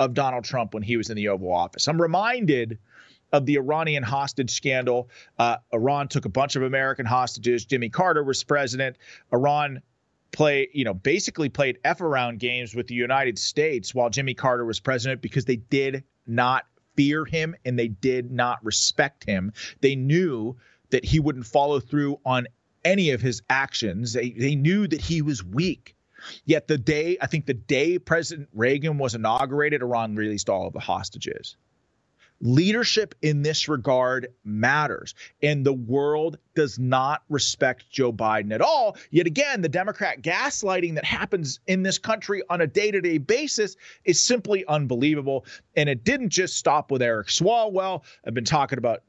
of 0.00 0.14
Donald 0.14 0.42
Trump 0.42 0.74
when 0.74 0.82
he 0.82 0.96
was 0.96 1.10
in 1.10 1.16
the 1.16 1.28
Oval 1.28 1.52
Office. 1.52 1.86
I'm 1.86 2.00
reminded 2.00 2.78
of 3.32 3.46
the 3.46 3.56
Iranian 3.56 4.02
hostage 4.02 4.50
scandal. 4.50 5.08
Uh, 5.38 5.58
Iran 5.72 6.08
took 6.08 6.24
a 6.24 6.28
bunch 6.28 6.56
of 6.56 6.62
American 6.62 7.06
hostages. 7.06 7.64
Jimmy 7.66 7.90
Carter 7.90 8.24
was 8.24 8.42
president. 8.42 8.96
Iran 9.32 9.82
play, 10.32 10.68
you 10.72 10.84
know, 10.84 10.94
basically 10.94 11.48
played 11.48 11.78
F 11.84 12.00
around 12.00 12.40
games 12.40 12.74
with 12.74 12.88
the 12.88 12.94
United 12.94 13.38
States 13.38 13.94
while 13.94 14.10
Jimmy 14.10 14.34
Carter 14.34 14.64
was 14.64 14.80
president 14.80 15.20
because 15.20 15.44
they 15.44 15.56
did 15.56 16.02
not 16.26 16.64
fear 16.96 17.24
him 17.24 17.54
and 17.64 17.78
they 17.78 17.88
did 17.88 18.32
not 18.32 18.64
respect 18.64 19.24
him. 19.24 19.52
They 19.80 19.96
knew 19.96 20.56
that 20.90 21.04
he 21.04 21.20
wouldn't 21.20 21.46
follow 21.46 21.78
through 21.78 22.18
on 22.24 22.46
any 22.84 23.10
of 23.10 23.20
his 23.20 23.42
actions. 23.50 24.14
They, 24.14 24.30
they 24.30 24.54
knew 24.56 24.88
that 24.88 25.00
he 25.00 25.22
was 25.22 25.44
weak. 25.44 25.94
Yet 26.44 26.68
the 26.68 26.78
day, 26.78 27.16
I 27.20 27.26
think 27.26 27.46
the 27.46 27.54
day 27.54 27.98
President 27.98 28.48
Reagan 28.54 28.98
was 28.98 29.14
inaugurated, 29.14 29.82
Iran 29.82 30.14
released 30.14 30.48
all 30.48 30.66
of 30.66 30.72
the 30.72 30.80
hostages. 30.80 31.56
Leadership 32.40 33.14
in 33.22 33.42
this 33.42 33.68
regard 33.68 34.28
matters. 34.44 35.14
And 35.42 35.64
the 35.64 35.72
world 35.72 36.38
does 36.54 36.78
not 36.78 37.22
respect 37.28 37.90
Joe 37.90 38.12
Biden 38.12 38.52
at 38.52 38.60
all. 38.60 38.96
Yet 39.10 39.26
again, 39.26 39.62
the 39.62 39.68
Democrat 39.68 40.22
gaslighting 40.22 40.94
that 40.94 41.04
happens 41.04 41.60
in 41.66 41.82
this 41.82 41.98
country 41.98 42.42
on 42.48 42.60
a 42.60 42.66
day 42.66 42.90
to 42.90 43.00
day 43.00 43.18
basis 43.18 43.76
is 44.04 44.22
simply 44.22 44.64
unbelievable. 44.66 45.44
And 45.76 45.88
it 45.88 46.04
didn't 46.04 46.30
just 46.30 46.56
stop 46.56 46.90
with 46.90 47.02
Eric 47.02 47.28
Swalwell. 47.28 48.04
I've 48.26 48.34
been 48.34 48.44
talking 48.44 48.78
about 48.78 49.02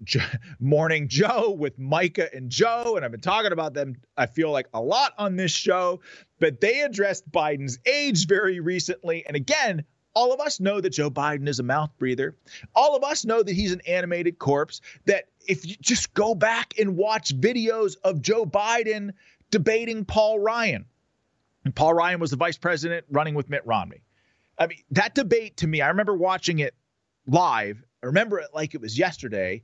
Morning 0.59 1.07
Joe 1.07 1.55
with 1.57 1.77
Mika 1.79 2.33
and 2.33 2.49
Joe, 2.49 2.95
and 2.95 3.05
I've 3.05 3.11
been 3.11 3.21
talking 3.21 3.51
about 3.51 3.73
them, 3.73 3.95
I 4.17 4.25
feel 4.27 4.51
like, 4.51 4.67
a 4.73 4.81
lot 4.81 5.13
on 5.17 5.35
this 5.35 5.51
show. 5.51 6.01
But 6.39 6.59
they 6.59 6.81
addressed 6.81 7.29
Biden's 7.31 7.79
age 7.85 8.27
very 8.27 8.59
recently. 8.59 9.25
And 9.25 9.35
again, 9.35 9.83
all 10.13 10.33
of 10.33 10.39
us 10.39 10.59
know 10.59 10.81
that 10.81 10.91
Joe 10.91 11.09
Biden 11.09 11.47
is 11.47 11.59
a 11.59 11.63
mouth 11.63 11.91
breather. 11.97 12.35
All 12.75 12.95
of 12.95 13.03
us 13.03 13.25
know 13.25 13.41
that 13.41 13.53
he's 13.53 13.71
an 13.71 13.81
animated 13.87 14.37
corpse. 14.39 14.81
That 15.05 15.25
if 15.47 15.65
you 15.65 15.75
just 15.81 16.13
go 16.13 16.35
back 16.35 16.73
and 16.79 16.97
watch 16.97 17.35
videos 17.39 17.95
of 18.03 18.21
Joe 18.21 18.45
Biden 18.45 19.11
debating 19.49 20.05
Paul 20.05 20.39
Ryan, 20.39 20.85
and 21.63 21.75
Paul 21.75 21.93
Ryan 21.93 22.19
was 22.19 22.31
the 22.31 22.37
vice 22.37 22.57
president 22.57 23.05
running 23.09 23.35
with 23.35 23.49
Mitt 23.49 23.65
Romney. 23.65 24.01
I 24.57 24.67
mean, 24.67 24.79
that 24.91 25.15
debate 25.15 25.57
to 25.57 25.67
me, 25.67 25.81
I 25.81 25.89
remember 25.89 26.15
watching 26.15 26.59
it 26.59 26.75
live. 27.27 27.83
I 28.03 28.07
remember 28.07 28.39
it 28.39 28.49
like 28.53 28.73
it 28.73 28.81
was 28.81 28.97
yesterday. 28.97 29.63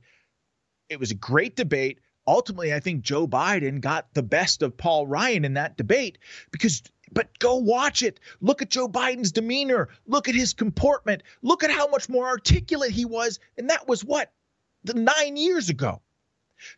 It 0.88 1.00
was 1.00 1.10
a 1.10 1.16
great 1.16 1.56
debate. 1.56 1.98
Ultimately, 2.26 2.74
I 2.74 2.80
think 2.80 3.02
Joe 3.02 3.26
Biden 3.26 3.80
got 3.80 4.12
the 4.14 4.22
best 4.22 4.62
of 4.62 4.76
Paul 4.76 5.06
Ryan 5.06 5.44
in 5.44 5.54
that 5.54 5.76
debate 5.76 6.18
because 6.50 6.82
but 7.12 7.38
go 7.38 7.56
watch 7.56 8.02
it. 8.02 8.20
Look 8.40 8.62
at 8.62 8.70
Joe 8.70 8.88
Biden's 8.88 9.32
demeanor. 9.32 9.88
Look 10.06 10.28
at 10.28 10.34
his 10.34 10.52
comportment. 10.52 11.22
Look 11.42 11.64
at 11.64 11.70
how 11.70 11.88
much 11.88 12.08
more 12.08 12.26
articulate 12.26 12.90
he 12.90 13.04
was. 13.04 13.38
And 13.56 13.70
that 13.70 13.88
was 13.88 14.04
what? 14.04 14.32
The 14.84 14.94
nine 14.94 15.36
years 15.36 15.68
ago. 15.68 16.02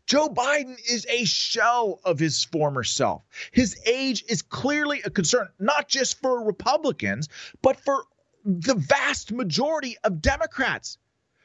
Joe 0.07 0.29
Biden 0.29 0.77
is 0.91 1.07
a 1.09 1.25
shell 1.25 2.01
of 2.05 2.19
his 2.19 2.45
former 2.45 2.85
self. 2.85 3.23
His 3.51 3.81
age 3.87 4.25
is 4.29 4.43
clearly 4.43 5.01
a 5.03 5.11
concern, 5.11 5.49
not 5.59 5.89
just 5.89 6.21
for 6.21 6.45
Republicans, 6.45 7.29
but 7.63 7.81
for 7.81 8.05
the 8.45 8.75
vast 8.75 9.33
majority 9.33 9.97
of 10.05 10.21
Democrats 10.21 10.99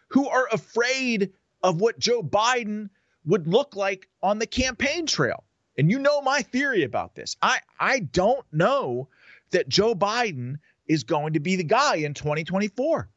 who 0.09 0.27
are 0.27 0.47
afraid 0.51 1.31
of 1.63 1.79
what 1.79 1.99
Joe 1.99 2.21
Biden 2.21 2.89
would 3.25 3.47
look 3.47 3.75
like 3.75 4.07
on 4.21 4.39
the 4.39 4.47
campaign 4.47 5.05
trail. 5.05 5.43
And 5.77 5.91
you 5.91 5.99
know 5.99 6.21
my 6.21 6.41
theory 6.41 6.83
about 6.83 7.15
this. 7.15 7.35
I, 7.41 7.59
I 7.79 7.99
don't 7.99 8.45
know 8.51 9.09
that 9.51 9.69
Joe 9.69 9.95
Biden 9.95 10.59
is 10.87 11.03
going 11.03 11.33
to 11.33 11.39
be 11.39 11.55
the 11.55 11.63
guy 11.63 11.95
in 11.97 12.13
2024. 12.13 13.09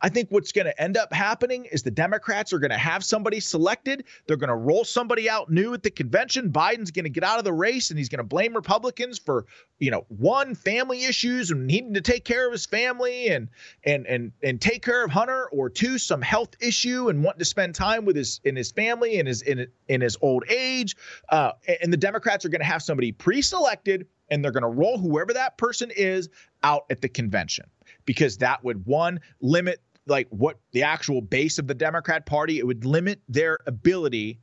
I 0.00 0.08
think 0.08 0.30
what's 0.30 0.52
going 0.52 0.66
to 0.66 0.80
end 0.80 0.96
up 0.96 1.12
happening 1.12 1.66
is 1.66 1.82
the 1.82 1.90
Democrats 1.90 2.52
are 2.52 2.58
going 2.58 2.70
to 2.70 2.78
have 2.78 3.04
somebody 3.04 3.40
selected. 3.40 4.04
They're 4.26 4.36
going 4.36 4.48
to 4.48 4.56
roll 4.56 4.84
somebody 4.84 5.28
out 5.28 5.50
new 5.50 5.74
at 5.74 5.82
the 5.82 5.90
convention. 5.90 6.50
Biden's 6.50 6.90
going 6.90 7.04
to 7.04 7.10
get 7.10 7.24
out 7.24 7.38
of 7.38 7.44
the 7.44 7.52
race 7.52 7.90
and 7.90 7.98
he's 7.98 8.08
going 8.08 8.18
to 8.18 8.24
blame 8.24 8.54
Republicans 8.54 9.18
for, 9.18 9.46
you 9.78 9.90
know, 9.90 10.04
one 10.08 10.54
family 10.54 11.04
issues 11.04 11.50
and 11.50 11.66
needing 11.66 11.94
to 11.94 12.00
take 12.00 12.24
care 12.24 12.46
of 12.46 12.52
his 12.52 12.66
family 12.66 13.28
and 13.28 13.48
and 13.84 14.06
and 14.06 14.32
and 14.42 14.60
take 14.60 14.84
care 14.84 15.04
of 15.04 15.10
Hunter 15.10 15.48
or 15.50 15.70
two 15.70 15.98
some 15.98 16.22
health 16.22 16.54
issue 16.60 17.08
and 17.08 17.22
wanting 17.22 17.38
to 17.40 17.44
spend 17.44 17.74
time 17.74 18.04
with 18.04 18.16
his 18.16 18.40
in 18.44 18.56
his 18.56 18.72
family 18.72 19.18
and 19.18 19.28
his 19.28 19.42
in 19.42 19.66
in 19.88 20.00
his 20.00 20.16
old 20.20 20.44
age. 20.48 20.96
Uh, 21.28 21.52
and 21.82 21.92
the 21.92 21.96
Democrats 21.96 22.44
are 22.44 22.48
going 22.48 22.60
to 22.60 22.66
have 22.66 22.82
somebody 22.82 23.12
pre-selected 23.12 24.06
and 24.30 24.44
they're 24.44 24.52
going 24.52 24.62
to 24.62 24.68
roll 24.68 24.98
whoever 24.98 25.32
that 25.32 25.56
person 25.58 25.90
is 25.96 26.28
out 26.62 26.84
at 26.90 27.00
the 27.00 27.08
convention 27.08 27.64
because 28.08 28.38
that 28.38 28.64
would 28.64 28.86
one 28.86 29.20
limit 29.42 29.82
like 30.06 30.28
what 30.30 30.58
the 30.72 30.82
actual 30.82 31.20
base 31.20 31.58
of 31.58 31.66
the 31.66 31.74
Democrat 31.74 32.24
Party, 32.24 32.58
it 32.58 32.66
would 32.66 32.86
limit 32.86 33.20
their 33.28 33.58
ability 33.66 34.40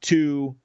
to 0.00 0.56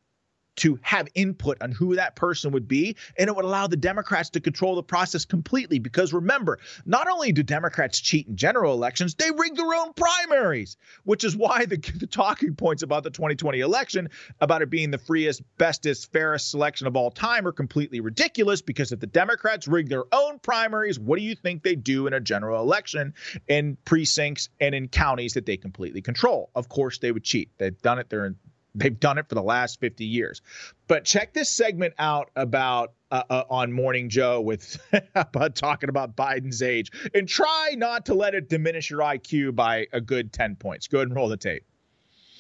to 0.57 0.79
have 0.81 1.07
input 1.15 1.57
on 1.61 1.71
who 1.71 1.95
that 1.95 2.15
person 2.15 2.51
would 2.51 2.67
be. 2.67 2.95
And 3.17 3.29
it 3.29 3.35
would 3.35 3.45
allow 3.45 3.67
the 3.67 3.77
Democrats 3.77 4.29
to 4.31 4.39
control 4.39 4.75
the 4.75 4.83
process 4.83 5.25
completely. 5.25 5.79
Because 5.79 6.13
remember, 6.13 6.59
not 6.85 7.07
only 7.07 7.31
do 7.31 7.43
Democrats 7.43 7.99
cheat 7.99 8.27
in 8.27 8.35
general 8.35 8.73
elections, 8.73 9.15
they 9.15 9.31
rig 9.31 9.55
their 9.55 9.73
own 9.73 9.93
primaries, 9.93 10.77
which 11.03 11.23
is 11.23 11.35
why 11.35 11.65
the, 11.65 11.77
the 11.99 12.07
talking 12.07 12.55
points 12.55 12.83
about 12.83 13.03
the 13.03 13.09
2020 13.09 13.59
election, 13.59 14.09
about 14.39 14.61
it 14.61 14.69
being 14.69 14.91
the 14.91 14.97
freest, 14.97 15.41
bestest, 15.57 16.11
fairest 16.11 16.51
selection 16.51 16.87
of 16.87 16.95
all 16.95 17.11
time, 17.11 17.47
are 17.47 17.51
completely 17.51 17.99
ridiculous. 17.99 18.61
Because 18.61 18.91
if 18.91 18.99
the 18.99 19.07
Democrats 19.07 19.67
rig 19.67 19.89
their 19.89 20.05
own 20.11 20.39
primaries, 20.39 20.99
what 20.99 21.17
do 21.17 21.23
you 21.23 21.35
think 21.35 21.63
they 21.63 21.75
do 21.75 22.07
in 22.07 22.13
a 22.13 22.19
general 22.19 22.61
election 22.61 23.13
in 23.47 23.77
precincts 23.85 24.49
and 24.59 24.75
in 24.75 24.87
counties 24.87 25.33
that 25.33 25.45
they 25.45 25.57
completely 25.57 26.01
control? 26.01 26.49
Of 26.55 26.69
course, 26.69 26.99
they 26.99 27.11
would 27.11 27.23
cheat. 27.23 27.51
They've 27.57 27.79
done 27.81 27.99
it 27.99 28.09
their 28.09 28.35
They've 28.73 28.97
done 28.97 29.17
it 29.17 29.27
for 29.27 29.35
the 29.35 29.43
last 29.43 29.79
50 29.79 30.05
years. 30.05 30.41
But 30.87 31.03
check 31.03 31.33
this 31.33 31.49
segment 31.49 31.93
out 31.99 32.29
about 32.35 32.93
uh, 33.11 33.23
uh, 33.29 33.43
on 33.49 33.73
Morning 33.73 34.07
Joe 34.07 34.39
with 34.39 34.81
about 35.15 35.55
talking 35.55 35.89
about 35.89 36.15
Biden's 36.15 36.61
age, 36.61 36.91
and 37.13 37.27
try 37.27 37.75
not 37.77 38.05
to 38.05 38.13
let 38.13 38.33
it 38.33 38.49
diminish 38.49 38.89
your 38.89 38.99
IQ 38.99 39.55
by 39.55 39.87
a 39.91 39.99
good 39.99 40.31
10 40.31 40.55
points. 40.55 40.87
Go 40.87 40.99
ahead 40.99 41.09
and 41.09 41.15
roll 41.15 41.27
the 41.27 41.37
tape. 41.37 41.65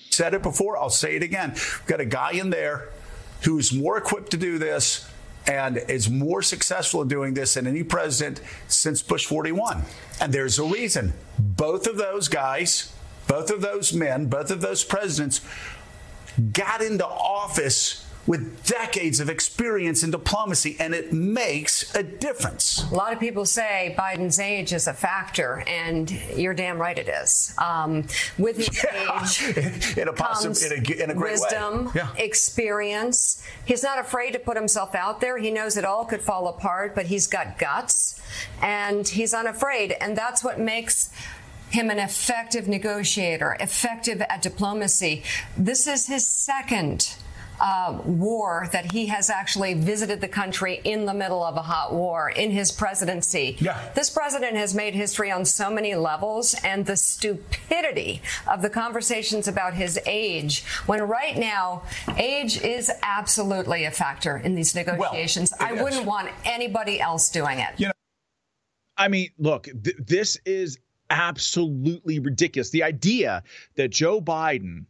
Said 0.09 0.33
it 0.33 0.43
before. 0.43 0.77
I'll 0.77 0.89
say 0.89 1.15
it 1.15 1.23
again. 1.23 1.51
We've 1.51 1.83
got 1.87 1.99
a 1.99 2.05
guy 2.05 2.31
in 2.31 2.49
there 2.49 2.89
who's 3.43 3.73
more 3.73 3.97
equipped 3.97 4.31
to 4.31 4.37
do 4.37 4.57
this 4.57 5.09
and 5.47 5.77
is 5.77 6.09
more 6.09 6.41
successful 6.41 7.01
in 7.01 7.07
doing 7.07 7.33
this 7.33 7.55
than 7.55 7.65
any 7.65 7.83
president 7.83 8.41
since 8.67 9.01
Bush 9.01 9.25
41. 9.25 9.83
And 10.19 10.31
there's 10.31 10.59
a 10.59 10.63
reason. 10.63 11.13
Both 11.39 11.87
of 11.87 11.97
those 11.97 12.27
guys, 12.27 12.93
both 13.27 13.49
of 13.49 13.61
those 13.61 13.93
men, 13.93 14.27
both 14.27 14.51
of 14.51 14.61
those 14.61 14.83
presidents 14.83 15.41
got 16.53 16.81
into 16.81 17.05
office 17.05 18.05
with 18.27 18.63
decades 18.65 19.19
of 19.19 19.29
experience 19.29 20.03
in 20.03 20.11
diplomacy, 20.11 20.77
and 20.79 20.93
it 20.93 21.11
makes 21.11 21.93
a 21.95 22.03
difference. 22.03 22.89
A 22.91 22.95
lot 22.95 23.13
of 23.13 23.19
people 23.19 23.45
say 23.45 23.95
Biden's 23.97 24.39
age 24.39 24.73
is 24.73 24.87
a 24.87 24.93
factor, 24.93 25.63
and 25.67 26.09
you're 26.35 26.53
damn 26.53 26.77
right 26.77 26.97
it 26.97 27.09
is. 27.09 27.53
Um, 27.57 28.05
with 28.37 28.57
his 28.57 28.83
yeah. 28.93 29.23
age 29.23 29.97
in 29.97 30.07
a 30.07 30.13
comes 30.13 30.63
in 30.63 30.71
a, 30.71 31.03
in 31.03 31.11
a 31.11 31.19
wisdom, 31.19 31.91
yeah. 31.95 32.13
experience. 32.15 33.43
He's 33.65 33.83
not 33.83 33.97
afraid 33.97 34.33
to 34.33 34.39
put 34.39 34.55
himself 34.55 34.93
out 34.93 35.19
there. 35.19 35.37
He 35.37 35.49
knows 35.49 35.75
it 35.77 35.85
all 35.85 36.05
could 36.05 36.21
fall 36.21 36.47
apart, 36.47 36.93
but 36.93 37.07
he's 37.07 37.27
got 37.27 37.57
guts, 37.57 38.21
and 38.61 39.07
he's 39.07 39.33
unafraid, 39.33 39.95
and 39.99 40.15
that's 40.15 40.43
what 40.43 40.59
makes 40.59 41.09
him 41.71 41.89
an 41.89 41.99
effective 41.99 42.67
negotiator, 42.67 43.57
effective 43.59 44.21
at 44.21 44.41
diplomacy. 44.41 45.23
This 45.57 45.87
is 45.87 46.07
his 46.07 46.27
second 46.27 47.15
uh, 47.61 48.01
war 48.05 48.67
that 48.71 48.91
he 48.91 49.05
has 49.05 49.29
actually 49.29 49.75
visited 49.75 50.19
the 50.19 50.27
country 50.27 50.81
in 50.83 51.05
the 51.05 51.13
middle 51.13 51.43
of 51.43 51.55
a 51.55 51.61
hot 51.61 51.93
war 51.93 52.29
in 52.29 52.49
his 52.49 52.71
presidency. 52.71 53.55
Yeah. 53.59 53.79
This 53.93 54.09
president 54.09 54.57
has 54.57 54.73
made 54.73 54.95
history 54.95 55.31
on 55.31 55.45
so 55.45 55.69
many 55.69 55.93
levels, 55.93 56.55
and 56.63 56.85
the 56.85 56.97
stupidity 56.97 58.21
of 58.47 58.63
the 58.63 58.69
conversations 58.69 59.47
about 59.47 59.75
his 59.75 59.99
age, 60.07 60.63
when 60.87 61.03
right 61.03 61.37
now, 61.37 61.83
age 62.17 62.59
is 62.61 62.91
absolutely 63.03 63.85
a 63.85 63.91
factor 63.91 64.37
in 64.37 64.55
these 64.55 64.73
negotiations. 64.73 65.53
Well, 65.59 65.69
I 65.69 65.83
wouldn't 65.83 66.05
want 66.05 66.29
anybody 66.43 66.99
else 66.99 67.29
doing 67.29 67.59
it. 67.59 67.69
You 67.77 67.87
know, 67.87 67.93
I 68.97 69.07
mean, 69.07 69.29
look, 69.37 69.65
th- 69.65 69.97
this 69.99 70.37
is 70.45 70.79
absolutely 71.11 72.19
ridiculous. 72.19 72.69
The 72.69 72.83
idea 72.83 73.43
that 73.75 73.89
Joe 73.89 74.21
Biden 74.21 74.85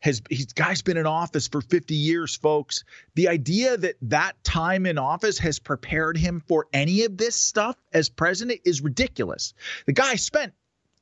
has 0.00 0.20
he's 0.28 0.52
guy's 0.52 0.82
been 0.82 0.98
in 0.98 1.06
office 1.06 1.48
for 1.48 1.62
50 1.62 1.94
years 1.94 2.36
folks. 2.36 2.84
The 3.14 3.28
idea 3.28 3.78
that 3.78 3.94
that 4.02 4.44
time 4.44 4.84
in 4.84 4.98
office 4.98 5.38
has 5.38 5.58
prepared 5.58 6.18
him 6.18 6.42
for 6.46 6.66
any 6.74 7.04
of 7.04 7.16
this 7.16 7.34
stuff 7.34 7.76
as 7.94 8.10
president 8.10 8.60
is 8.66 8.82
ridiculous. 8.82 9.54
The 9.86 9.94
guy 9.94 10.16
spent 10.16 10.52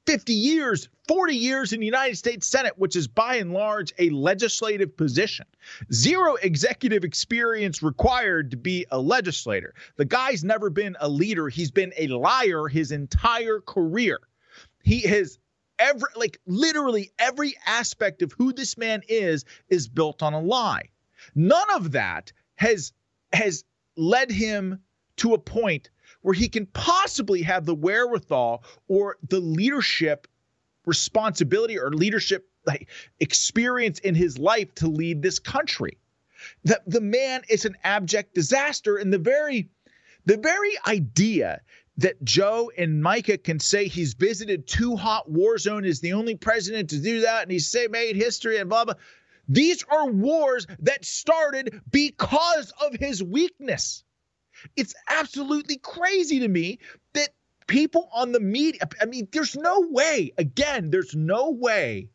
50 0.06 0.32
years 0.32 0.88
40 1.08 1.34
years 1.34 1.72
in 1.72 1.80
the 1.80 1.86
united 1.86 2.16
states 2.16 2.46
senate 2.46 2.74
which 2.76 2.96
is 2.96 3.06
by 3.08 3.36
and 3.36 3.52
large 3.52 3.92
a 3.98 4.10
legislative 4.10 4.96
position. 4.96 5.46
Zero 5.92 6.36
executive 6.36 7.02
experience 7.02 7.82
required 7.82 8.52
to 8.52 8.56
be 8.56 8.86
a 8.92 9.00
legislator. 9.00 9.74
The 9.96 10.04
guy's 10.04 10.44
never 10.44 10.70
been 10.70 10.96
a 11.00 11.08
leader. 11.08 11.48
He's 11.48 11.72
been 11.72 11.92
a 11.96 12.06
liar 12.06 12.68
his 12.68 12.92
entire 12.92 13.60
career 13.60 14.20
he 14.82 15.00
has 15.02 15.38
every 15.78 16.08
like 16.16 16.38
literally 16.46 17.10
every 17.18 17.54
aspect 17.66 18.22
of 18.22 18.32
who 18.32 18.52
this 18.52 18.76
man 18.76 19.02
is 19.08 19.44
is 19.68 19.88
built 19.88 20.22
on 20.22 20.32
a 20.32 20.40
lie. 20.40 20.90
None 21.34 21.70
of 21.74 21.92
that 21.92 22.32
has 22.56 22.92
has 23.32 23.64
led 23.96 24.30
him 24.30 24.80
to 25.16 25.34
a 25.34 25.38
point 25.38 25.90
where 26.22 26.34
he 26.34 26.48
can 26.48 26.66
possibly 26.66 27.42
have 27.42 27.66
the 27.66 27.74
wherewithal 27.74 28.64
or 28.88 29.16
the 29.28 29.40
leadership 29.40 30.28
responsibility 30.86 31.78
or 31.78 31.90
leadership 31.90 32.48
like 32.66 32.88
experience 33.20 33.98
in 33.98 34.14
his 34.14 34.38
life 34.38 34.74
to 34.76 34.86
lead 34.86 35.22
this 35.22 35.38
country. 35.38 35.98
The, 36.64 36.80
the 36.86 37.00
man 37.00 37.42
is 37.48 37.64
an 37.64 37.76
abject 37.84 38.34
disaster. 38.34 38.96
And 38.96 39.12
the 39.12 39.18
very 39.18 39.68
the 40.24 40.36
very 40.36 40.72
idea 40.86 41.60
that 41.98 42.22
Joe 42.24 42.70
and 42.76 43.02
Mika 43.02 43.38
can 43.38 43.60
say 43.60 43.86
he's 43.86 44.14
visited 44.14 44.66
two 44.66 44.96
hot 44.96 45.30
war 45.30 45.58
zones 45.58 45.86
is 45.86 46.00
the 46.00 46.14
only 46.14 46.36
president 46.36 46.90
to 46.90 46.98
do 46.98 47.20
that 47.20 47.42
and 47.42 47.52
he's 47.52 47.74
made 47.90 48.16
history 48.16 48.58
and 48.58 48.68
blah 48.68 48.84
blah. 48.84 48.94
These 49.48 49.84
are 49.90 50.10
wars 50.10 50.66
that 50.80 51.04
started 51.04 51.82
because 51.90 52.72
of 52.80 52.94
his 52.94 53.22
weakness. 53.22 54.04
It's 54.76 54.94
absolutely 55.08 55.78
crazy 55.78 56.40
to 56.40 56.48
me 56.48 56.78
that 57.14 57.30
people 57.66 58.08
on 58.14 58.32
the 58.32 58.40
media, 58.40 58.80
I 59.00 59.06
mean, 59.06 59.28
there's 59.32 59.56
no 59.56 59.80
way, 59.90 60.32
again, 60.38 60.90
there's 60.90 61.14
no 61.14 61.50
way 61.50 62.08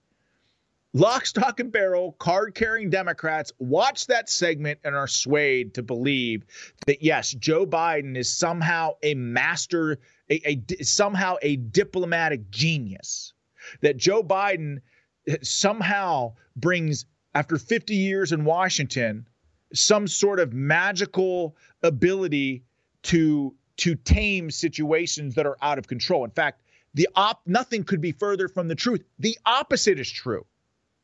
lock, 0.98 1.26
stock, 1.26 1.60
and 1.60 1.72
barrel, 1.72 2.14
card 2.14 2.56
carrying 2.56 2.90
Democrats 2.90 3.54
watch 3.60 4.08
that 4.08 4.30
segment 4.30 4.80
and 4.84 4.96
are 4.96 5.08
swayed 5.08 5.76
to 5.76 5.84
believe 5.84 6.46
that, 6.86 7.04
yes, 7.04 7.32
Joe 7.32 7.66
Biden 7.66 8.18
is 8.18 8.32
somehow 8.32 8.94
a 9.04 9.14
master, 9.14 10.00
a, 10.30 10.50
a, 10.50 10.84
somehow 10.84 11.36
a 11.42 11.58
diplomatic 11.58 12.50
genius. 12.50 13.34
That 13.82 13.98
Joe 13.98 14.24
Biden 14.24 14.80
eh, 15.28 15.38
somehow 15.42 16.34
brings, 16.56 17.06
after 17.36 17.58
50 17.58 17.96
years 17.96 18.32
in 18.32 18.44
Washington, 18.44 19.28
some 19.74 20.08
sort 20.08 20.40
of 20.40 20.54
magical 20.54 21.56
ability 21.84 22.64
to 23.04 23.54
to 23.78 23.94
tame 23.94 24.50
situations 24.50 25.36
that 25.36 25.46
are 25.46 25.58
out 25.62 25.78
of 25.78 25.86
control. 25.88 26.26
In 26.26 26.32
fact, 26.32 26.64
the 26.96 27.08
op 27.16 27.42
nothing 27.46 27.84
could 27.84 28.02
be 28.02 28.12
further 28.12 28.48
from 28.48 28.68
the 28.68 28.74
truth. 28.74 29.04
The 29.20 29.38
opposite 29.46 30.00
is 30.00 30.10
true. 30.10 30.48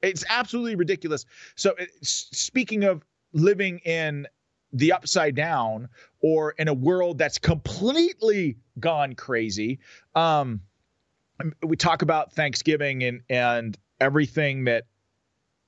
It's 0.03 0.25
absolutely 0.29 0.75
ridiculous. 0.75 1.25
So, 1.55 1.75
speaking 2.01 2.83
of 2.83 3.03
living 3.31 3.79
in 3.79 4.27
the 4.73 4.91
upside 4.91 5.33
down 5.33 5.87
or 6.19 6.51
in 6.51 6.67
a 6.67 6.73
world 6.73 7.17
that's 7.17 7.37
completely 7.37 8.57
gone 8.79 9.15
crazy, 9.15 9.79
um, 10.13 10.61
we 11.63 11.77
talk 11.77 12.01
about 12.01 12.33
Thanksgiving 12.33 13.03
and 13.03 13.21
and 13.29 13.77
everything 13.99 14.65
that, 14.65 14.85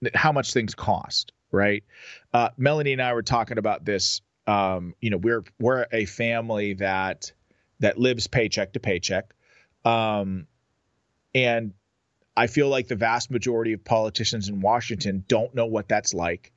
that 0.02 0.16
how 0.16 0.34
much 0.34 0.52
things 0.52 0.76
cost, 0.76 1.32
right? 1.52 1.84
Uh, 2.34 2.50
Melanie 2.58 2.92
and 2.92 3.02
I 3.02 3.14
were 3.14 3.24
talking 3.24 3.58
about 3.58 3.86
this. 3.86 4.22
Um, 4.48 4.96
you 5.00 5.12
know, 5.12 5.18
we're 5.18 5.46
we're 5.60 5.86
a 5.94 6.06
family 6.06 6.74
that 6.76 7.32
that 7.80 7.98
lives 7.98 8.28
paycheck 8.28 8.74
to 8.74 8.82
paycheck, 8.82 9.34
um, 9.86 10.48
and 11.34 11.74
I 12.38 12.48
feel 12.48 12.70
like 12.70 12.88
the 12.88 12.96
vast 12.96 13.32
majority 13.32 13.74
of 13.74 13.84
politicians 13.84 14.50
in 14.50 14.62
Washington 14.62 15.24
don't 15.28 15.54
know 15.56 15.68
what 15.68 15.88
that's 15.88 16.14
like. 16.14 16.52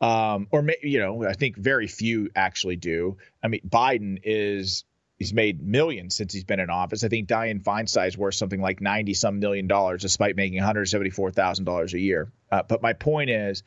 Um, 0.00 0.48
or 0.50 0.66
you 0.82 0.98
know, 0.98 1.24
I 1.24 1.32
think 1.32 1.56
very 1.56 1.86
few 1.86 2.28
actually 2.36 2.76
do. 2.76 3.16
I 3.42 3.48
mean, 3.48 3.62
Biden 3.66 4.20
is 4.22 4.84
he's 5.18 5.32
made 5.32 5.62
millions 5.62 6.16
since 6.16 6.32
he's 6.32 6.44
been 6.44 6.60
in 6.60 6.68
office. 6.68 7.04
I 7.04 7.08
think 7.08 7.28
Dianne 7.28 7.62
Feinstein 7.62 8.08
is 8.08 8.18
worth 8.18 8.34
something 8.34 8.60
like 8.60 8.80
ninety 8.80 9.14
some 9.14 9.38
million 9.38 9.66
dollars, 9.66 10.02
despite 10.02 10.36
making 10.36 10.58
one 10.58 10.66
hundred 10.66 10.86
seventy 10.86 11.10
four 11.10 11.30
thousand 11.30 11.64
dollars 11.64 11.94
a 11.94 11.98
year. 11.98 12.30
Uh, 12.50 12.62
but 12.62 12.82
my 12.82 12.92
point 12.92 13.30
is, 13.30 13.62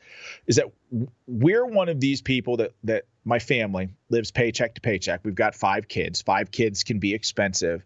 is 0.46 0.56
that 0.56 0.66
we're 1.26 1.66
one 1.66 1.88
of 1.88 1.98
these 1.98 2.22
people 2.22 2.58
that 2.58 2.72
that 2.84 3.04
my 3.24 3.38
family 3.38 3.88
lives 4.08 4.30
paycheck 4.30 4.74
to 4.76 4.80
paycheck. 4.80 5.20
We've 5.24 5.34
got 5.34 5.54
five 5.54 5.88
kids. 5.88 6.22
Five 6.22 6.50
kids 6.50 6.84
can 6.84 6.98
be 6.98 7.14
expensive, 7.14 7.84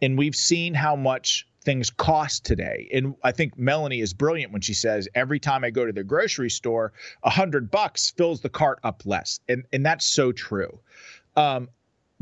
and 0.00 0.16
we've 0.16 0.36
seen 0.36 0.74
how 0.74 0.94
much 0.94 1.47
things 1.68 1.90
cost 1.90 2.46
today. 2.46 2.88
And 2.94 3.14
I 3.22 3.30
think 3.30 3.58
Melanie 3.58 4.00
is 4.00 4.14
brilliant 4.14 4.52
when 4.52 4.62
she 4.62 4.72
says 4.72 5.06
every 5.14 5.38
time 5.38 5.64
I 5.64 5.70
go 5.70 5.84
to 5.84 5.92
the 5.92 6.02
grocery 6.02 6.48
store, 6.48 6.94
a 7.22 7.28
hundred 7.28 7.70
bucks 7.70 8.08
fills 8.08 8.40
the 8.40 8.48
cart 8.48 8.78
up 8.82 9.02
less, 9.04 9.40
and 9.50 9.64
and 9.70 9.84
that's 9.84 10.06
so 10.06 10.32
true. 10.32 10.80
Um, 11.36 11.68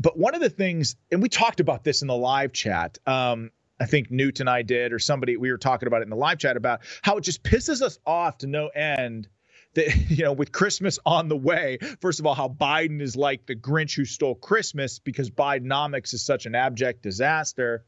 but 0.01 0.19
one 0.19 0.35
of 0.35 0.41
the 0.41 0.49
things, 0.49 0.97
and 1.13 1.21
we 1.21 1.29
talked 1.29 1.61
about 1.61 1.85
this 1.85 2.01
in 2.01 2.09
the 2.09 2.15
live 2.17 2.51
chat. 2.51 2.97
Um, 3.07 3.51
I 3.79 3.85
think 3.85 4.11
Newt 4.11 4.41
and 4.41 4.49
I 4.49 4.63
did, 4.63 4.91
or 4.91 4.99
somebody 4.99 5.37
we 5.37 5.49
were 5.49 5.57
talking 5.57 5.87
about 5.87 6.01
it 6.01 6.03
in 6.03 6.09
the 6.09 6.17
live 6.17 6.39
chat 6.39 6.57
about 6.57 6.81
how 7.01 7.15
it 7.15 7.21
just 7.21 7.41
pisses 7.41 7.81
us 7.81 7.99
off 8.05 8.39
to 8.39 8.47
no 8.47 8.67
end 8.67 9.29
that 9.75 9.95
you 10.09 10.25
know 10.25 10.33
with 10.33 10.51
christmas 10.51 10.97
on 11.05 11.29
the 11.29 11.37
way 11.37 11.77
first 12.01 12.19
of 12.19 12.25
all 12.25 12.33
how 12.33 12.47
biden 12.49 13.01
is 13.01 13.15
like 13.15 13.45
the 13.45 13.55
grinch 13.55 13.95
who 13.95 14.05
stole 14.05 14.33
christmas 14.33 14.97
because 14.97 15.29
bidenomics 15.29 16.13
is 16.13 16.23
such 16.23 16.45
an 16.45 16.55
abject 16.55 17.03
disaster 17.03 17.85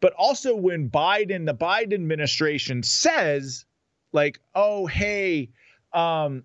but 0.00 0.12
also 0.14 0.54
when 0.54 0.90
Biden, 0.90 1.46
the 1.46 1.54
Biden 1.54 1.94
administration 1.94 2.82
says, 2.82 3.64
like, 4.12 4.40
oh, 4.54 4.86
hey, 4.86 5.50
um, 5.92 6.44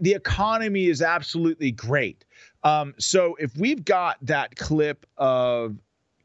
the 0.00 0.12
economy 0.12 0.86
is 0.86 1.02
absolutely 1.02 1.70
great. 1.70 2.24
Um, 2.62 2.94
so 2.98 3.36
if 3.38 3.56
we've 3.56 3.84
got 3.84 4.16
that 4.22 4.56
clip 4.56 5.06
of 5.16 5.76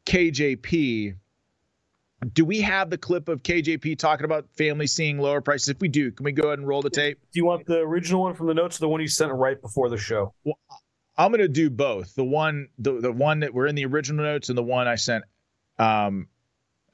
KJP, 0.06 1.14
do 2.34 2.44
we 2.44 2.60
have 2.60 2.90
the 2.90 2.98
clip 2.98 3.28
of 3.28 3.42
KJP 3.42 3.98
talking 3.98 4.24
about 4.24 4.46
families 4.56 4.92
seeing 4.92 5.18
lower 5.18 5.40
prices? 5.40 5.68
If 5.68 5.80
we 5.80 5.88
do, 5.88 6.10
can 6.10 6.24
we 6.24 6.32
go 6.32 6.48
ahead 6.48 6.58
and 6.58 6.68
roll 6.68 6.82
the 6.82 6.90
tape? 6.90 7.18
Do 7.32 7.38
you 7.38 7.46
want 7.46 7.66
the 7.66 7.78
original 7.78 8.22
one 8.22 8.34
from 8.34 8.46
the 8.46 8.54
notes 8.54 8.76
or 8.78 8.80
the 8.80 8.88
one 8.88 9.00
you 9.00 9.08
sent 9.08 9.32
right 9.32 9.60
before 9.60 9.88
the 9.88 9.96
show? 9.96 10.34
Well, 10.44 10.58
I'm 11.16 11.30
going 11.30 11.40
to 11.40 11.48
do 11.48 11.70
both. 11.70 12.14
The 12.14 12.24
one, 12.24 12.68
the, 12.78 13.00
the 13.00 13.12
one 13.12 13.40
that 13.40 13.54
were 13.54 13.66
in 13.66 13.74
the 13.74 13.86
original 13.86 14.24
notes 14.24 14.48
and 14.48 14.56
the 14.56 14.62
one 14.62 14.86
I 14.86 14.96
sent 14.96 15.24
um, 15.78 16.28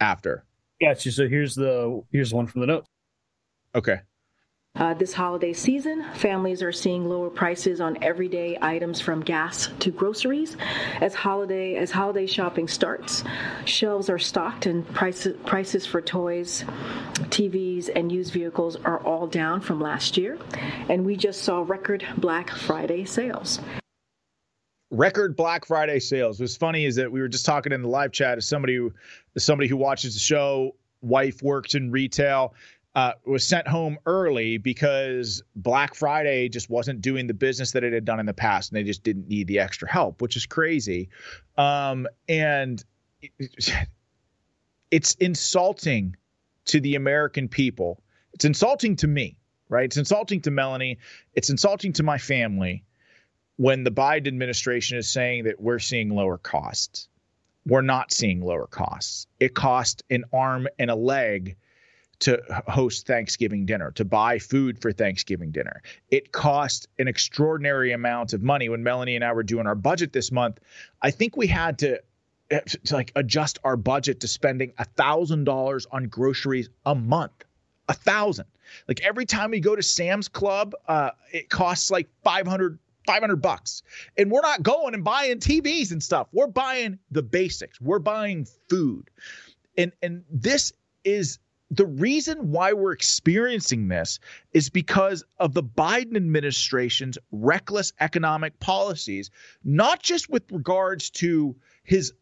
after. 0.00 0.44
Gotcha. 0.80 1.10
So 1.12 1.28
here's 1.28 1.54
the 1.54 2.02
here's 2.12 2.34
one 2.34 2.46
from 2.46 2.60
the 2.60 2.66
notes. 2.66 2.88
Okay. 3.74 4.00
Uh, 4.76 4.92
this 4.92 5.14
holiday 5.14 5.54
season, 5.54 6.04
families 6.16 6.62
are 6.62 6.70
seeing 6.70 7.08
lower 7.08 7.30
prices 7.30 7.80
on 7.80 7.96
everyday 8.02 8.58
items 8.60 9.00
from 9.00 9.22
gas 9.22 9.70
to 9.78 9.90
groceries. 9.90 10.54
As 11.00 11.14
holiday 11.14 11.76
as 11.76 11.90
holiday 11.90 12.26
shopping 12.26 12.68
starts, 12.68 13.24
shelves 13.64 14.10
are 14.10 14.18
stocked 14.18 14.66
and 14.66 14.86
prices 14.92 15.34
prices 15.46 15.86
for 15.86 16.02
toys, 16.02 16.62
TVs, 17.30 17.88
and 17.96 18.12
used 18.12 18.34
vehicles 18.34 18.76
are 18.76 19.00
all 19.00 19.26
down 19.26 19.62
from 19.62 19.80
last 19.80 20.18
year. 20.18 20.38
And 20.90 21.06
we 21.06 21.16
just 21.16 21.42
saw 21.42 21.64
record 21.66 22.06
Black 22.18 22.50
Friday 22.50 23.06
sales 23.06 23.60
record 24.96 25.36
Black 25.36 25.64
Friday 25.66 26.00
sales. 26.00 26.40
What's 26.40 26.56
funny 26.56 26.84
is 26.84 26.96
that 26.96 27.10
we 27.10 27.20
were 27.20 27.28
just 27.28 27.46
talking 27.46 27.72
in 27.72 27.82
the 27.82 27.88
live 27.88 28.12
chat 28.12 28.38
as 28.38 28.48
somebody 28.48 28.76
who 28.76 28.92
somebody 29.36 29.68
who 29.68 29.76
watches 29.76 30.14
the 30.14 30.20
show, 30.20 30.74
wife 31.02 31.42
works 31.42 31.74
in 31.74 31.90
retail, 31.90 32.54
uh, 32.94 33.12
was 33.26 33.46
sent 33.46 33.68
home 33.68 33.98
early 34.06 34.56
because 34.56 35.42
Black 35.54 35.94
Friday 35.94 36.48
just 36.48 36.70
wasn't 36.70 37.02
doing 37.02 37.26
the 37.26 37.34
business 37.34 37.72
that 37.72 37.84
it 37.84 37.92
had 37.92 38.06
done 38.06 38.18
in 38.18 38.24
the 38.24 38.32
past, 38.32 38.72
and 38.72 38.78
they 38.78 38.84
just 38.84 39.02
didn't 39.02 39.28
need 39.28 39.46
the 39.46 39.58
extra 39.58 39.90
help, 39.90 40.22
which 40.22 40.34
is 40.34 40.46
crazy. 40.46 41.10
Um, 41.58 42.06
and 42.26 42.82
it's 44.90 45.14
insulting 45.16 46.16
to 46.64 46.80
the 46.80 46.94
American 46.94 47.48
people. 47.48 48.02
It's 48.32 48.46
insulting 48.46 48.96
to 48.96 49.06
me, 49.06 49.38
right? 49.68 49.84
It's 49.84 49.98
insulting 49.98 50.40
to 50.42 50.50
Melanie. 50.50 50.98
It's 51.34 51.50
insulting 51.50 51.92
to 51.94 52.02
my 52.02 52.16
family 52.16 52.82
when 53.56 53.84
the 53.84 53.90
Biden 53.90 54.26
administration 54.26 54.98
is 54.98 55.10
saying 55.10 55.44
that 55.44 55.60
we're 55.60 55.78
seeing 55.78 56.10
lower 56.10 56.38
costs. 56.38 57.08
We're 57.66 57.82
not 57.82 58.12
seeing 58.12 58.40
lower 58.40 58.66
costs. 58.66 59.26
It 59.40 59.54
costs 59.54 60.02
an 60.10 60.24
arm 60.32 60.68
and 60.78 60.90
a 60.90 60.94
leg 60.94 61.56
to 62.20 62.40
host 62.68 63.06
Thanksgiving 63.06 63.66
dinner, 63.66 63.90
to 63.92 64.04
buy 64.04 64.38
food 64.38 64.80
for 64.80 64.92
Thanksgiving 64.92 65.50
dinner. 65.50 65.82
It 66.10 66.32
cost 66.32 66.88
an 66.98 67.08
extraordinary 67.08 67.92
amount 67.92 68.32
of 68.32 68.42
money. 68.42 68.68
When 68.68 68.82
Melanie 68.82 69.16
and 69.16 69.24
I 69.24 69.32
were 69.32 69.42
doing 69.42 69.66
our 69.66 69.74
budget 69.74 70.12
this 70.12 70.32
month, 70.32 70.60
I 71.02 71.10
think 71.10 71.36
we 71.36 71.46
had 71.46 71.78
to, 71.80 72.00
to 72.50 72.94
like 72.94 73.12
adjust 73.16 73.58
our 73.64 73.76
budget 73.76 74.20
to 74.20 74.28
spending 74.28 74.72
a 74.78 74.84
thousand 74.84 75.44
dollars 75.44 75.86
on 75.90 76.04
groceries 76.04 76.70
a 76.86 76.94
month. 76.94 77.44
A 77.88 77.94
thousand. 77.94 78.46
Like 78.88 79.00
every 79.02 79.26
time 79.26 79.50
we 79.50 79.60
go 79.60 79.76
to 79.76 79.82
Sam's 79.82 80.28
Club, 80.28 80.74
uh, 80.88 81.10
it 81.32 81.50
costs 81.50 81.90
like 81.90 82.08
five 82.24 82.46
hundred 82.46 82.78
500 83.06 83.36
bucks. 83.36 83.82
And 84.16 84.30
we're 84.30 84.40
not 84.40 84.62
going 84.62 84.94
and 84.94 85.04
buying 85.04 85.38
TVs 85.38 85.92
and 85.92 86.02
stuff. 86.02 86.28
We're 86.32 86.46
buying 86.46 86.98
the 87.10 87.22
basics. 87.22 87.80
We're 87.80 87.98
buying 87.98 88.46
food. 88.68 89.10
And 89.78 89.92
and 90.02 90.24
this 90.30 90.72
is 91.04 91.38
the 91.70 91.86
reason 91.86 92.52
why 92.52 92.72
we're 92.72 92.92
experiencing 92.92 93.88
this 93.88 94.20
is 94.52 94.70
because 94.70 95.24
of 95.38 95.52
the 95.52 95.62
Biden 95.62 96.16
administration's 96.16 97.18
reckless 97.32 97.92
economic 98.00 98.58
policies, 98.60 99.30
not 99.64 100.02
just 100.02 100.30
with 100.30 100.50
regards 100.52 101.10
to 101.10 101.56
his 101.82 102.12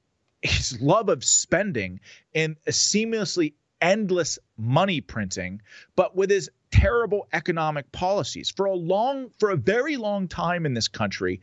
his 0.43 0.81
love 0.81 1.09
of 1.09 1.25
spending 1.25 2.01
and 2.35 2.57
a 2.67 2.71
seamlessly 2.71 3.55
endless 3.81 4.39
money 4.57 5.01
printing, 5.01 5.61
but 5.97 6.17
with 6.17 6.31
his 6.31 6.51
terrible 6.75 7.29
economic 7.33 7.91
policies. 7.93 8.51
For 8.51 8.67
a 8.67 8.75
long, 8.75 9.31
for 9.39 9.51
a 9.51 9.57
very 9.57 9.97
long 9.97 10.27
time 10.27 10.67
in 10.67 10.75
this 10.75 10.89
country, 10.89 11.41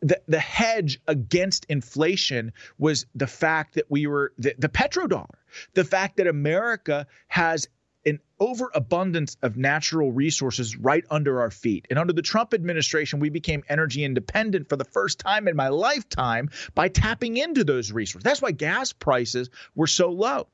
the, 0.00 0.18
the 0.26 0.40
hedge 0.40 1.00
against 1.06 1.66
inflation 1.66 2.52
was 2.78 3.04
the 3.14 3.26
fact 3.26 3.74
that 3.74 3.90
we 3.90 4.06
were 4.06 4.32
the, 4.38 4.54
the 4.58 4.70
petrodollar, 4.70 5.34
the 5.74 5.84
fact 5.84 6.16
that 6.16 6.26
America 6.26 7.06
has 7.26 7.68
an 8.06 8.20
overabundance 8.40 9.36
of 9.42 9.58
natural 9.58 10.12
resources 10.12 10.76
right 10.76 11.04
under 11.10 11.40
our 11.42 11.50
feet. 11.50 11.86
And 11.90 11.98
under 11.98 12.14
the 12.14 12.22
Trump 12.22 12.54
administration, 12.54 13.20
we 13.20 13.28
became 13.28 13.62
energy 13.68 14.02
independent 14.02 14.70
for 14.70 14.76
the 14.76 14.84
first 14.84 15.18
time 15.18 15.46
in 15.46 15.56
my 15.56 15.68
lifetime 15.68 16.48
by 16.74 16.88
tapping 16.88 17.36
into 17.36 17.64
those 17.64 17.92
resources. 17.92 18.24
That's 18.24 18.40
why 18.40 18.52
gas 18.52 18.94
prices 18.94 19.50
were 19.74 19.88
so 19.88 20.10
low. 20.10 20.46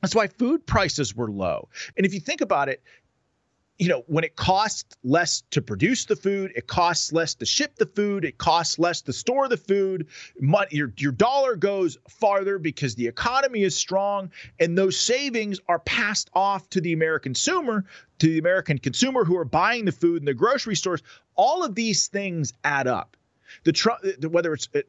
That's 0.00 0.14
why 0.14 0.28
food 0.28 0.64
prices 0.64 1.14
were 1.14 1.30
low. 1.30 1.68
And 1.96 2.06
if 2.06 2.14
you 2.14 2.20
think 2.20 2.40
about 2.40 2.68
it, 2.68 2.82
you 3.78 3.88
know, 3.88 4.02
when 4.08 4.24
it 4.24 4.34
costs 4.34 4.96
less 5.04 5.44
to 5.52 5.62
produce 5.62 6.04
the 6.04 6.16
food, 6.16 6.52
it 6.56 6.66
costs 6.66 7.12
less 7.12 7.34
to 7.36 7.46
ship 7.46 7.76
the 7.76 7.86
food, 7.86 8.24
it 8.24 8.36
costs 8.36 8.78
less 8.78 9.02
to 9.02 9.12
store 9.12 9.48
the 9.48 9.56
food. 9.56 10.08
Your, 10.70 10.92
your 10.96 11.12
dollar 11.12 11.54
goes 11.54 11.96
farther 12.08 12.58
because 12.58 12.96
the 12.96 13.06
economy 13.06 13.62
is 13.62 13.76
strong, 13.76 14.30
and 14.58 14.76
those 14.76 14.98
savings 14.98 15.60
are 15.68 15.78
passed 15.78 16.28
off 16.34 16.68
to 16.70 16.80
the 16.80 16.92
American 16.92 17.34
consumer, 17.34 17.84
to 18.18 18.26
the 18.26 18.38
American 18.38 18.78
consumer 18.78 19.24
who 19.24 19.36
are 19.36 19.44
buying 19.44 19.84
the 19.84 19.92
food 19.92 20.22
in 20.22 20.24
the 20.24 20.34
grocery 20.34 20.74
stores. 20.74 21.02
All 21.36 21.62
of 21.62 21.76
these 21.76 22.08
things 22.08 22.52
add 22.64 22.88
up. 22.88 23.16
The 23.64 23.72
Trump, 23.72 24.00
whether 24.24 24.54
it's 24.54 24.68
uh, 24.74 24.80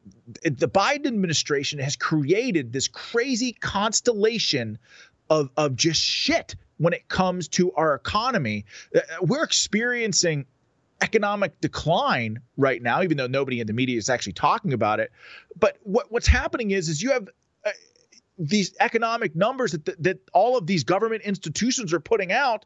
the 0.43 0.67
Biden 0.67 1.07
administration 1.07 1.79
has 1.79 1.95
created 1.95 2.73
this 2.73 2.87
crazy 2.87 3.53
constellation 3.53 4.79
of 5.29 5.49
of 5.55 5.75
just 5.75 6.01
shit 6.01 6.55
when 6.79 6.93
it 6.93 7.07
comes 7.07 7.47
to 7.47 7.71
our 7.73 7.93
economy. 7.93 8.65
Uh, 8.95 9.01
we're 9.21 9.43
experiencing 9.43 10.45
economic 11.01 11.59
decline 11.61 12.39
right 12.57 12.81
now, 12.81 13.01
even 13.03 13.15
though 13.17 13.27
nobody 13.27 13.59
in 13.59 13.67
the 13.67 13.73
media 13.73 13.97
is 13.97 14.09
actually 14.09 14.33
talking 14.33 14.73
about 14.73 14.99
it. 14.99 15.11
But 15.57 15.77
what, 15.83 16.11
what's 16.11 16.27
happening 16.27 16.71
is, 16.71 16.89
is 16.89 17.01
you 17.01 17.11
have 17.11 17.29
uh, 17.65 17.71
these 18.37 18.73
economic 18.79 19.35
numbers 19.35 19.73
that, 19.73 20.03
that 20.03 20.19
all 20.33 20.57
of 20.57 20.65
these 20.65 20.83
government 20.83 21.21
institutions 21.23 21.93
are 21.93 21.99
putting 21.99 22.31
out. 22.31 22.65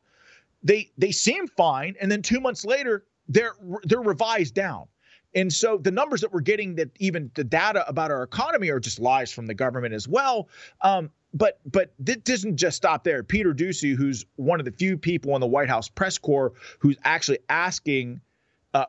They 0.63 0.91
they 0.97 1.11
seem 1.11 1.47
fine, 1.47 1.95
and 1.99 2.09
then 2.09 2.21
two 2.21 2.39
months 2.39 2.63
later, 2.63 3.03
they're 3.27 3.55
they're 3.83 3.99
revised 3.99 4.53
down. 4.53 4.87
And 5.35 5.51
so 5.51 5.77
the 5.77 5.91
numbers 5.91 6.21
that 6.21 6.31
we're 6.31 6.41
getting, 6.41 6.75
that 6.75 6.89
even 6.99 7.31
the 7.33 7.43
data 7.43 7.87
about 7.87 8.11
our 8.11 8.23
economy, 8.23 8.69
are 8.69 8.79
just 8.79 8.99
lies 8.99 9.31
from 9.33 9.45
the 9.47 9.53
government 9.53 9.93
as 9.93 10.07
well. 10.07 10.47
Um, 10.81 11.09
but 11.33 11.59
but 11.65 11.93
this 11.99 12.17
doesn't 12.17 12.57
just 12.57 12.77
stop 12.77 13.03
there. 13.03 13.23
Peter 13.23 13.53
Doocy, 13.53 13.95
who's 13.95 14.25
one 14.35 14.59
of 14.59 14.65
the 14.65 14.71
few 14.71 14.97
people 14.97 15.33
in 15.35 15.41
the 15.41 15.47
White 15.47 15.69
House 15.69 15.89
press 15.89 16.17
corps 16.17 16.53
who's 16.79 16.97
actually 17.03 17.39
asking 17.49 18.21
uh, 18.73 18.85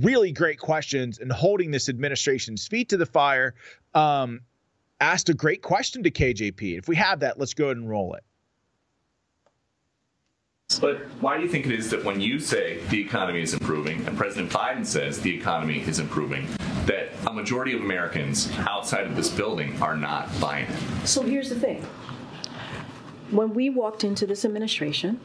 really 0.00 0.32
great 0.32 0.58
questions 0.58 1.18
and 1.18 1.32
holding 1.32 1.70
this 1.70 1.88
administration's 1.88 2.66
feet 2.66 2.90
to 2.90 2.96
the 2.96 3.06
fire, 3.06 3.54
um, 3.94 4.40
asked 5.00 5.28
a 5.28 5.34
great 5.34 5.62
question 5.62 6.02
to 6.02 6.10
KJP. 6.10 6.78
If 6.78 6.88
we 6.88 6.96
have 6.96 7.20
that, 7.20 7.38
let's 7.38 7.54
go 7.54 7.66
ahead 7.66 7.78
and 7.78 7.88
roll 7.88 8.14
it. 8.14 8.24
But 10.78 10.98
why 11.20 11.36
do 11.36 11.42
you 11.42 11.48
think 11.48 11.66
it 11.66 11.72
is 11.72 11.90
that 11.90 12.04
when 12.04 12.20
you 12.20 12.38
say 12.38 12.80
the 12.90 13.00
economy 13.00 13.42
is 13.42 13.52
improving 13.54 14.04
and 14.06 14.16
President 14.16 14.50
Biden 14.50 14.84
says 14.84 15.20
the 15.20 15.34
economy 15.34 15.80
is 15.80 15.98
improving, 15.98 16.46
that 16.86 17.10
a 17.26 17.32
majority 17.32 17.74
of 17.74 17.80
Americans 17.80 18.50
outside 18.58 19.06
of 19.06 19.16
this 19.16 19.28
building 19.30 19.80
are 19.80 19.96
not 19.96 20.28
buying 20.40 20.66
it? 20.66 21.06
So 21.06 21.22
here's 21.22 21.48
the 21.48 21.60
thing. 21.60 21.82
When 23.30 23.54
we 23.54 23.70
walked 23.70 24.04
into 24.04 24.26
this 24.26 24.44
administration, 24.44 25.20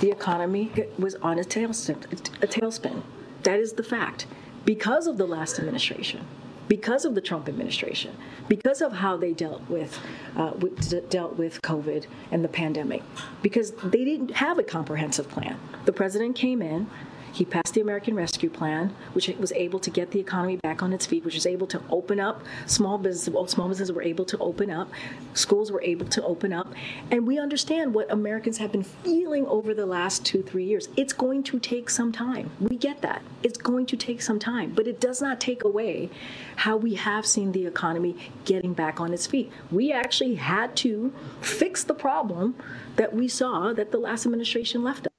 the 0.00 0.10
economy 0.10 0.70
was 0.98 1.14
on 1.16 1.38
a 1.38 1.42
tailspin. 1.42 2.02
A 2.42 2.46
tailspin. 2.46 3.02
That 3.42 3.58
is 3.58 3.74
the 3.74 3.82
fact. 3.82 4.26
Because 4.64 5.06
of 5.06 5.16
the 5.16 5.26
last 5.26 5.58
administration, 5.58 6.26
because 6.68 7.04
of 7.04 7.14
the 7.14 7.20
Trump 7.20 7.48
administration, 7.48 8.16
because 8.48 8.80
of 8.82 8.92
how 8.92 9.16
they 9.16 9.32
dealt 9.32 9.68
with, 9.68 9.98
uh, 10.36 10.52
with, 10.58 11.08
dealt 11.10 11.36
with 11.36 11.62
COVID 11.62 12.06
and 12.30 12.44
the 12.44 12.48
pandemic, 12.48 13.02
because 13.42 13.72
they 13.84 14.04
didn't 14.04 14.32
have 14.32 14.58
a 14.58 14.62
comprehensive 14.62 15.28
plan. 15.28 15.58
The 15.84 15.92
president 15.92 16.36
came 16.36 16.62
in, 16.62 16.88
he 17.36 17.44
passed 17.44 17.74
the 17.74 17.82
American 17.82 18.14
Rescue 18.14 18.48
Plan, 18.48 18.94
which 19.12 19.28
was 19.38 19.52
able 19.52 19.78
to 19.80 19.90
get 19.90 20.10
the 20.10 20.18
economy 20.18 20.56
back 20.56 20.82
on 20.82 20.94
its 20.94 21.04
feet, 21.04 21.22
which 21.22 21.34
was 21.34 21.44
able 21.44 21.66
to 21.66 21.82
open 21.90 22.18
up 22.18 22.42
small 22.64 22.96
businesses. 22.96 23.50
Small 23.50 23.68
businesses 23.68 23.94
were 23.94 24.02
able 24.02 24.24
to 24.24 24.38
open 24.38 24.70
up, 24.70 24.88
schools 25.34 25.70
were 25.70 25.82
able 25.82 26.06
to 26.06 26.24
open 26.24 26.54
up, 26.54 26.72
and 27.10 27.26
we 27.26 27.38
understand 27.38 27.92
what 27.92 28.10
Americans 28.10 28.56
have 28.56 28.72
been 28.72 28.82
feeling 28.82 29.44
over 29.48 29.74
the 29.74 29.84
last 29.84 30.24
two, 30.24 30.42
three 30.42 30.64
years. 30.64 30.88
It's 30.96 31.12
going 31.12 31.42
to 31.42 31.58
take 31.58 31.90
some 31.90 32.10
time. 32.10 32.52
We 32.58 32.76
get 32.76 33.02
that. 33.02 33.20
It's 33.42 33.58
going 33.58 33.84
to 33.86 33.98
take 33.98 34.22
some 34.22 34.38
time, 34.38 34.72
but 34.74 34.86
it 34.86 34.98
does 34.98 35.20
not 35.20 35.38
take 35.38 35.62
away 35.62 36.08
how 36.56 36.78
we 36.78 36.94
have 36.94 37.26
seen 37.26 37.52
the 37.52 37.66
economy 37.66 38.16
getting 38.46 38.72
back 38.72 38.98
on 38.98 39.12
its 39.12 39.26
feet. 39.26 39.52
We 39.70 39.92
actually 39.92 40.36
had 40.36 40.74
to 40.76 41.12
fix 41.42 41.84
the 41.84 41.92
problem 41.92 42.54
that 42.96 43.14
we 43.14 43.28
saw 43.28 43.74
that 43.74 43.92
the 43.92 43.98
last 43.98 44.24
administration 44.24 44.82
left 44.82 45.06
us. 45.06 45.15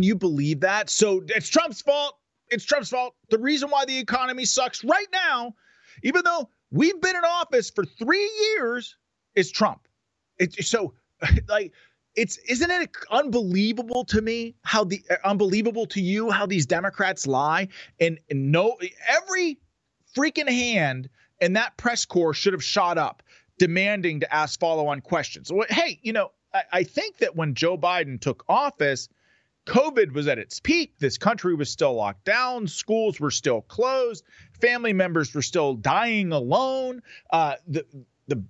Can 0.00 0.06
you 0.06 0.14
believe 0.14 0.60
that? 0.60 0.88
So 0.88 1.22
it's 1.28 1.50
Trump's 1.50 1.82
fault. 1.82 2.16
It's 2.48 2.64
Trump's 2.64 2.88
fault. 2.88 3.14
The 3.28 3.38
reason 3.38 3.68
why 3.68 3.84
the 3.84 3.98
economy 3.98 4.46
sucks 4.46 4.82
right 4.82 5.06
now, 5.12 5.54
even 6.02 6.22
though 6.24 6.48
we've 6.70 6.98
been 7.02 7.16
in 7.16 7.22
office 7.22 7.68
for 7.68 7.84
three 7.84 8.30
years, 8.54 8.96
is 9.34 9.50
Trump. 9.50 9.86
It's 10.38 10.66
so 10.70 10.94
like 11.50 11.74
it's 12.14 12.38
isn't 12.48 12.70
it 12.70 12.90
unbelievable 13.10 14.06
to 14.06 14.22
me 14.22 14.54
how 14.62 14.84
the 14.84 15.04
uh, 15.10 15.16
unbelievable 15.22 15.84
to 15.88 16.00
you 16.00 16.30
how 16.30 16.46
these 16.46 16.64
Democrats 16.64 17.26
lie 17.26 17.68
and, 18.00 18.18
and 18.30 18.50
no 18.50 18.78
every 19.06 19.58
freaking 20.16 20.48
hand 20.48 21.10
in 21.42 21.52
that 21.52 21.76
press 21.76 22.06
corps 22.06 22.32
should 22.32 22.54
have 22.54 22.64
shot 22.64 22.96
up 22.96 23.22
demanding 23.58 24.20
to 24.20 24.34
ask 24.34 24.58
follow-on 24.58 25.02
questions. 25.02 25.52
Hey, 25.68 26.00
you 26.00 26.14
know, 26.14 26.30
I, 26.54 26.62
I 26.72 26.84
think 26.84 27.18
that 27.18 27.36
when 27.36 27.52
Joe 27.52 27.76
Biden 27.76 28.18
took 28.18 28.46
office 28.48 29.10
COVID 29.70 30.12
was 30.12 30.26
at 30.26 30.40
its 30.40 30.58
peak. 30.58 30.94
This 30.98 31.16
country 31.16 31.54
was 31.54 31.70
still 31.70 31.94
locked 31.94 32.24
down. 32.24 32.66
Schools 32.66 33.20
were 33.20 33.30
still 33.30 33.60
closed. 33.62 34.24
Family 34.60 34.92
members 34.92 35.32
were 35.32 35.42
still 35.42 35.74
dying 35.74 36.32
alone. 36.32 37.02
Uh, 37.32 37.54
the, 37.68 37.86
the 38.26 38.42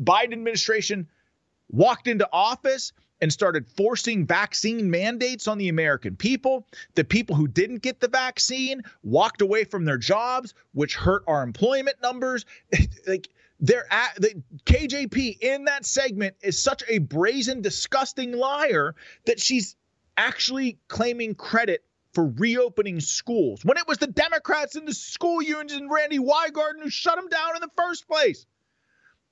Biden 0.00 0.32
administration 0.32 1.08
walked 1.68 2.06
into 2.06 2.28
office 2.32 2.92
and 3.20 3.32
started 3.32 3.66
forcing 3.76 4.24
vaccine 4.24 4.88
mandates 4.88 5.48
on 5.48 5.58
the 5.58 5.68
American 5.68 6.14
people. 6.14 6.64
The 6.94 7.02
people 7.02 7.34
who 7.34 7.48
didn't 7.48 7.82
get 7.82 7.98
the 7.98 8.08
vaccine 8.08 8.82
walked 9.02 9.42
away 9.42 9.64
from 9.64 9.84
their 9.84 9.98
jobs, 9.98 10.54
which 10.72 10.94
hurt 10.94 11.24
our 11.26 11.42
employment 11.42 11.96
numbers. 12.00 12.46
like 13.08 13.28
they're 13.58 13.92
at 13.92 14.14
the 14.14 14.40
KJP 14.64 15.40
in 15.40 15.64
that 15.64 15.84
segment 15.84 16.36
is 16.40 16.62
such 16.62 16.84
a 16.88 16.98
brazen, 16.98 17.62
disgusting 17.62 18.30
liar 18.30 18.94
that 19.26 19.40
she's 19.40 19.74
actually 20.20 20.78
claiming 20.88 21.34
credit 21.34 21.82
for 22.12 22.26
reopening 22.26 23.00
schools 23.00 23.64
when 23.64 23.78
it 23.78 23.88
was 23.88 23.98
the 23.98 24.06
Democrats 24.06 24.76
and 24.76 24.86
the 24.86 24.92
school 24.92 25.40
unions 25.40 25.72
and 25.72 25.90
Randi 25.90 26.18
Weingarten 26.18 26.82
who 26.82 26.90
shut 26.90 27.16
them 27.16 27.28
down 27.28 27.56
in 27.56 27.62
the 27.62 27.70
first 27.76 28.06
place. 28.06 28.44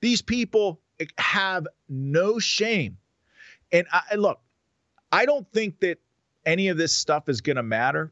These 0.01 0.21
people 0.21 0.81
have 1.17 1.67
no 1.87 2.39
shame. 2.39 2.97
And 3.71 3.85
I, 3.91 4.15
look, 4.15 4.39
I 5.11 5.25
don't 5.25 5.49
think 5.51 5.79
that 5.81 5.99
any 6.45 6.69
of 6.69 6.77
this 6.77 6.93
stuff 6.93 7.29
is 7.29 7.41
going 7.41 7.57
to 7.57 7.63
matter. 7.63 8.11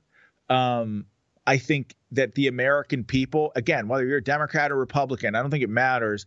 Um, 0.49 1.05
I 1.47 1.57
think 1.57 1.95
that 2.11 2.35
the 2.35 2.47
American 2.47 3.05
people, 3.05 3.51
again, 3.55 3.87
whether 3.87 4.05
you're 4.05 4.17
a 4.17 4.23
Democrat 4.23 4.71
or 4.71 4.75
Republican, 4.75 5.33
I 5.33 5.41
don't 5.41 5.49
think 5.49 5.63
it 5.63 5.69
matters. 5.69 6.25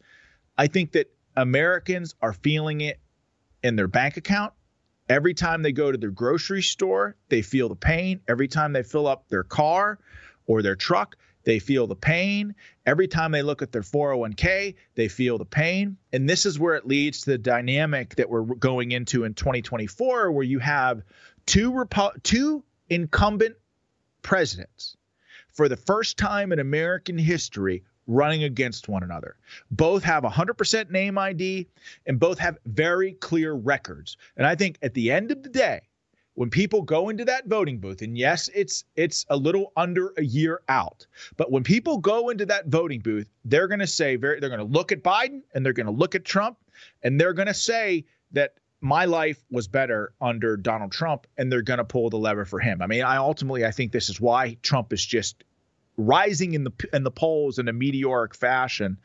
I 0.58 0.66
think 0.66 0.92
that 0.92 1.12
Americans 1.36 2.14
are 2.20 2.32
feeling 2.32 2.80
it 2.80 2.98
in 3.62 3.76
their 3.76 3.88
bank 3.88 4.16
account. 4.16 4.52
Every 5.10 5.34
time 5.34 5.62
they 5.62 5.72
go 5.72 5.90
to 5.90 5.98
their 5.98 6.12
grocery 6.12 6.62
store, 6.62 7.16
they 7.30 7.42
feel 7.42 7.68
the 7.68 7.74
pain. 7.74 8.20
Every 8.28 8.46
time 8.46 8.72
they 8.72 8.84
fill 8.84 9.08
up 9.08 9.28
their 9.28 9.42
car 9.42 9.98
or 10.46 10.62
their 10.62 10.76
truck, 10.76 11.16
they 11.42 11.58
feel 11.58 11.88
the 11.88 11.96
pain. 11.96 12.54
Every 12.86 13.08
time 13.08 13.32
they 13.32 13.42
look 13.42 13.60
at 13.60 13.72
their 13.72 13.82
401k, 13.82 14.76
they 14.94 15.08
feel 15.08 15.36
the 15.36 15.44
pain. 15.44 15.96
And 16.12 16.30
this 16.30 16.46
is 16.46 16.60
where 16.60 16.76
it 16.76 16.86
leads 16.86 17.22
to 17.22 17.30
the 17.30 17.38
dynamic 17.38 18.14
that 18.14 18.30
we're 18.30 18.42
going 18.42 18.92
into 18.92 19.24
in 19.24 19.34
2024, 19.34 20.30
where 20.30 20.44
you 20.44 20.60
have 20.60 21.02
two, 21.44 21.84
two 22.22 22.62
incumbent 22.88 23.56
presidents 24.22 24.96
for 25.48 25.68
the 25.68 25.76
first 25.76 26.18
time 26.18 26.52
in 26.52 26.60
American 26.60 27.18
history 27.18 27.82
running 28.10 28.44
against 28.44 28.88
one 28.88 29.02
another. 29.02 29.36
Both 29.70 30.02
have 30.04 30.24
100% 30.24 30.90
name 30.90 31.16
ID 31.16 31.66
and 32.06 32.18
both 32.18 32.38
have 32.38 32.58
very 32.66 33.12
clear 33.14 33.54
records. 33.54 34.16
And 34.36 34.46
I 34.46 34.54
think 34.54 34.78
at 34.82 34.94
the 34.94 35.10
end 35.10 35.30
of 35.30 35.42
the 35.42 35.48
day, 35.48 35.80
when 36.34 36.48
people 36.48 36.82
go 36.82 37.08
into 37.08 37.24
that 37.24 37.46
voting 37.48 37.78
booth 37.78 38.02
and 38.02 38.16
yes 38.16 38.48
it's 38.54 38.84
it's 38.96 39.26
a 39.28 39.36
little 39.36 39.72
under 39.76 40.14
a 40.16 40.22
year 40.22 40.62
out 40.68 41.06
but 41.36 41.50
when 41.50 41.62
people 41.62 41.98
go 41.98 42.30
into 42.30 42.46
that 42.46 42.68
voting 42.68 43.00
booth 43.00 43.28
they're 43.44 43.66
going 43.66 43.80
to 43.80 43.86
say 43.86 44.16
very 44.16 44.38
they're 44.40 44.48
going 44.48 44.58
to 44.58 44.64
look 44.64 44.92
at 44.92 45.02
Biden 45.02 45.42
and 45.52 45.66
they're 45.66 45.72
going 45.72 45.86
to 45.86 45.92
look 45.92 46.14
at 46.14 46.24
Trump 46.24 46.56
and 47.02 47.20
they're 47.20 47.34
going 47.34 47.48
to 47.48 47.52
say 47.52 48.04
that 48.32 48.54
my 48.80 49.04
life 49.04 49.44
was 49.50 49.68
better 49.68 50.14
under 50.20 50.56
Donald 50.56 50.92
Trump 50.92 51.26
and 51.36 51.52
they're 51.52 51.62
going 51.62 51.78
to 51.78 51.84
pull 51.84 52.08
the 52.08 52.16
lever 52.16 52.46
for 52.46 52.58
him. 52.58 52.80
I 52.80 52.86
mean, 52.86 53.02
I 53.02 53.16
ultimately 53.16 53.66
I 53.66 53.70
think 53.70 53.92
this 53.92 54.08
is 54.08 54.20
why 54.20 54.56
Trump 54.62 54.92
is 54.92 55.04
just 55.04 55.44
rising 56.00 56.54
in 56.54 56.64
the 56.64 56.72
in 56.92 57.04
the 57.04 57.10
polls 57.10 57.58
in 57.58 57.68
a 57.68 57.72
meteoric 57.72 58.34
fashion. 58.34 58.98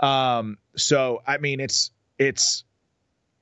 Um, 0.00 0.58
so 0.76 1.22
I 1.26 1.38
mean, 1.38 1.60
it's 1.60 1.90
it's 2.18 2.64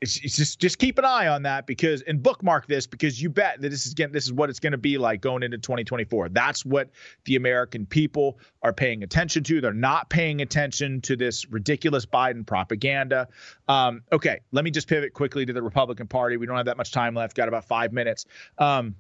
it's, 0.03 0.18
it's, 0.24 0.36
just 0.36 0.59
just 0.59 0.78
keep 0.78 0.98
an 0.98 1.05
eye 1.05 1.28
on 1.28 1.44
that 1.44 1.64
because 1.64 2.03
and 2.03 2.20
bookmark 2.20 2.66
this 2.66 2.88
because 2.88 3.22
you 3.22 3.30
bet 3.30 3.61
that 3.61 3.68
this 3.68 3.86
is 3.86 3.94
getting 3.94 4.12
this 4.12 4.24
is 4.24 4.32
what 4.32 4.50
it's 4.50 4.59
going 4.59 4.72
to 4.72 4.78
be 4.78 4.98
like 4.98 5.20
going 5.20 5.44
into 5.44 5.59
2024. 5.59 6.30
That's 6.30 6.64
what 6.66 6.90
the 7.24 7.36
American 7.36 7.86
people 7.86 8.38
are 8.62 8.72
paying 8.72 9.05
attention 9.05 9.44
to. 9.44 9.61
They're 9.61 9.72
not 9.72 10.11
paying 10.11 10.42
attention 10.42 11.00
to 11.03 11.14
this 11.14 11.48
ridiculous 11.48 12.05
Biden 12.05 12.44
propaganda. 12.44 13.28
Um, 13.68 14.03
okay, 14.11 14.40
let 14.50 14.64
me 14.64 14.72
just 14.72 14.88
pivot 14.88 15.12
quickly 15.14 15.46
to 15.46 15.53
the 15.53 15.62
Republican 15.62 16.09
Party. 16.09 16.36
We 16.36 16.46
don't 16.46 16.57
have 16.57 16.66
that 16.66 16.76
much 16.76 16.90
time 16.90 17.14
left. 17.14 17.36
Got 17.36 17.46
about 17.46 17.64
five 17.64 17.92
minutes. 17.92 18.26
Um, 18.59 18.96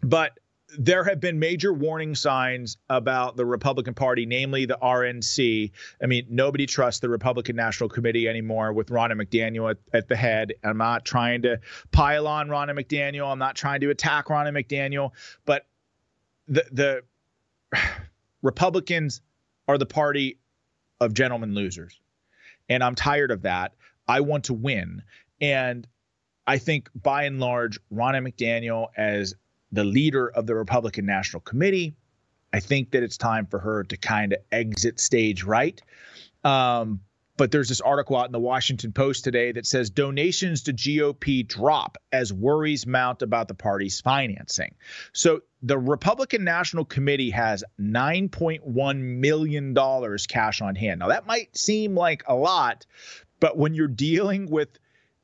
but 0.00 0.38
there 0.78 1.04
have 1.04 1.20
been 1.20 1.38
major 1.38 1.72
warning 1.72 2.14
signs 2.14 2.76
about 2.88 3.36
the 3.36 3.44
Republican 3.44 3.94
Party, 3.94 4.26
namely 4.26 4.66
the 4.66 4.78
RNC. 4.82 5.70
I 6.02 6.06
mean, 6.06 6.26
nobody 6.30 6.66
trusts 6.66 7.00
the 7.00 7.08
Republican 7.08 7.56
National 7.56 7.88
Committee 7.88 8.28
anymore 8.28 8.72
with 8.72 8.88
Ronna 8.88 9.12
McDaniel 9.12 9.70
at, 9.70 9.78
at, 9.92 10.08
the 10.08 10.16
head. 10.16 10.54
I'm 10.62 10.78
not 10.78 11.04
trying 11.04 11.42
to 11.42 11.60
pile 11.92 12.26
on 12.26 12.48
Ronna 12.48 12.78
McDaniel. 12.78 13.30
I'm 13.30 13.38
not 13.38 13.56
trying 13.56 13.80
to 13.80 13.90
attack 13.90 14.26
Ronna 14.26 14.50
McDaniel, 14.52 15.10
but 15.44 15.66
the 16.48 16.64
the 16.72 17.78
Republicans 18.42 19.20
are 19.68 19.78
the 19.78 19.86
party 19.86 20.38
of 21.00 21.14
gentlemen 21.14 21.54
losers. 21.54 22.00
And 22.68 22.82
I'm 22.82 22.94
tired 22.94 23.30
of 23.30 23.42
that. 23.42 23.74
I 24.06 24.20
want 24.20 24.44
to 24.44 24.54
win. 24.54 25.02
And 25.40 25.86
I 26.46 26.58
think 26.58 26.90
by 26.94 27.24
and 27.24 27.40
large, 27.40 27.78
Ronna 27.92 28.26
McDaniel, 28.26 28.88
as 28.96 29.34
the 29.74 29.84
leader 29.84 30.28
of 30.28 30.46
the 30.46 30.54
Republican 30.54 31.06
National 31.06 31.40
Committee. 31.40 31.96
I 32.52 32.60
think 32.60 32.92
that 32.92 33.02
it's 33.02 33.16
time 33.16 33.46
for 33.46 33.58
her 33.58 33.84
to 33.84 33.96
kind 33.96 34.32
of 34.32 34.38
exit 34.52 35.00
stage 35.00 35.42
right. 35.42 35.80
Um, 36.44 37.00
but 37.36 37.50
there's 37.50 37.68
this 37.68 37.80
article 37.80 38.16
out 38.16 38.26
in 38.26 38.32
the 38.32 38.38
Washington 38.38 38.92
Post 38.92 39.24
today 39.24 39.50
that 39.52 39.66
says 39.66 39.90
donations 39.90 40.62
to 40.62 40.72
GOP 40.72 41.46
drop 41.46 41.98
as 42.12 42.32
worries 42.32 42.86
mount 42.86 43.22
about 43.22 43.48
the 43.48 43.54
party's 43.54 44.00
financing. 44.00 44.74
So 45.12 45.40
the 45.62 45.78
Republican 45.78 46.44
National 46.44 46.84
Committee 46.84 47.30
has 47.30 47.64
$9.1 47.80 48.98
million 49.00 49.74
cash 50.28 50.60
on 50.60 50.76
hand. 50.76 51.00
Now, 51.00 51.08
that 51.08 51.26
might 51.26 51.56
seem 51.56 51.96
like 51.96 52.22
a 52.28 52.36
lot, 52.36 52.86
but 53.40 53.58
when 53.58 53.74
you're 53.74 53.88
dealing 53.88 54.48
with 54.48 54.68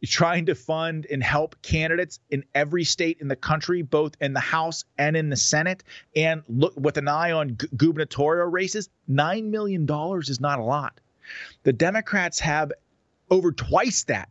trying 0.09 0.47
to 0.47 0.55
fund 0.55 1.07
and 1.11 1.23
help 1.23 1.61
candidates 1.63 2.21
in 2.31 2.45
every 2.55 2.85
state 2.85 3.19
in 3.21 3.29
the 3.29 3.37
country, 3.37 3.83
both 3.83 4.17
in 4.21 4.33
the 4.33 4.41
House 4.41 4.85
and 4.97 5.17
in 5.17 5.29
the 5.29 5.37
Senate, 5.37 5.85
and 6.17 6.43
look 6.49 6.75
with 6.77 6.97
an 6.97 7.09
eye 7.09 7.33
on 7.33 7.49
gu- 7.49 7.69
gubernatorial 7.77 8.47
races. 8.47 8.89
Nine 9.07 9.51
million 9.51 9.87
dollars 9.87 10.29
is 10.29 10.41
not 10.41 10.59
a 10.59 10.65
lot. 10.65 11.01
The 11.65 11.73
Democrats 11.73 12.41
have 12.41 12.73
over 13.31 13.53
twice 13.53 14.05
that 14.05 14.31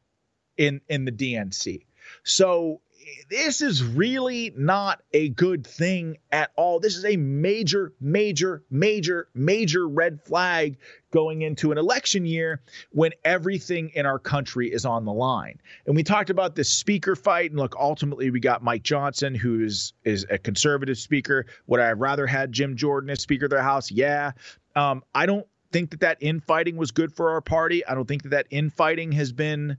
in 0.57 0.81
in 0.89 1.05
the 1.05 1.11
DNC. 1.11 1.85
So 2.23 2.81
this 3.29 3.61
is 3.61 3.83
really 3.83 4.53
not 4.55 5.01
a 5.13 5.29
good 5.29 5.65
thing 5.65 6.17
at 6.31 6.51
all. 6.55 6.79
This 6.79 6.95
is 6.95 7.05
a 7.05 7.17
major, 7.17 7.93
major, 7.99 8.63
major, 8.69 9.27
major 9.33 9.87
red 9.87 10.21
flag 10.23 10.77
going 11.11 11.41
into 11.41 11.71
an 11.71 11.77
election 11.77 12.25
year 12.25 12.61
when 12.91 13.11
everything 13.23 13.91
in 13.95 14.05
our 14.05 14.19
country 14.19 14.71
is 14.71 14.85
on 14.85 15.05
the 15.05 15.13
line. 15.13 15.59
And 15.85 15.95
we 15.95 16.03
talked 16.03 16.29
about 16.29 16.55
this 16.55 16.69
speaker 16.69 17.15
fight, 17.15 17.51
and 17.51 17.59
look, 17.59 17.75
ultimately 17.79 18.29
we 18.31 18.39
got 18.39 18.63
Mike 18.63 18.83
Johnson, 18.83 19.35
who 19.35 19.63
is 19.63 19.93
is 20.03 20.25
a 20.29 20.37
conservative 20.37 20.97
speaker. 20.97 21.45
Would 21.67 21.79
I 21.79 21.87
have 21.87 21.99
rather 21.99 22.27
had 22.27 22.51
Jim 22.51 22.75
Jordan 22.75 23.09
as 23.09 23.21
Speaker 23.21 23.45
of 23.45 23.51
the 23.51 23.63
House? 23.63 23.91
Yeah. 23.91 24.31
Um, 24.75 25.03
I 25.13 25.25
don't 25.25 25.47
think 25.71 25.91
that 25.91 25.99
that 26.01 26.17
infighting 26.21 26.77
was 26.77 26.91
good 26.91 27.13
for 27.13 27.31
our 27.31 27.41
party. 27.41 27.85
I 27.85 27.95
don't 27.95 28.07
think 28.07 28.23
that 28.23 28.29
that 28.29 28.47
infighting 28.49 29.11
has 29.13 29.31
been 29.31 29.77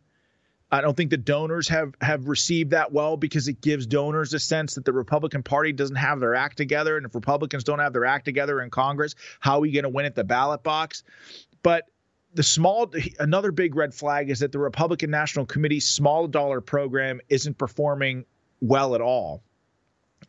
I 0.73 0.81
don't 0.81 0.97
think 0.97 1.11
the 1.11 1.17
donors 1.17 1.69
have 1.69 1.95
have 2.01 2.29
received 2.29 2.71
that 2.71 2.93
well 2.93 3.17
because 3.17 3.49
it 3.49 3.61
gives 3.61 3.87
donors 3.87 4.33
a 4.35 4.39
sense 4.39 4.77
that 4.77 4.85
the 4.85 4.93
Republican 4.93 5.43
Party 5.43 5.73
doesn't 5.73 5.97
have 5.97 6.21
their 6.21 6.35
act 6.35 6.57
together, 6.57 6.97
and 6.97 7.05
if 7.05 7.15
Republicans 7.15 7.65
don't 7.65 7.81
have 7.81 7.93
their 7.93 8.05
act 8.05 8.25
together 8.25 8.61
in 8.61 8.71
Congress, 8.71 9.15
how 9.41 9.57
are 9.57 9.61
we 9.61 9.73
going 9.73 9.83
to 9.83 9.89
win 9.89 10.07
at 10.07 10.15
the 10.15 10.25
ballot 10.25 10.63
box? 10.63 11.03
But 11.63 11.91
the 12.35 12.43
small 12.45 12.93
another 13.19 13.51
big 13.51 13.75
red 13.75 13.93
flag 13.93 14.31
is 14.31 14.41
that 14.41 14.53
the 14.53 14.59
Republican 14.59 15.11
National 15.11 15.45
Committee's 15.45 15.89
small 15.89 16.29
dollar 16.29 16.61
program 16.61 17.21
isn't 17.29 17.59
performing 17.59 18.25
well 18.61 18.95
at 18.95 19.01
all. 19.01 19.43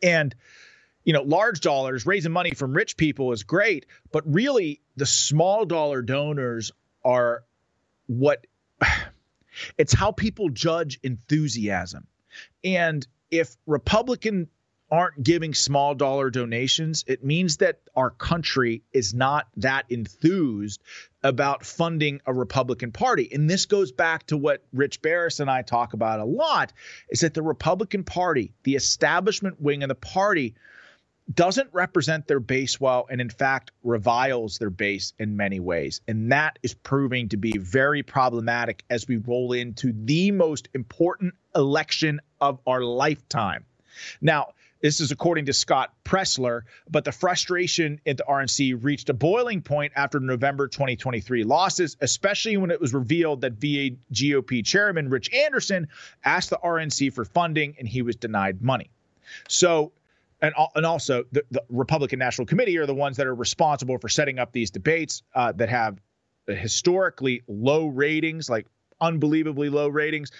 And 0.02 0.34
you 1.04 1.12
know, 1.12 1.22
large 1.22 1.60
dollars 1.60 2.06
raising 2.06 2.32
money 2.32 2.52
from 2.52 2.72
rich 2.72 2.96
people 2.96 3.32
is 3.32 3.42
great, 3.42 3.86
but 4.10 4.24
really 4.26 4.80
the 4.96 5.06
small 5.06 5.64
dollar 5.64 6.02
donors 6.02 6.72
are 7.04 7.44
what 8.06 8.46
it's 9.78 9.92
how 9.92 10.12
people 10.12 10.48
judge 10.48 10.98
enthusiasm. 11.02 12.06
And 12.64 13.06
if 13.30 13.56
Republican 13.66 14.48
aren't 14.92 15.22
giving 15.22 15.54
small 15.54 15.94
dollar 15.94 16.28
donations, 16.28 17.02
it 17.08 17.24
means 17.24 17.56
that 17.56 17.80
our 17.96 18.10
country 18.10 18.82
is 18.92 19.14
not 19.14 19.46
that 19.56 19.86
enthused 19.88 20.82
about 21.22 21.64
funding 21.64 22.20
a 22.26 22.34
Republican 22.34 22.92
Party. 22.92 23.30
And 23.32 23.48
this 23.48 23.64
goes 23.64 23.90
back 23.90 24.26
to 24.26 24.36
what 24.36 24.62
Rich 24.74 25.00
Barris 25.00 25.40
and 25.40 25.50
I 25.50 25.62
talk 25.62 25.94
about 25.94 26.20
a 26.20 26.24
lot 26.24 26.74
is 27.08 27.20
that 27.20 27.32
the 27.32 27.42
Republican 27.42 28.04
Party, 28.04 28.52
the 28.64 28.74
establishment 28.74 29.62
wing 29.62 29.82
of 29.82 29.88
the 29.88 29.94
party, 29.94 30.54
doesn't 31.32 31.68
represent 31.72 32.26
their 32.26 32.40
base 32.40 32.80
well 32.80 33.06
and 33.10 33.20
in 33.20 33.30
fact 33.30 33.70
reviles 33.82 34.58
their 34.58 34.70
base 34.70 35.12
in 35.18 35.36
many 35.36 35.60
ways 35.60 36.00
and 36.08 36.32
that 36.32 36.58
is 36.62 36.74
proving 36.74 37.28
to 37.28 37.36
be 37.36 37.56
very 37.58 38.02
problematic 38.02 38.84
as 38.90 39.06
we 39.06 39.16
roll 39.16 39.52
into 39.52 39.92
the 40.04 40.30
most 40.30 40.68
important 40.74 41.34
election 41.54 42.20
of 42.40 42.58
our 42.66 42.82
lifetime 42.82 43.64
now 44.20 44.48
this 44.82 44.98
is 44.98 45.12
according 45.12 45.46
to 45.46 45.52
Scott 45.52 45.94
Presler, 46.04 46.62
but 46.90 47.04
the 47.04 47.12
frustration 47.12 48.00
at 48.04 48.16
the 48.16 48.24
RNC 48.28 48.82
reached 48.82 49.08
a 49.08 49.14
boiling 49.14 49.62
point 49.62 49.92
after 49.94 50.18
November 50.18 50.66
2023 50.66 51.44
losses, 51.44 51.96
especially 52.00 52.56
when 52.56 52.72
it 52.72 52.80
was 52.80 52.92
revealed 52.92 53.42
that 53.42 53.52
VA 53.52 53.96
GOP 54.12 54.64
chairman 54.66 55.08
Rich 55.08 55.32
Anderson 55.32 55.86
asked 56.24 56.50
the 56.50 56.58
RNC 56.58 57.12
for 57.12 57.24
funding 57.24 57.76
and 57.78 57.86
he 57.86 58.02
was 58.02 58.16
denied 58.16 58.60
money. 58.60 58.90
So 59.48 59.92
and 60.42 60.52
and 60.74 60.84
also 60.84 61.24
the, 61.32 61.44
the, 61.50 61.62
Republican 61.70 62.18
National 62.18 62.46
Committee 62.46 62.76
are 62.76 62.86
the 62.86 62.94
ones 62.94 63.16
that 63.16 63.26
are 63.26 63.34
responsible 63.34 63.96
for 63.98 64.08
setting 64.08 64.38
up 64.38 64.52
these 64.52 64.70
debates 64.70 65.22
uh, 65.34 65.52
that 65.52 65.68
have 65.68 65.98
historically 66.46 67.42
low 67.46 67.86
ratings, 67.86 68.50
like 68.50 68.66
unbelievably 69.00 69.70
low 69.70 69.88
ratings. 69.88 70.30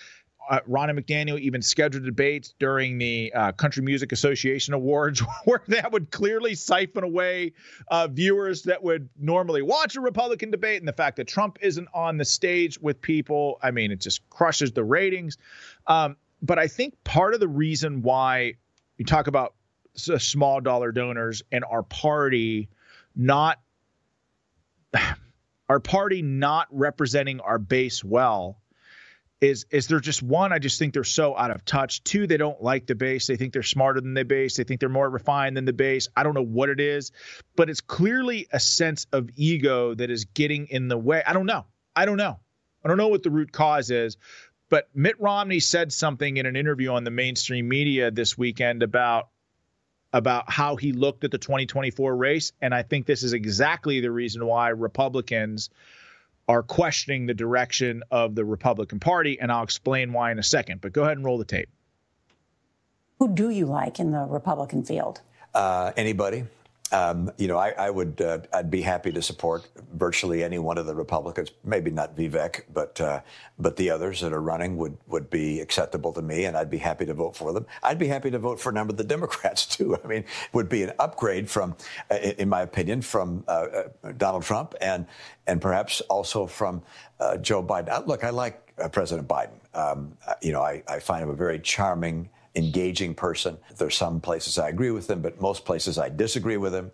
Uh, 0.51 0.59
Ronna 0.69 0.99
McDaniel 0.99 1.39
even 1.39 1.63
scheduled 1.63 2.05
debates 2.05 2.53
during 2.59 2.99
the 2.99 3.33
uh, 3.33 3.53
Country 3.53 3.85
Music 3.85 4.11
Association 4.11 4.75
Awards, 4.75 5.23
where 5.45 5.63
that 5.69 5.93
would 5.93 6.11
clearly 6.11 6.57
siphon 6.57 7.05
away 7.05 7.53
uh, 7.89 8.09
viewers 8.09 8.65
that 8.65 8.83
would 8.83 9.09
normally 9.17 9.63
watch 9.63 9.95
a 9.95 10.01
Republican 10.01 10.51
debate. 10.51 10.81
And 10.81 10.89
the 10.89 10.93
fact 10.93 11.17
that 11.19 11.29
Trump 11.29 11.59
isn't 11.63 11.87
on 11.95 12.17
the 12.17 12.25
stage 12.25 12.77
with 12.81 13.01
people, 13.01 13.61
I 13.63 13.71
mean, 13.71 13.93
it 13.93 14.01
just 14.01 14.29
crushes 14.31 14.73
the 14.73 14.83
ratings. 14.83 15.39
Um, 15.87 16.17
but 16.43 16.59
I 16.59 16.67
think 16.67 16.95
part 17.05 17.35
of 17.35 17.41
the 17.41 17.47
reason 17.47 18.03
why 18.03 18.55
you 18.99 19.05
talk 19.05 19.29
about 19.29 19.55
Uh, 19.95 20.17
small 20.17 20.63
dollar 20.63 20.91
donors 20.91 21.43
and 21.53 21.65
our 21.65 21.83
party 21.83 22.71
not 23.15 23.61
our 25.69 25.81
party 25.81 26.23
not 26.23 26.67
representing 26.71 27.41
our 27.41 27.59
base 27.59 28.03
well 28.03 28.59
is 29.43 29.67
is 29.71 29.89
there 29.89 30.01
just 30.01 30.23
one 30.23 30.51
i 30.51 30.59
just 30.59 30.79
think 30.79 30.95
they're 30.95 31.05
so 31.05 31.37
out 31.37 31.51
of 31.51 31.63
touch. 31.67 32.03
Two 32.05 32.27
they 32.27 32.39
don't 32.39 32.63
like 32.63 32.87
the 32.87 32.95
base. 32.95 33.27
They 33.27 33.37
think 33.37 33.53
they're 33.53 33.63
smarter 33.63 34.01
than 34.01 34.15
the 34.15 34.25
base. 34.25 34.57
They 34.57 34.65
think 34.65 34.81
they're 34.81 34.89
more 34.89 35.11
refined 35.11 35.59
than 35.59 35.67
the 35.67 35.75
base. 35.75 36.09
I 36.17 36.23
don't 36.23 36.35
know 36.35 36.41
what 36.41 36.71
it 36.71 36.81
is 36.81 37.13
but 37.55 37.69
it's 37.69 37.83
clearly 37.83 38.49
a 38.51 38.59
sense 38.59 39.07
of 39.13 39.29
ego 39.37 39.95
that 39.95 40.11
is 40.11 40.25
getting 40.25 40.69
in 40.69 40.89
the 40.89 40.97
way. 40.97 41.23
I 41.27 41.35
don't 41.35 41.47
know. 41.47 41.67
I 41.95 42.07
don't 42.07 42.17
know. 42.17 42.41
I 42.83 42.89
don't 42.89 42.97
know 42.97 43.09
what 43.09 43.23
the 43.23 43.31
root 43.31 43.53
cause 43.53 43.91
is 43.91 44.17
but 44.71 44.89
mitt 44.95 45.21
romney 45.21 45.61
said 45.61 45.93
something 45.93 46.39
in 46.39 46.47
an 46.47 46.57
interview 46.57 46.93
on 46.93 47.05
the 47.05 47.11
mainstream 47.11 47.69
media 47.69 48.11
this 48.11 48.39
weekend 48.39 48.83
about 48.83 49.29
about 50.13 50.51
how 50.51 50.77
he 50.77 50.93
looked 50.93 51.25
at 51.25 51.31
the 51.31 51.39
2024 51.39 52.15
race. 52.15 52.53
And 52.61 52.75
I 52.75 52.83
think 52.83 53.07
this 53.07 53.23
is 53.23 53.33
exactly 53.33 54.01
the 54.01 54.11
reason 54.11 54.45
why 54.45 54.69
Republicans 54.69 55.71
are 56.49 56.63
questioning 56.63 57.27
the 57.27 57.35
direction 57.35 58.03
of 58.11 58.35
the 58.35 58.45
Republican 58.45 59.01
Party. 59.01 59.41
And 59.41 59.51
I'll 59.51 59.63
explain 59.63 60.13
why 60.13 60.33
in 60.33 60.39
a 60.39 60.43
second. 60.43 60.81
But 60.81 60.93
go 60.93 61.03
ahead 61.03 61.17
and 61.17 61.25
roll 61.25 61.39
the 61.39 61.45
tape. 61.45 61.69
Who 63.19 63.29
do 63.29 63.51
you 63.51 63.67
like 63.67 64.01
in 64.01 64.11
the 64.11 64.27
Republican 64.27 64.83
field? 64.83 65.21
Uh, 65.55 65.93
anybody. 65.97 66.45
Um, 66.93 67.33
you 67.39 67.49
know, 67.49 67.57
I, 67.57 67.71
I 67.71 67.91
would, 67.91 68.21
uh, 68.21 68.41
I'd 68.53 68.71
be 68.71 68.83
happy 68.83 69.13
to 69.13 69.23
support 69.23 69.67
virtually 69.95 70.45
any 70.45 70.59
one 70.59 70.77
of 70.77 70.85
the 70.85 70.95
Republicans. 70.95 71.51
Maybe 71.65 71.91
not 71.91 72.15
Vivek, 72.15 72.63
but 72.73 73.01
uh, 73.01 73.21
but 73.59 73.77
the 73.77 73.91
others 73.91 74.21
that 74.21 74.33
are 74.33 74.43
running 74.43 74.77
would 74.77 74.99
would 75.07 75.31
be 75.31 75.61
acceptable 75.61 76.13
to 76.13 76.23
me, 76.23 76.45
and 76.45 76.57
I'd 76.57 76.71
be 76.71 76.79
happy 76.79 77.07
to 77.07 77.15
vote 77.15 77.35
for 77.35 77.53
them. 77.53 77.67
I'd 77.83 77.99
be 77.99 78.09
happy 78.09 78.31
to 78.31 78.39
vote 78.39 78.61
for 78.61 78.71
a 78.71 78.73
number 78.73 78.93
of 78.93 78.99
the 78.99 79.05
Democrats 79.05 79.65
too. 79.65 79.97
I 80.05 80.07
mean, 80.07 80.19
it 80.19 80.27
would 80.53 80.69
be 80.69 80.83
an 80.83 80.93
upgrade 80.99 81.49
from, 81.49 81.77
uh, 82.11 82.17
in 82.17 82.49
my 82.49 82.61
opinion, 82.61 83.01
from 83.01 83.45
uh, 83.49 83.51
uh, 84.05 84.13
Donald 84.17 84.43
Trump 84.43 84.75
and 84.81 85.07
and 85.47 85.61
perhaps 85.61 86.03
also 86.03 86.47
from 86.47 86.83
uh, 87.21 87.39
Joe 87.39 87.63
Biden. 87.63 88.07
Look, 88.07 88.23
I 88.23 88.31
like 88.31 88.75
President 88.93 89.29
Biden. 89.29 89.59
Um, 89.75 90.17
you 90.43 90.53
know, 90.53 90.63
I, 90.63 90.83
I 90.89 90.99
find 90.99 91.23
him 91.23 91.31
a 91.31 91.35
very 91.35 91.59
charming 91.59 92.29
engaging 92.55 93.15
person. 93.15 93.59
There's 93.77 93.97
some 93.97 94.21
places 94.21 94.59
I 94.59 94.69
agree 94.69 94.91
with 94.91 95.09
him, 95.09 95.23
but 95.23 95.41
most 95.41 95.65
places 95.65 95.99
I 95.99 96.09
disagree 96.09 96.57
with 96.57 96.75
him. 96.75 96.91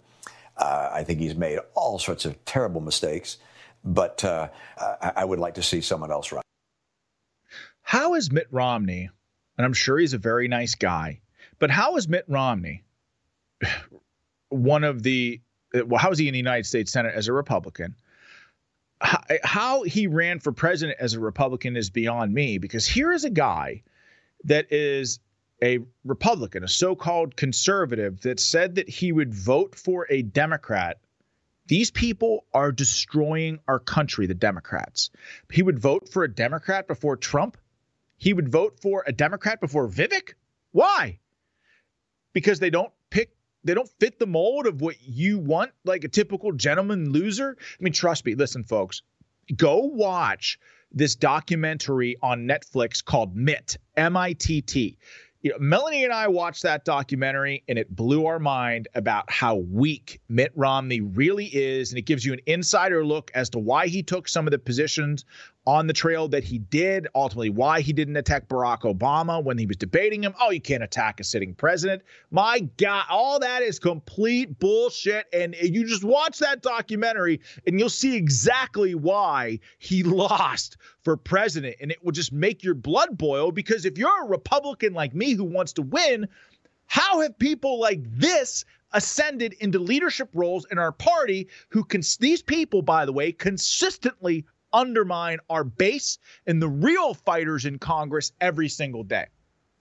Uh, 0.56 0.90
I 0.92 1.04
think 1.04 1.20
he's 1.20 1.36
made 1.36 1.58
all 1.74 1.98
sorts 1.98 2.24
of 2.24 2.44
terrible 2.44 2.80
mistakes, 2.80 3.38
but 3.84 4.24
uh, 4.24 4.48
I, 4.78 5.12
I 5.16 5.24
would 5.24 5.38
like 5.38 5.54
to 5.54 5.62
see 5.62 5.80
someone 5.80 6.10
else 6.10 6.32
run. 6.32 6.42
How 7.82 8.14
is 8.14 8.30
Mitt 8.30 8.48
Romney, 8.50 9.08
and 9.56 9.64
I'm 9.64 9.72
sure 9.72 9.98
he's 9.98 10.14
a 10.14 10.18
very 10.18 10.48
nice 10.48 10.74
guy, 10.74 11.20
but 11.58 11.70
how 11.70 11.96
is 11.96 12.08
Mitt 12.08 12.24
Romney 12.28 12.84
one 14.48 14.84
of 14.84 15.02
the, 15.02 15.40
well, 15.72 15.98
how 15.98 16.10
is 16.10 16.18
he 16.18 16.28
in 16.28 16.32
the 16.32 16.38
United 16.38 16.66
States 16.66 16.92
Senate 16.92 17.14
as 17.14 17.28
a 17.28 17.32
Republican? 17.32 17.94
How, 19.00 19.22
how 19.44 19.82
he 19.82 20.06
ran 20.06 20.40
for 20.40 20.52
president 20.52 20.98
as 21.00 21.14
a 21.14 21.20
Republican 21.20 21.76
is 21.76 21.90
beyond 21.90 22.32
me 22.32 22.58
because 22.58 22.86
here 22.86 23.12
is 23.12 23.24
a 23.24 23.30
guy 23.30 23.82
that 24.44 24.72
is 24.72 25.20
a 25.62 25.78
Republican, 26.04 26.64
a 26.64 26.68
so 26.68 26.94
called 26.94 27.36
conservative, 27.36 28.20
that 28.22 28.40
said 28.40 28.76
that 28.76 28.88
he 28.88 29.12
would 29.12 29.34
vote 29.34 29.74
for 29.74 30.06
a 30.10 30.22
Democrat. 30.22 30.98
These 31.66 31.90
people 31.90 32.44
are 32.54 32.72
destroying 32.72 33.58
our 33.68 33.78
country, 33.78 34.26
the 34.26 34.34
Democrats. 34.34 35.10
He 35.52 35.62
would 35.62 35.78
vote 35.78 36.08
for 36.08 36.24
a 36.24 36.32
Democrat 36.32 36.88
before 36.88 37.16
Trump. 37.16 37.58
He 38.16 38.32
would 38.32 38.48
vote 38.48 38.80
for 38.80 39.04
a 39.06 39.12
Democrat 39.12 39.60
before 39.60 39.86
Vivek. 39.88 40.34
Why? 40.72 41.18
Because 42.32 42.58
they 42.58 42.70
don't 42.70 42.92
pick, 43.10 43.34
they 43.64 43.74
don't 43.74 43.90
fit 44.00 44.18
the 44.18 44.26
mold 44.26 44.66
of 44.66 44.80
what 44.80 44.96
you 45.02 45.38
want, 45.38 45.72
like 45.84 46.04
a 46.04 46.08
typical 46.08 46.52
gentleman 46.52 47.10
loser. 47.10 47.56
I 47.58 47.82
mean, 47.82 47.92
trust 47.92 48.24
me, 48.24 48.34
listen, 48.34 48.64
folks, 48.64 49.02
go 49.54 49.80
watch 49.80 50.58
this 50.90 51.16
documentary 51.16 52.16
on 52.22 52.46
Netflix 52.46 53.04
called 53.04 53.36
MITT, 53.36 53.76
M 53.96 54.16
I 54.16 54.32
T 54.32 54.62
T 54.62 54.96
you 55.42 55.50
know, 55.52 55.58
Melanie 55.60 56.04
and 56.04 56.12
I 56.12 56.26
watched 56.28 56.64
that 56.64 56.84
documentary 56.84 57.62
and 57.68 57.78
it 57.78 57.94
blew 57.94 58.26
our 58.26 58.40
mind 58.40 58.88
about 58.94 59.30
how 59.30 59.56
weak 59.56 60.20
Mitt 60.28 60.52
Romney 60.56 61.00
really 61.00 61.46
is. 61.46 61.90
And 61.90 61.98
it 61.98 62.02
gives 62.02 62.24
you 62.24 62.32
an 62.32 62.40
insider 62.46 63.04
look 63.04 63.30
as 63.34 63.48
to 63.50 63.58
why 63.58 63.86
he 63.86 64.02
took 64.02 64.28
some 64.28 64.46
of 64.46 64.50
the 64.50 64.58
positions 64.58 65.24
on 65.68 65.86
the 65.86 65.92
trail 65.92 66.28
that 66.28 66.42
he 66.42 66.56
did, 66.56 67.06
ultimately 67.14 67.50
why 67.50 67.82
he 67.82 67.92
didn't 67.92 68.16
attack 68.16 68.48
Barack 68.48 68.80
Obama 68.80 69.44
when 69.44 69.58
he 69.58 69.66
was 69.66 69.76
debating 69.76 70.24
him. 70.24 70.32
Oh, 70.40 70.50
you 70.50 70.62
can't 70.62 70.82
attack 70.82 71.20
a 71.20 71.24
sitting 71.24 71.54
president. 71.54 72.00
My 72.30 72.60
God, 72.78 73.04
all 73.10 73.38
that 73.40 73.60
is 73.60 73.78
complete 73.78 74.58
bullshit. 74.58 75.26
And 75.30 75.54
you 75.60 75.84
just 75.84 76.04
watch 76.04 76.38
that 76.38 76.62
documentary 76.62 77.42
and 77.66 77.78
you'll 77.78 77.90
see 77.90 78.16
exactly 78.16 78.94
why 78.94 79.60
he 79.78 80.02
lost 80.04 80.78
for 81.02 81.18
president. 81.18 81.76
And 81.82 81.90
it 81.90 82.02
will 82.02 82.12
just 82.12 82.32
make 82.32 82.64
your 82.64 82.74
blood 82.74 83.18
boil 83.18 83.52
because 83.52 83.84
if 83.84 83.98
you're 83.98 84.24
a 84.24 84.26
Republican 84.26 84.94
like 84.94 85.14
me 85.14 85.34
who 85.34 85.44
wants 85.44 85.74
to 85.74 85.82
win, 85.82 86.28
how 86.86 87.20
have 87.20 87.38
people 87.38 87.78
like 87.78 88.00
this 88.04 88.64
ascended 88.94 89.52
into 89.60 89.78
leadership 89.78 90.30
roles 90.32 90.64
in 90.70 90.78
our 90.78 90.92
party 90.92 91.48
who 91.68 91.84
can 91.84 92.00
these 92.20 92.40
people 92.40 92.80
by 92.80 93.04
the 93.04 93.12
way 93.12 93.32
consistently 93.32 94.46
undermine 94.72 95.38
our 95.48 95.64
base 95.64 96.18
and 96.46 96.60
the 96.60 96.68
real 96.68 97.14
fighters 97.14 97.64
in 97.64 97.78
Congress 97.78 98.32
every 98.40 98.68
single 98.68 99.04
day. 99.04 99.26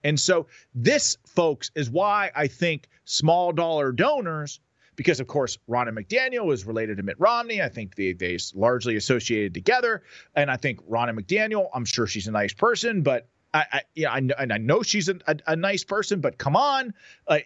And 0.04 0.18
so, 0.18 0.46
this, 0.74 1.18
folks, 1.26 1.70
is 1.74 1.90
why 1.90 2.30
I 2.34 2.46
think 2.46 2.88
small 3.04 3.52
dollar 3.52 3.90
donors, 3.90 4.60
because 4.96 5.20
of 5.20 5.26
course, 5.26 5.58
Ronna 5.68 5.90
McDaniel 5.90 6.52
is 6.52 6.66
related 6.66 6.98
to 6.98 7.02
Mitt 7.02 7.18
Romney. 7.18 7.60
I 7.62 7.68
think 7.68 7.96
they, 7.96 8.12
they 8.12 8.38
largely 8.54 8.96
associated 8.96 9.54
together. 9.54 10.02
And 10.34 10.50
I 10.50 10.56
think 10.56 10.80
Ronna 10.88 11.18
McDaniel, 11.18 11.68
I'm 11.74 11.84
sure 11.84 12.06
she's 12.06 12.28
a 12.28 12.32
nice 12.32 12.52
person, 12.52 13.02
but 13.02 13.28
I, 13.52 13.64
I 13.72 13.82
yeah, 13.94 14.12
I, 14.12 14.18
and 14.18 14.52
I 14.52 14.58
know 14.58 14.82
she's 14.82 15.08
a, 15.08 15.16
a, 15.26 15.36
a 15.48 15.56
nice 15.56 15.84
person, 15.84 16.20
but 16.20 16.38
come 16.38 16.56
on, 16.56 16.94
uh, 17.26 17.38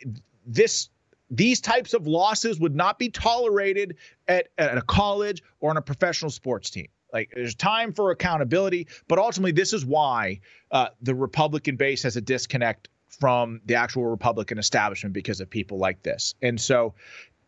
this 0.47 0.89
these 1.31 1.61
types 1.63 1.95
of 1.95 2.07
losses 2.07 2.61
would 2.61 2.77
not 2.77 2.99
be 2.99 3.09
tolerated 3.09 3.97
at, 4.29 4.49
at 4.59 4.77
a 4.77 4.83
college 4.83 5.43
or 5.61 5.71
on 5.71 5.79
a 5.79 5.83
professional 5.83 6.31
sports 6.31 6.69
team. 6.69 6.89
Like 7.13 7.31
there's 7.35 7.55
time 7.55 7.93
for 7.93 8.11
accountability, 8.11 8.89
but 9.09 9.19
ultimately, 9.19 9.53
this 9.53 9.73
is 9.73 9.85
why 9.85 10.41
uh, 10.71 10.89
the 11.03 11.15
Republican 11.15 11.77
base 11.77 12.03
has 12.05 12.17
a 12.17 12.21
disconnect 12.21 12.89
from 13.09 13.61
the 13.67 13.75
actual 13.75 14.07
Republican 14.07 14.59
establishment 14.59 15.13
because 15.13 15.41
of 15.41 15.51
people 15.51 15.79
like 15.79 16.03
this. 16.03 16.35
And 16.43 16.61
so, 16.61 16.95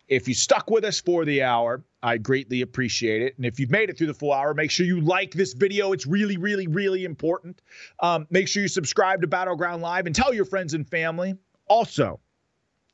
if 0.07 0.29
you 0.29 0.35
stuck 0.35 0.71
with 0.71 0.85
us 0.85 1.01
for 1.01 1.25
the 1.25 1.43
hour, 1.43 1.83
I 2.03 2.19
greatly 2.19 2.61
appreciate 2.61 3.23
it. 3.23 3.37
And 3.39 3.47
if 3.47 3.59
you've 3.59 3.71
made 3.71 3.89
it 3.89 3.97
through 3.97 4.09
the 4.09 4.15
full 4.15 4.33
hour, 4.33 4.53
make 4.53 4.71
sure 4.71 4.85
you 4.85 5.01
like 5.01 5.33
this 5.33 5.55
video. 5.55 5.93
It's 5.93 6.07
really, 6.07 6.37
really, 6.37 6.67
really 6.67 7.05
important. 7.05 7.63
Um, 8.01 8.27
make 8.31 8.47
sure 8.47 8.63
you 8.63 8.69
subscribe 8.69 9.23
to 9.23 9.27
Battleground 9.27 9.81
Live 9.81 10.05
and 10.05 10.15
tell 10.15 10.35
your 10.35 10.45
friends 10.45 10.75
and 10.75 10.87
family. 10.87 11.35
Also, 11.67 12.21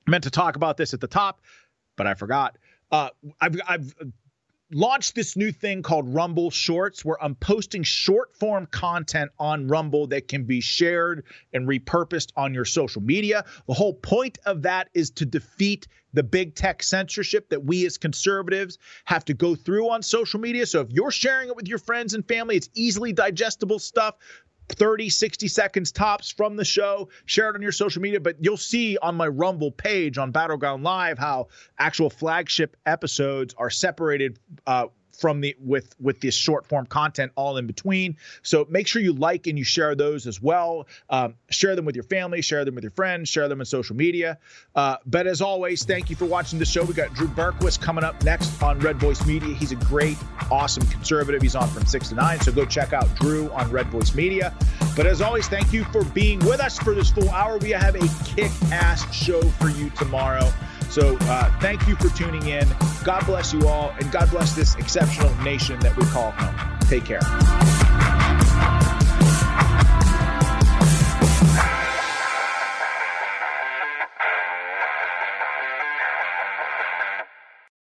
meant 0.07 0.23
to 0.25 0.31
talk 0.31 0.55
about 0.55 0.77
this 0.77 0.95
at 0.95 1.01
the 1.01 1.09
top, 1.09 1.41
but 1.97 2.07
I 2.07 2.15
forgot. 2.15 2.57
Uh, 2.93 3.11
I've, 3.41 3.61
I've 3.69 3.95
launched 4.73 5.15
this 5.15 5.37
new 5.37 5.53
thing 5.53 5.83
called 5.83 6.15
Rumble 6.15 6.51
Shorts, 6.51 7.05
where 7.05 7.23
I'm 7.23 7.35
posting 7.35 7.83
short 7.83 8.37
form 8.37 8.67
content 8.67 9.31
on 9.39 9.67
Rumble 9.67 10.07
that 10.09 10.29
can 10.29 10.45
be 10.45 10.61
shared 10.61 11.25
and 11.53 11.67
repurposed 11.67 12.33
on 12.37 12.55
your 12.55 12.65
social 12.65 13.03
media. 13.03 13.45
The 13.67 13.75
whole 13.75 13.95
point 13.95 14.39
of 14.47 14.63
that 14.63 14.89
is 14.95 15.11
to 15.13 15.27
defeat 15.27 15.89
the 16.13 16.23
big 16.23 16.55
tech 16.55 16.83
censorship 16.83 17.49
that 17.51 17.65
we 17.65 17.87
as 17.87 17.99
conservatives 17.99 18.79
have 19.05 19.25
to 19.27 19.35
go 19.35 19.55
through 19.55 19.91
on 19.91 20.03
social 20.03 20.41
media. 20.41 20.67
So 20.67 20.81
if 20.81 20.91
you're 20.91 21.13
sharing 21.13 21.49
it 21.49 21.57
with 21.57 21.69
your 21.69 21.79
friends 21.79 22.15
and 22.15 22.27
family, 22.27 22.57
it's 22.57 22.69
easily 22.75 23.13
digestible 23.13 23.79
stuff. 23.79 24.17
30, 24.73 25.11
60 25.11 25.49
seconds 25.49 25.93
tops 25.93 26.31
from 26.31 26.57
the 26.57 26.65
show. 26.65 27.09
Share 27.25 27.51
it 27.51 27.55
on 27.55 27.63
your 27.63 27.73
social 27.73 28.03
media. 28.03 28.21
But 28.21 28.37
you'll 28.41 28.57
see 28.57 28.97
on 28.99 29.15
my 29.15 29.27
Rumble 29.27 29.73
page 29.73 30.19
on 30.19 30.31
Battleground 30.31 30.83
Live 30.83 31.19
how 31.19 31.49
actual 31.79 32.11
flagship 32.11 32.77
episodes 32.87 33.55
are 33.57 33.71
separated 33.71 34.39
uh, 34.67 34.87
from 35.21 35.41
the 35.41 35.55
with 35.61 35.95
with 36.01 36.21
this 36.21 36.35
short 36.35 36.67
form 36.67 36.87
content 36.87 37.31
all 37.37 37.59
in 37.59 37.67
between. 37.67 38.17
So 38.43 38.67
make 38.71 38.87
sure 38.87 39.03
you 39.03 39.13
like 39.13 39.47
and 39.47 39.59
you 39.59 39.65
share 39.65 39.95
those 39.95 40.27
as 40.27 40.41
well. 40.41 40.89
Um, 41.11 41.35
share 41.51 41.77
them 41.77 41.85
with 41.85 41.95
your 41.95 42.05
family, 42.05 42.41
share 42.41 42.65
them 42.65 42.75
with 42.75 42.85
your 42.85 42.91
friends, 42.93 43.29
share 43.29 43.49
them 43.49 43.61
on 43.61 43.67
social 43.67 43.95
media. 43.95 44.39
Uh, 44.75 44.97
but 45.07 45.27
as 45.27 45.43
always, 45.43 45.85
thank 45.85 46.09
you 46.09 46.17
for 46.17 46.25
watching 46.25 46.59
the 46.59 46.65
show. 46.65 46.85
We 46.85 46.95
got 46.95 47.13
Drew 47.15 47.29
Berquist 47.29 47.81
coming 47.81 48.05
up 48.05 48.23
next 48.25 48.63
on 48.63 48.79
Red 48.81 48.97
Voice 48.97 49.25
Media. 49.27 49.55
He's 49.55 49.73
a 49.73 49.77
great, 49.77 50.17
awesome 50.51 50.87
conservative. 50.87 51.43
He's 51.43 51.57
on 51.57 51.69
from 51.69 51.85
six 51.85 52.09
to 52.09 52.15
nine. 52.15 52.41
So 52.41 52.53
go 52.53 52.65
check 52.65 52.93
out 52.93 53.15
Drew 53.17 53.51
on 53.51 53.71
Red 53.71 53.89
Voice 53.89 54.15
Media. 54.15 54.55
But 54.97 55.07
as 55.07 55.21
always, 55.21 55.49
thank 55.49 55.73
you 55.73 55.85
for 55.85 56.05
being 56.05 56.39
with 56.41 56.61
us 56.61 56.79
for 56.79 56.95
this 56.95 57.11
full 57.11 57.29
hour. 57.31 57.59
We 57.59 57.71
have 57.71 57.95
a 57.95 58.09
kick 58.25 58.51
ass 58.73 59.13
show 59.15 59.43
for 59.43 59.69
you 59.69 59.91
tomorrow. 59.91 60.51
So 60.91 61.17
uh, 61.21 61.59
thank 61.61 61.87
you 61.87 61.95
for 61.97 62.09
tuning 62.17 62.49
in. 62.49 62.69
God 63.05 63.25
bless 63.25 63.53
you 63.53 63.67
all, 63.69 63.95
and 64.01 64.11
God 64.11 64.29
bless 64.31 64.55
this 64.55 64.75
exceptional 64.75 65.33
nation 65.43 65.79
that 65.81 65.97
we 65.97 66.05
call 66.07 66.33
home. 66.33 66.79
Take 66.89 67.05
care. 67.05 67.70